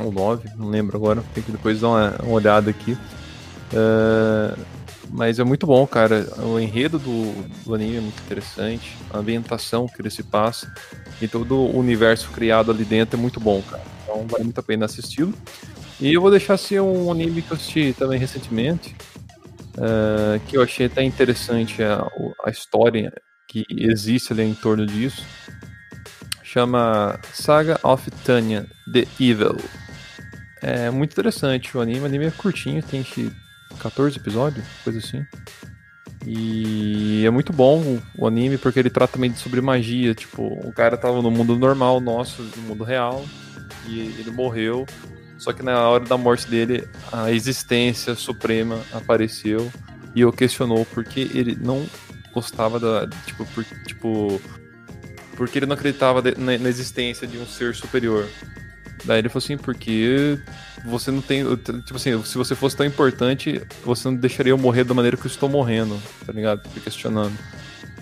Ou 0.00 0.12
9, 0.12 0.50
não 0.56 0.68
lembro 0.68 0.96
agora. 0.96 1.22
Tem 1.34 1.42
que 1.42 1.52
depois 1.52 1.80
dar 1.80 1.88
uma, 1.88 2.16
uma 2.22 2.32
olhada 2.32 2.70
aqui. 2.70 2.96
É, 3.72 4.54
Mas 5.10 5.38
é 5.38 5.44
muito 5.44 5.66
bom, 5.66 5.86
cara. 5.86 6.26
O 6.38 6.58
enredo 6.58 6.98
do, 6.98 7.32
do 7.64 7.74
anime 7.74 7.96
é 7.96 8.00
muito 8.00 8.20
interessante. 8.22 8.96
A 9.10 9.18
ambientação 9.18 9.86
que 9.86 10.00
ele 10.00 10.10
se 10.10 10.22
passa 10.22 10.72
e 11.20 11.26
todo 11.26 11.56
o 11.56 11.78
universo 11.78 12.30
criado 12.30 12.70
ali 12.70 12.84
dentro 12.84 13.18
é 13.18 13.20
muito 13.20 13.40
bom, 13.40 13.62
cara. 13.62 13.82
Então 14.02 14.26
vale 14.26 14.44
muito 14.44 14.58
a 14.58 14.62
pena 14.62 14.84
assisti-lo. 14.86 15.34
E 16.00 16.14
eu 16.14 16.20
vou 16.20 16.30
deixar 16.30 16.54
assim 16.54 16.78
um 16.78 17.10
anime 17.10 17.42
que 17.42 17.50
eu 17.50 17.56
assisti 17.56 17.92
também 17.98 18.20
recentemente, 18.20 18.94
uh, 19.76 20.38
que 20.46 20.56
eu 20.56 20.62
achei 20.62 20.86
até 20.86 21.02
interessante 21.02 21.82
a, 21.82 22.06
a 22.44 22.50
história 22.50 23.12
que 23.48 23.64
existe 23.70 24.32
ali 24.32 24.44
em 24.44 24.54
torno 24.54 24.86
disso. 24.86 25.24
Chama 26.42 27.18
Saga 27.32 27.78
of 27.82 28.08
Tanya 28.24 28.66
The 28.92 29.06
Evil. 29.18 29.56
É 30.62 30.90
muito 30.90 31.12
interessante 31.12 31.76
o 31.76 31.80
anime. 31.80 32.00
O 32.00 32.06
anime 32.06 32.26
é 32.26 32.30
curtinho, 32.30 32.82
tem 32.82 33.04
14 33.78 34.16
episódios, 34.16 34.64
coisa 34.84 34.98
assim. 34.98 35.24
E 36.26 37.24
é 37.24 37.30
muito 37.30 37.52
bom 37.52 38.00
o 38.16 38.26
anime 38.26 38.58
porque 38.58 38.78
ele 38.78 38.90
trata 38.90 39.14
também 39.14 39.34
sobre 39.34 39.60
magia. 39.60 40.14
Tipo, 40.14 40.42
o 40.66 40.72
cara 40.72 40.96
tava 40.96 41.22
no 41.22 41.30
mundo 41.30 41.56
normal 41.56 42.00
nosso, 42.00 42.42
no 42.42 42.62
mundo 42.62 42.84
real, 42.84 43.24
e 43.86 44.00
ele 44.00 44.30
morreu. 44.30 44.86
Só 45.38 45.52
que 45.52 45.62
na 45.62 45.88
hora 45.88 46.04
da 46.04 46.16
morte 46.16 46.48
dele, 46.48 46.88
a 47.12 47.30
existência 47.30 48.14
suprema 48.16 48.80
apareceu 48.92 49.70
e 50.14 50.20
eu 50.20 50.32
questionou 50.32 50.84
porque 50.86 51.30
ele 51.32 51.56
não 51.60 51.86
gostava 52.34 52.80
da. 52.80 53.08
Tipo, 53.24 53.46
por, 53.46 53.64
tipo 53.86 54.40
porque 55.36 55.60
ele 55.60 55.66
não 55.66 55.74
acreditava 55.74 56.20
na 56.36 56.68
existência 56.68 57.24
de 57.24 57.38
um 57.38 57.46
ser 57.46 57.72
superior. 57.72 58.28
Daí 59.04 59.20
ele 59.20 59.28
falou 59.28 59.44
assim, 59.44 59.56
porque 59.56 60.38
você 60.84 61.10
não 61.10 61.20
tem. 61.20 61.44
Tipo 61.56 61.96
assim, 61.96 62.22
se 62.24 62.36
você 62.36 62.54
fosse 62.54 62.76
tão 62.76 62.86
importante, 62.86 63.62
você 63.84 64.08
não 64.08 64.16
deixaria 64.16 64.52
eu 64.52 64.58
morrer 64.58 64.84
da 64.84 64.94
maneira 64.94 65.16
que 65.16 65.26
eu 65.26 65.30
estou 65.30 65.48
morrendo, 65.48 66.00
tá 66.26 66.32
ligado? 66.32 66.62
Fica 66.68 66.80
questionando. 66.80 67.36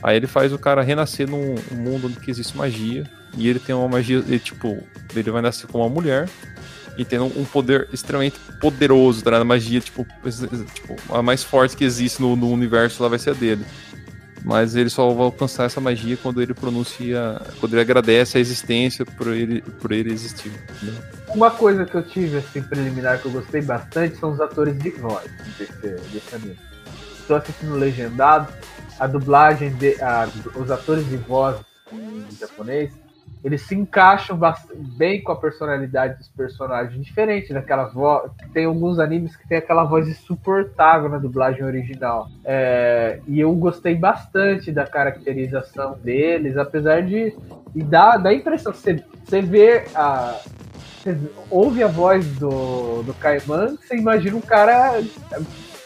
Aí 0.02 0.16
ele 0.16 0.26
faz 0.26 0.52
o 0.52 0.58
cara 0.58 0.82
renascer 0.82 1.28
num 1.28 1.56
mundo 1.72 2.06
onde 2.06 2.30
existe 2.30 2.56
magia. 2.56 3.04
E 3.36 3.48
ele 3.48 3.58
tem 3.58 3.74
uma 3.74 3.88
magia. 3.88 4.22
Tipo, 4.38 4.82
ele 5.14 5.30
vai 5.30 5.42
nascer 5.42 5.66
como 5.66 5.84
uma 5.84 5.90
mulher. 5.90 6.28
E 6.96 7.04
tendo 7.04 7.26
um 7.38 7.44
poder 7.44 7.88
extremamente 7.92 8.38
poderoso, 8.60 9.22
tá 9.22 9.30
ligado? 9.30 9.44
Magia, 9.44 9.80
tipo, 9.80 10.06
tipo, 10.74 10.96
a 11.14 11.22
mais 11.22 11.42
forte 11.42 11.76
que 11.76 11.84
existe 11.84 12.22
no, 12.22 12.34
no 12.34 12.50
universo 12.50 13.02
lá 13.02 13.08
vai 13.08 13.18
ser 13.18 13.30
a 13.30 13.34
dele. 13.34 13.64
Mas 14.44 14.76
ele 14.76 14.88
só 14.88 15.08
vai 15.10 15.24
alcançar 15.24 15.64
essa 15.64 15.80
magia 15.80 16.16
quando 16.16 16.40
ele 16.40 16.54
pronuncia, 16.54 17.40
quando 17.58 17.74
ele 17.74 17.80
agradece 17.80 18.38
a 18.38 18.40
existência 18.40 19.04
por 19.04 19.28
ele, 19.28 19.60
por 19.60 19.90
ele 19.92 20.12
existir. 20.12 20.52
Entendeu? 20.76 21.02
Uma 21.34 21.50
coisa 21.50 21.84
que 21.84 21.94
eu 21.94 22.02
tive 22.02 22.38
assim 22.38 22.62
preliminar 22.62 23.20
que 23.20 23.26
eu 23.26 23.32
gostei 23.32 23.60
bastante 23.62 24.16
são 24.18 24.30
os 24.30 24.40
atores 24.40 24.78
de 24.78 24.90
voz 24.90 25.24
desse, 25.58 25.88
desse 26.12 26.34
anime. 26.34 26.58
Estou 27.18 27.36
assistindo 27.36 27.74
legendado, 27.74 28.52
a 29.00 29.06
dublagem 29.06 29.74
de, 29.74 30.00
a, 30.00 30.28
os 30.54 30.70
atores 30.70 31.08
de 31.08 31.16
voz 31.16 31.56
em 31.92 32.26
japonês 32.38 32.92
eles 33.46 33.62
se 33.62 33.76
encaixam 33.76 34.36
bem 34.74 35.22
com 35.22 35.30
a 35.30 35.36
personalidade 35.36 36.18
dos 36.18 36.26
personagens, 36.26 37.00
diferente 37.04 37.54
daquela 37.54 37.84
voz. 37.84 38.28
Tem 38.52 38.64
alguns 38.64 38.98
animes 38.98 39.36
que 39.36 39.46
tem 39.46 39.58
aquela 39.58 39.84
voz 39.84 40.08
insuportável 40.08 41.08
na 41.08 41.18
dublagem 41.18 41.62
original. 41.62 42.28
É, 42.44 43.20
e 43.24 43.38
eu 43.38 43.54
gostei 43.54 43.94
bastante 43.94 44.72
da 44.72 44.84
caracterização 44.84 45.96
deles, 46.02 46.56
apesar 46.56 47.02
de. 47.02 47.36
E 47.72 47.84
dá, 47.84 48.16
dá 48.16 48.30
a 48.30 48.34
impressão, 48.34 48.74
você, 48.74 49.40
vê 49.42 49.84
a. 49.94 50.40
Você 51.00 51.16
ouve 51.48 51.84
a 51.84 51.86
voz 51.86 52.26
do, 52.38 53.04
do 53.04 53.14
Caiman, 53.14 53.76
você 53.76 53.96
imagina 53.96 54.36
um 54.36 54.40
cara. 54.40 55.00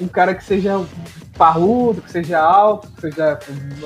Um 0.00 0.08
cara 0.08 0.34
que 0.34 0.42
seja 0.42 0.82
parrudo, 1.36 2.00
que 2.00 2.10
seja 2.10 2.40
alto, 2.40 2.88
que 2.92 3.02
seja 3.02 3.38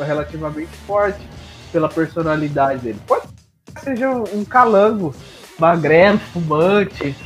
relativamente 0.07 0.70
forte 0.87 1.29
pela 1.72 1.89
personalidade 1.89 2.79
dele. 2.81 3.01
Pode 3.05 3.35
seja 3.83 4.11
um 4.11 4.45
calango, 4.45 5.15
magrelo, 5.59 6.19
fumante, 6.19 7.17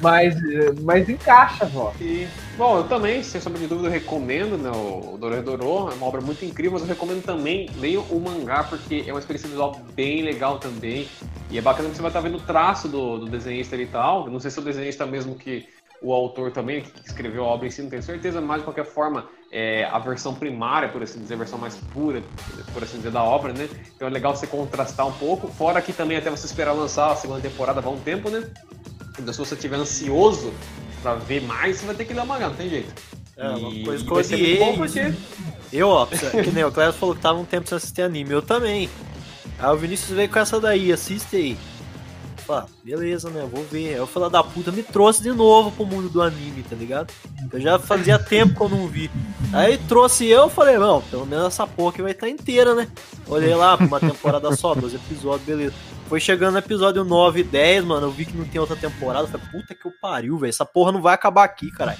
mas, 0.00 0.36
mas 0.82 1.08
encaixa, 1.08 1.66
vó. 1.66 1.92
E, 2.00 2.28
bom, 2.56 2.78
eu 2.78 2.84
também, 2.84 3.22
sem 3.22 3.40
sombra 3.40 3.58
de 3.58 3.66
dúvida, 3.66 3.88
recomendo 3.88 4.56
né, 4.56 4.70
o 4.70 5.16
Doredorô, 5.18 5.90
é 5.90 5.94
uma 5.94 6.06
obra 6.06 6.20
muito 6.20 6.44
incrível, 6.44 6.72
mas 6.72 6.82
eu 6.82 6.88
recomendo 6.88 7.22
também, 7.24 7.68
leiam 7.78 8.02
o 8.10 8.20
mangá, 8.20 8.64
porque 8.64 9.04
é 9.06 9.12
uma 9.12 9.18
experiência 9.18 9.48
visual 9.48 9.80
bem 9.94 10.22
legal 10.22 10.58
também, 10.58 11.08
e 11.50 11.58
é 11.58 11.60
bacana 11.60 11.88
que 11.88 11.96
você 11.96 12.02
vai 12.02 12.10
estar 12.10 12.20
vendo 12.20 12.36
o 12.36 12.40
traço 12.40 12.88
do, 12.88 13.18
do 13.18 13.26
desenhista 13.26 13.76
e 13.76 13.86
tal, 13.86 14.30
não 14.30 14.40
sei 14.40 14.50
se 14.50 14.58
o 14.58 14.62
desenhista 14.62 15.06
mesmo 15.06 15.34
que 15.34 15.66
o 16.00 16.12
autor 16.12 16.52
também, 16.52 16.82
que 16.82 17.06
escreveu 17.06 17.44
a 17.44 17.48
obra 17.48 17.66
em 17.66 17.70
si, 17.70 17.82
não 17.82 17.90
tenho 17.90 18.02
certeza, 18.02 18.40
mas 18.40 18.58
de 18.58 18.64
qualquer 18.64 18.84
forma, 18.84 19.28
é, 19.50 19.84
a 19.84 19.98
versão 19.98 20.34
primária, 20.34 20.88
por 20.88 21.02
assim 21.02 21.20
dizer, 21.20 21.34
a 21.34 21.38
versão 21.38 21.58
mais 21.58 21.76
pura, 21.92 22.22
por 22.72 22.82
assim 22.82 22.98
dizer, 22.98 23.10
da 23.10 23.22
obra, 23.22 23.52
né? 23.52 23.68
Então 23.94 24.06
é 24.06 24.10
legal 24.10 24.36
você 24.36 24.46
contrastar 24.46 25.06
um 25.06 25.12
pouco. 25.12 25.48
Fora 25.48 25.80
que 25.80 25.92
também 25.92 26.16
até 26.16 26.30
você 26.30 26.46
esperar 26.46 26.72
lançar 26.72 27.12
a 27.12 27.16
segunda 27.16 27.40
temporada 27.40 27.80
vai 27.80 27.92
um 27.92 28.00
tempo, 28.00 28.28
né? 28.28 28.48
Então 29.18 29.32
se 29.32 29.38
você 29.38 29.54
estiver 29.54 29.76
ansioso 29.76 30.52
para 31.02 31.14
ver 31.14 31.42
mais, 31.42 31.78
você 31.78 31.86
vai 31.86 31.94
ter 31.94 32.04
que 32.04 32.12
ler 32.12 32.22
o 32.22 32.26
mangá, 32.26 32.48
não 32.48 32.56
tem 32.56 32.68
jeito. 32.68 32.92
É, 33.36 33.48
uma 33.50 33.84
coisa 33.84 34.04
que 34.04 34.10
eu 34.10 34.16
odiei. 34.16 34.76
Porque... 34.76 35.14
Eu, 35.72 35.88
ó, 35.88 36.06
que 36.06 36.50
nem 36.50 36.64
o 36.64 36.72
Cléber 36.72 36.92
falou 36.92 37.14
que 37.14 37.20
tava 37.20 37.38
um 37.38 37.44
tempo 37.44 37.68
sem 37.68 37.76
assistir 37.76 38.02
anime, 38.02 38.32
eu 38.32 38.42
também. 38.42 38.90
Aí 39.58 39.70
o 39.70 39.76
Vinícius 39.76 40.10
veio 40.10 40.28
com 40.28 40.38
essa 40.38 40.60
daí, 40.60 40.92
assiste 40.92 41.36
aí. 41.36 41.58
Falei, 42.48 42.64
ah, 42.64 42.66
beleza, 42.82 43.28
né? 43.28 43.46
Vou 43.52 43.62
ver. 43.64 43.92
Aí 43.92 44.00
o 44.00 44.06
filho 44.06 44.30
da 44.30 44.42
puta 44.42 44.72
me 44.72 44.82
trouxe 44.82 45.22
de 45.22 45.30
novo 45.32 45.70
pro 45.70 45.84
mundo 45.84 46.08
do 46.08 46.22
anime, 46.22 46.62
tá 46.62 46.74
ligado? 46.74 47.12
Eu 47.52 47.60
já 47.60 47.78
fazia 47.78 48.18
tempo 48.18 48.54
que 48.54 48.60
eu 48.62 48.70
não 48.70 48.88
vi. 48.88 49.10
Aí 49.52 49.76
trouxe 49.76 50.24
eu 50.26 50.48
falei, 50.48 50.78
não, 50.78 51.02
pelo 51.02 51.26
menos 51.26 51.48
essa 51.48 51.66
porra 51.66 51.90
aqui 51.90 52.00
vai 52.00 52.12
estar 52.12 52.26
inteira, 52.26 52.74
né? 52.74 52.88
Olhei 53.26 53.54
lá, 53.54 53.76
uma 53.76 54.00
temporada 54.00 54.50
só, 54.56 54.74
12 54.74 54.96
episódios, 54.96 55.46
beleza. 55.46 55.74
Foi 56.08 56.18
chegando 56.20 56.52
no 56.52 56.58
episódio 56.58 57.04
9 57.04 57.40
e 57.40 57.44
10, 57.44 57.84
mano. 57.84 58.06
Eu 58.06 58.10
vi 58.10 58.24
que 58.24 58.34
não 58.34 58.46
tem 58.46 58.58
outra 58.58 58.76
temporada. 58.76 59.28
Falei, 59.28 59.46
puta 59.52 59.74
que 59.74 59.86
eu 59.86 59.92
pariu, 60.00 60.38
velho. 60.38 60.48
Essa 60.48 60.64
porra 60.64 60.90
não 60.90 61.02
vai 61.02 61.12
acabar 61.12 61.44
aqui, 61.44 61.70
caralho. 61.70 61.98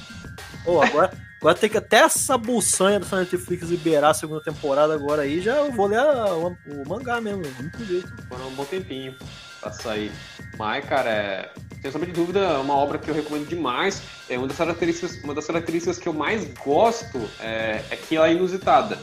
Pô, 0.68 0.82
agora, 0.82 1.10
agora 1.40 1.54
tem 1.54 1.70
que 1.70 1.78
até 1.78 2.00
essa 2.00 2.36
buçanha 2.36 3.00
da 3.00 3.20
Netflix 3.20 3.70
liberar 3.70 4.10
a 4.10 4.14
segunda 4.14 4.42
temporada 4.42 4.92
agora 4.92 5.22
aí. 5.22 5.40
Já 5.40 5.56
eu 5.56 5.72
vou 5.72 5.86
ler 5.86 5.98
a, 5.98 6.34
o, 6.34 6.48
o, 6.48 6.86
mangá 6.86 7.22
mesmo. 7.22 7.42
Muito 7.58 7.82
jeito. 7.86 8.12
Foi 8.28 8.36
um 8.44 8.50
bom 8.50 8.66
tempinho 8.66 9.16
pra 9.62 9.72
sair. 9.72 10.12
Mas, 10.58 10.84
cara, 10.84 11.08
é, 11.08 11.50
sem 11.80 11.90
sombra 11.90 12.06
de 12.06 12.12
dúvida, 12.12 12.40
é 12.40 12.58
uma 12.58 12.74
obra 12.74 12.98
que 12.98 13.08
eu 13.08 13.14
recomendo 13.14 13.48
demais. 13.48 14.02
É 14.28 14.36
uma 14.36 14.46
das 14.46 14.58
características, 14.58 15.24
uma 15.24 15.32
das 15.32 15.46
características 15.46 15.98
que 15.98 16.06
eu 16.06 16.12
mais 16.12 16.44
gosto 16.62 17.18
é, 17.40 17.82
é 17.88 17.96
que 17.96 18.16
ela 18.16 18.28
é 18.28 18.34
inusitada. 18.34 18.98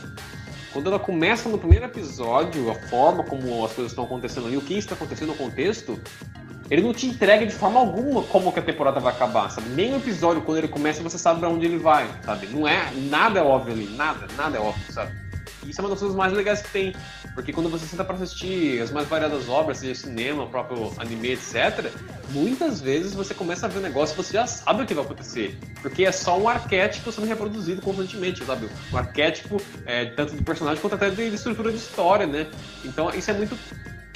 Quando 0.72 0.88
ela 0.88 0.99
começa 0.99 1.49
no 1.49 1.57
primeiro 1.57 1.86
episódio, 1.86 2.70
a 2.70 2.76
forma 2.89 3.24
como 3.24 3.66
as 3.66 3.72
coisas 3.72 3.91
estão 3.91 4.03
acontecendo 4.03 4.45
ali, 4.45 4.57
o 4.57 4.61
que 4.61 4.78
está 4.78 4.93
acontecendo 4.93 5.30
no 5.30 5.36
contexto, 5.36 5.99
ele 6.70 6.82
não 6.82 6.93
te 6.93 7.07
entrega 7.07 7.45
de 7.45 7.53
forma 7.53 7.80
alguma 7.80 8.24
como 8.24 8.51
que 8.51 8.59
a 8.59 8.63
temporada 8.63 8.99
vai 8.99 9.13
acabar, 9.13 9.49
sabe? 9.49 9.70
Nem 9.70 9.93
o 9.93 9.97
episódio, 9.97 10.41
quando 10.41 10.57
ele 10.57 10.68
começa, 10.68 11.03
você 11.03 11.18
sabe 11.18 11.39
para 11.39 11.49
onde 11.49 11.66
ele 11.66 11.78
vai, 11.78 12.07
sabe? 12.24 12.47
Não 12.47 12.68
é, 12.68 12.91
nada 13.09 13.39
é 13.39 13.43
óbvio 13.43 13.74
ali, 13.74 13.88
nada, 13.95 14.28
nada 14.36 14.57
é 14.57 14.59
óbvio, 14.59 14.91
sabe? 14.91 15.26
isso 15.70 15.82
é 15.82 15.84
uma 15.84 15.89
das 15.89 15.99
coisas 15.99 16.16
mais 16.16 16.34
legais 16.34 16.61
que 16.61 16.70
tem. 16.70 16.95
Porque 17.34 17.51
quando 17.51 17.70
você 17.70 17.86
senta 17.86 18.03
para 18.03 18.16
assistir 18.16 18.82
as 18.82 18.91
mais 18.91 19.07
variadas 19.07 19.49
obras, 19.49 19.80
seja 19.80 19.95
cinema, 19.95 20.47
próprio 20.47 20.93
anime, 20.97 21.32
etc., 21.32 21.91
muitas 22.30 22.80
vezes 22.80 23.13
você 23.13 23.34
começa 23.34 23.66
a 23.66 23.70
ver 23.70 23.80
um 23.80 23.82
negócio 23.82 24.13
e 24.13 24.18
você 24.18 24.34
já 24.34 24.47
sabe 24.47 24.84
o 24.84 24.86
que 24.86 24.93
vai 24.93 25.03
acontecer. 25.03 25.57
Porque 25.82 26.05
é 26.05 26.11
só 26.11 26.39
um 26.39 26.47
arquétipo 26.47 27.11
sendo 27.11 27.28
reproduzido 27.28 27.82
constantemente, 27.82 28.45
sabe? 28.45 28.70
Um 28.91 28.97
arquétipo 28.97 29.61
é, 29.86 30.05
tanto 30.05 30.36
de 30.36 30.43
personagem 30.43 30.82
quanto 30.82 30.95
até 30.95 31.09
de 31.09 31.24
estrutura 31.24 31.72
de 31.72 31.78
história, 31.78 32.26
né? 32.26 32.47
Então 32.84 33.09
isso 33.09 33.30
é 33.32 33.34
muito 33.34 33.57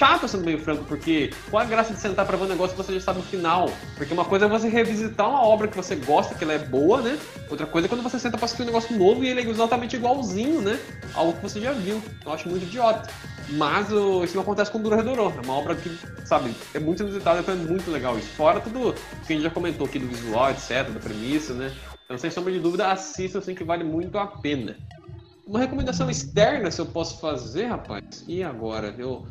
chato, 0.00 0.26
sendo 0.26 0.46
meio 0.46 0.58
franco, 0.58 0.82
porque 0.84 1.30
qual 1.50 1.62
a 1.62 1.66
graça 1.66 1.92
de 1.92 2.00
sentar 2.00 2.24
pra 2.24 2.34
ver 2.34 2.44
um 2.44 2.48
negócio 2.48 2.74
que 2.74 2.82
você 2.82 2.94
já 2.94 3.00
sabe 3.00 3.18
o 3.18 3.22
final? 3.22 3.70
Porque 3.98 4.14
uma 4.14 4.24
coisa 4.24 4.46
é 4.46 4.48
você 4.48 4.66
revisitar 4.66 5.28
uma 5.28 5.42
obra 5.42 5.68
que 5.68 5.76
você 5.76 5.94
gosta, 5.94 6.34
que 6.34 6.42
ela 6.42 6.54
é 6.54 6.58
boa, 6.58 7.02
né? 7.02 7.18
Outra 7.50 7.66
coisa 7.66 7.86
é 7.86 7.88
quando 7.88 8.02
você 8.02 8.18
senta 8.18 8.38
pra 8.38 8.46
assistir 8.46 8.62
um 8.62 8.66
negócio 8.66 8.96
novo 8.96 9.22
e 9.22 9.28
ele 9.28 9.42
é 9.42 9.44
exatamente 9.44 9.96
igualzinho, 9.96 10.62
né? 10.62 10.80
Algo 11.12 11.34
que 11.34 11.42
você 11.42 11.60
já 11.60 11.72
viu. 11.72 12.02
Eu 12.24 12.32
acho 12.32 12.48
muito 12.48 12.62
idiota. 12.62 13.10
Mas 13.50 13.92
o, 13.92 14.24
isso 14.24 14.34
não 14.36 14.42
acontece 14.42 14.70
com 14.70 14.78
o 14.78 14.82
Dororedorô. 14.82 15.32
É 15.36 15.44
uma 15.44 15.52
obra 15.52 15.74
que, 15.74 15.94
sabe, 16.24 16.54
é 16.72 16.78
muito 16.78 17.02
inusitada, 17.02 17.40
então 17.40 17.52
é 17.52 17.58
muito 17.58 17.90
legal 17.90 18.18
isso. 18.18 18.28
Fora 18.28 18.58
tudo 18.58 18.94
que 19.26 19.34
a 19.34 19.36
gente 19.36 19.42
já 19.42 19.50
comentou 19.50 19.86
aqui 19.86 19.98
do 19.98 20.06
visual, 20.06 20.50
etc., 20.50 20.88
da 20.88 21.00
premissa, 21.00 21.52
né? 21.52 21.70
Então, 22.06 22.16
sem 22.16 22.30
sombra 22.30 22.50
de 22.50 22.58
dúvida, 22.58 22.90
assista, 22.90 23.38
assim, 23.38 23.54
que 23.54 23.64
vale 23.64 23.84
muito 23.84 24.16
a 24.16 24.26
pena. 24.26 24.78
Uma 25.46 25.58
recomendação 25.58 26.08
externa, 26.08 26.70
se 26.70 26.80
eu 26.80 26.86
posso 26.86 27.20
fazer, 27.20 27.66
rapaz. 27.66 28.24
E 28.26 28.42
agora? 28.42 28.94
Eu 28.96 29.26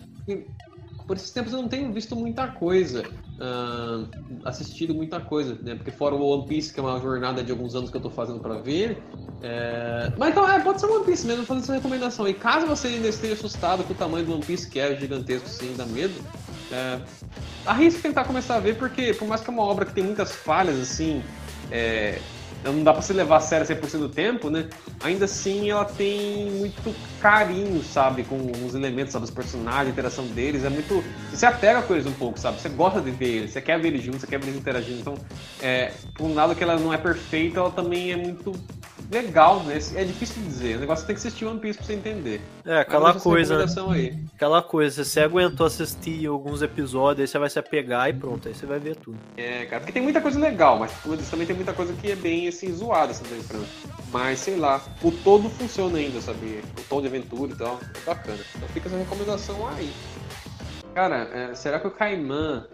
por 1.09 1.17
esses 1.17 1.31
tempos 1.31 1.51
eu 1.53 1.59
não 1.59 1.67
tenho 1.67 1.91
visto 1.91 2.15
muita 2.15 2.47
coisa, 2.49 3.01
uh, 3.01 4.07
assistido 4.45 4.93
muita 4.93 5.19
coisa, 5.19 5.57
né? 5.63 5.73
Porque 5.73 5.89
fora 5.89 6.13
o 6.13 6.21
One 6.21 6.47
Piece, 6.47 6.71
que 6.71 6.79
é 6.79 6.83
uma 6.83 6.99
jornada 6.99 7.43
de 7.43 7.51
alguns 7.51 7.73
anos 7.73 7.89
que 7.89 7.97
eu 7.97 8.01
tô 8.01 8.11
fazendo 8.11 8.39
para 8.39 8.59
ver. 8.59 9.01
É... 9.41 10.13
Mas 10.19 10.29
então, 10.29 10.47
é, 10.47 10.59
pode 10.59 10.79
ser 10.79 10.85
One 10.85 11.03
Piece 11.03 11.25
mesmo, 11.25 11.45
fazendo 11.45 11.63
essa 11.63 11.73
recomendação. 11.73 12.27
E 12.27 12.33
caso 12.35 12.67
você 12.67 12.89
ainda 12.89 13.07
esteja 13.07 13.33
assustado 13.33 13.83
com 13.85 13.93
o 13.93 13.95
tamanho 13.95 14.23
do 14.23 14.33
One 14.33 14.45
Piece, 14.45 14.69
que 14.69 14.79
é 14.79 14.95
gigantesco, 14.95 15.49
sim, 15.49 15.73
dá 15.75 15.87
medo, 15.87 16.13
é... 16.71 17.01
arrisque 17.65 18.03
tentar 18.03 18.25
começar 18.25 18.57
a 18.57 18.59
ver, 18.59 18.77
porque 18.77 19.11
por 19.15 19.27
mais 19.27 19.41
que 19.41 19.49
é 19.49 19.53
uma 19.53 19.63
obra 19.63 19.85
que 19.85 19.93
tem 19.93 20.03
muitas 20.03 20.31
falhas, 20.31 20.79
assim, 20.79 21.23
é... 21.71 22.19
não 22.63 22.83
dá 22.83 22.91
pra 22.91 23.01
se 23.01 23.13
levar 23.13 23.37
a 23.37 23.39
sério 23.39 23.65
100% 23.65 23.99
do 23.99 24.09
tempo, 24.09 24.49
né? 24.49 24.67
Ainda 25.01 25.25
assim, 25.25 25.69
ela 25.69 25.85
tem 25.85 26.51
muito 26.51 26.93
carinho, 27.21 27.81
sabe? 27.83 28.23
Com 28.23 28.51
os 28.65 28.75
elementos, 28.75 29.13
sabe? 29.13 29.25
Os 29.25 29.31
personagens, 29.31 29.87
a 29.87 29.91
interação 29.91 30.25
deles. 30.27 30.63
É 30.63 30.69
muito. 30.69 31.03
Você 31.31 31.45
apega 31.45 31.81
com 31.81 31.93
eles 31.93 32.05
um 32.05 32.13
pouco, 32.13 32.39
sabe? 32.39 32.59
Você 32.59 32.69
gosta 32.69 33.01
de 33.01 33.11
ver 33.11 33.27
eles, 33.27 33.51
você 33.51 33.61
quer 33.61 33.79
ver 33.79 33.89
eles 33.89 34.03
juntos, 34.03 34.21
você 34.21 34.27
quer 34.27 34.39
ver 34.39 34.47
eles 34.47 34.59
interagindo. 34.59 34.99
Então, 34.99 35.13
é, 35.61 35.91
por 36.13 36.25
um 36.25 36.33
lado 36.33 36.53
que 36.53 36.63
ela 36.63 36.77
não 36.77 36.93
é 36.93 36.97
perfeita, 36.97 37.59
ela 37.59 37.71
também 37.71 38.11
é 38.11 38.17
muito 38.17 38.51
legal, 39.11 39.63
né? 39.63 39.79
É 39.95 40.03
difícil 40.03 40.41
de 40.41 40.47
dizer. 40.47 40.77
O 40.77 40.79
negócio 40.79 41.05
tem 41.05 41.15
que 41.15 41.19
assistir 41.19 41.45
One 41.45 41.59
Piece 41.59 41.77
pra 41.77 41.87
você 41.87 41.93
entender. 41.93 42.41
É, 42.65 42.79
aquela 42.79 43.13
coisa. 43.19 43.65
né? 43.65 43.65
Aquela 44.35 44.61
coisa, 44.61 45.03
você 45.03 45.21
aguentou 45.21 45.65
assistir 45.65 46.25
alguns 46.27 46.61
episódios, 46.61 47.21
aí 47.21 47.27
você 47.27 47.39
vai 47.39 47.49
se 47.49 47.59
apegar 47.59 48.09
e 48.09 48.13
pronto, 48.13 48.47
aí 48.47 48.53
você 48.53 48.65
vai 48.65 48.79
ver 48.79 48.95
tudo. 48.95 49.17
É, 49.37 49.65
cara, 49.65 49.79
porque 49.81 49.91
tem 49.91 50.01
muita 50.01 50.21
coisa 50.21 50.39
legal, 50.39 50.77
mas 50.79 50.91
também 51.29 51.47
tem 51.47 51.55
muita 51.55 51.73
coisa 51.73 51.93
que 51.93 52.11
é 52.11 52.15
bem 52.15 52.47
assim 52.47 52.71
zoada, 52.73 53.11
assim, 53.11 53.23
pra... 53.47 53.59
Mas 54.11 54.39
sei 54.39 54.55
lá, 54.55 54.81
o 55.03 55.11
todo 55.11 55.49
funciona 55.49 55.97
ainda, 55.97 56.19
sabe? 56.21 56.63
O 56.77 56.81
tom 56.83 57.01
de 57.01 57.07
aventura 57.07 57.51
e 57.51 57.55
tal, 57.55 57.79
é 57.95 58.05
bacana. 58.05 58.39
Então 58.55 58.67
fica 58.69 58.87
essa 58.87 58.97
recomendação 58.97 59.67
aí. 59.67 59.91
Cara, 60.95 61.29
é, 61.33 61.53
será 61.53 61.79
que 61.79 61.87
o 61.87 61.91
Caimã 61.91 62.65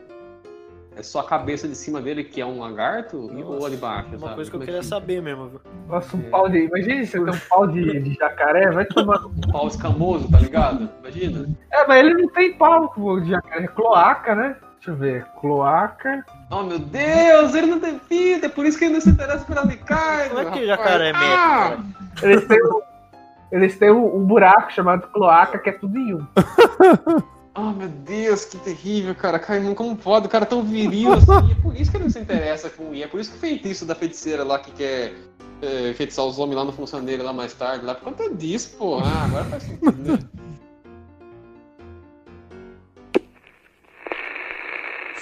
é 0.95 1.03
só 1.03 1.19
a 1.19 1.23
cabeça 1.23 1.67
de 1.67 1.75
cima 1.75 2.01
dele 2.01 2.23
que 2.23 2.39
é 2.39 2.45
um 2.45 2.59
lagarto 2.59 3.17
Nossa, 3.17 3.45
ou 3.45 3.65
ali 3.65 3.75
embaixo? 3.75 4.09
Uma 4.09 4.19
sabe? 4.19 4.35
coisa 4.35 4.49
que 4.49 4.55
eu 4.55 4.59
Como 4.59 4.63
é 4.63 4.65
queria 4.65 4.83
saber 4.83 5.21
mesmo, 5.21 5.49
viu? 5.49 5.61
Nossa, 5.87 6.15
um 6.15 6.21
pau 6.29 6.49
de. 6.49 6.59
Imagina 6.59 7.05
você 7.05 7.19
tem 7.23 7.33
um 7.33 7.39
pau 7.49 7.67
de, 7.67 7.99
de 7.99 8.13
jacaré, 8.13 8.71
vai 8.71 8.85
tomar. 8.85 9.25
Um 9.25 9.51
pau 9.51 9.67
escamoso, 9.67 10.31
tá 10.31 10.39
ligado? 10.39 10.89
Imagina. 11.01 11.49
É, 11.71 11.85
mas 11.85 12.05
ele 12.05 12.13
não 12.13 12.29
tem 12.29 12.53
pau 12.57 12.93
de 13.19 13.29
jacaré, 13.29 13.65
é 13.65 13.67
cloaca, 13.67 14.35
né? 14.35 14.55
Deixa 14.75 14.91
eu 14.91 14.95
ver. 14.95 15.25
Cloaca. 15.41 16.23
Oh 16.51 16.63
meu 16.63 16.79
Deus, 16.79 17.55
ele 17.55 17.67
não 17.67 17.79
tem 17.79 17.99
vida, 18.09 18.45
é 18.45 18.49
por 18.49 18.65
isso 18.65 18.77
que 18.77 18.85
ele 18.85 18.93
não 18.93 19.01
se 19.01 19.09
interessa 19.09 19.43
pela 19.45 19.65
Ricardo. 19.65 20.29
Como 20.29 20.47
é 20.47 20.51
que 20.51 20.65
jacaré 20.65 21.09
é 21.09 21.13
Ah! 21.15 21.77
Eles 22.21 22.47
têm 22.47 22.63
um, 22.63 22.81
eles 23.51 23.77
têm 23.77 23.91
um, 23.91 24.15
um 24.15 24.23
buraco 24.23 24.71
chamado 24.71 25.07
cloaca 25.07 25.57
que 25.59 25.69
é 25.69 25.73
tudo 25.73 25.97
em 25.97 26.13
um. 26.13 26.25
Oh 27.57 27.71
meu 27.71 27.87
Deus, 27.87 28.43
que 28.43 28.57
terrível, 28.57 29.15
cara. 29.15 29.39
Caimão, 29.39 29.73
como 29.73 29.95
pode? 29.95 30.27
O 30.27 30.29
cara 30.29 30.43
é 30.43 30.47
tão 30.47 30.61
viril 30.61 31.13
assim. 31.13 31.51
É 31.51 31.55
por 31.61 31.75
isso 31.75 31.89
que 31.89 31.97
ele 31.97 32.03
não 32.03 32.11
se 32.11 32.19
interessa 32.19 32.69
com 32.69 32.89
o 32.89 32.95
É 32.95 33.07
por 33.07 33.19
isso 33.19 33.31
que 33.31 33.37
o 33.37 33.39
feitiço 33.39 33.85
da 33.85 33.95
feiticeira 33.95 34.43
lá 34.43 34.59
que 34.59 34.71
quer 34.71 35.13
é, 35.61 35.93
feitiçar 35.93 36.25
os 36.25 36.37
homens 36.37 36.57
lá 36.57 36.65
no 36.65 36.73
funcionário 36.73 37.23
lá 37.23 37.31
mais 37.31 37.53
tarde. 37.53 37.85
Lá 37.85 37.95
por 37.95 38.03
conta 38.03 38.29
disso, 38.29 38.75
pô. 38.77 38.99
Ah, 38.99 39.23
agora 39.25 39.45
faz 39.45 39.63
sentido, 39.63 40.29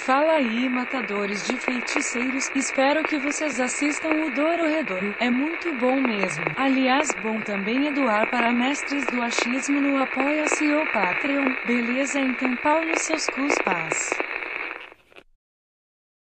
Fala 0.05 0.33
aí, 0.33 0.67
matadores 0.67 1.41
de 1.41 1.57
feiticeiros. 1.57 2.51
Espero 2.53 3.05
que 3.05 3.17
vocês 3.17 3.57
assistam 3.57 4.11
o 4.21 4.29
Dororedoro. 4.29 5.15
É 5.17 5.31
muito 5.31 5.73
bom 5.73 6.01
mesmo. 6.01 6.51
Aliás, 6.57 7.13
bom 7.13 7.41
também 7.41 7.87
é 7.87 7.91
doar 7.91 8.27
para 8.27 8.51
mestres 8.51 9.07
do 9.07 9.21
achismo 9.21 9.79
no 9.79 9.95
Apoia-se 9.95 10.73
ou 10.73 10.85
Patreon. 10.85 11.55
Beleza? 11.63 12.21
Então 12.21 12.57
pau 12.57 12.83
nos 12.85 12.99
seus 12.99 13.29
cus, 13.29 13.57
paz. 13.57 14.21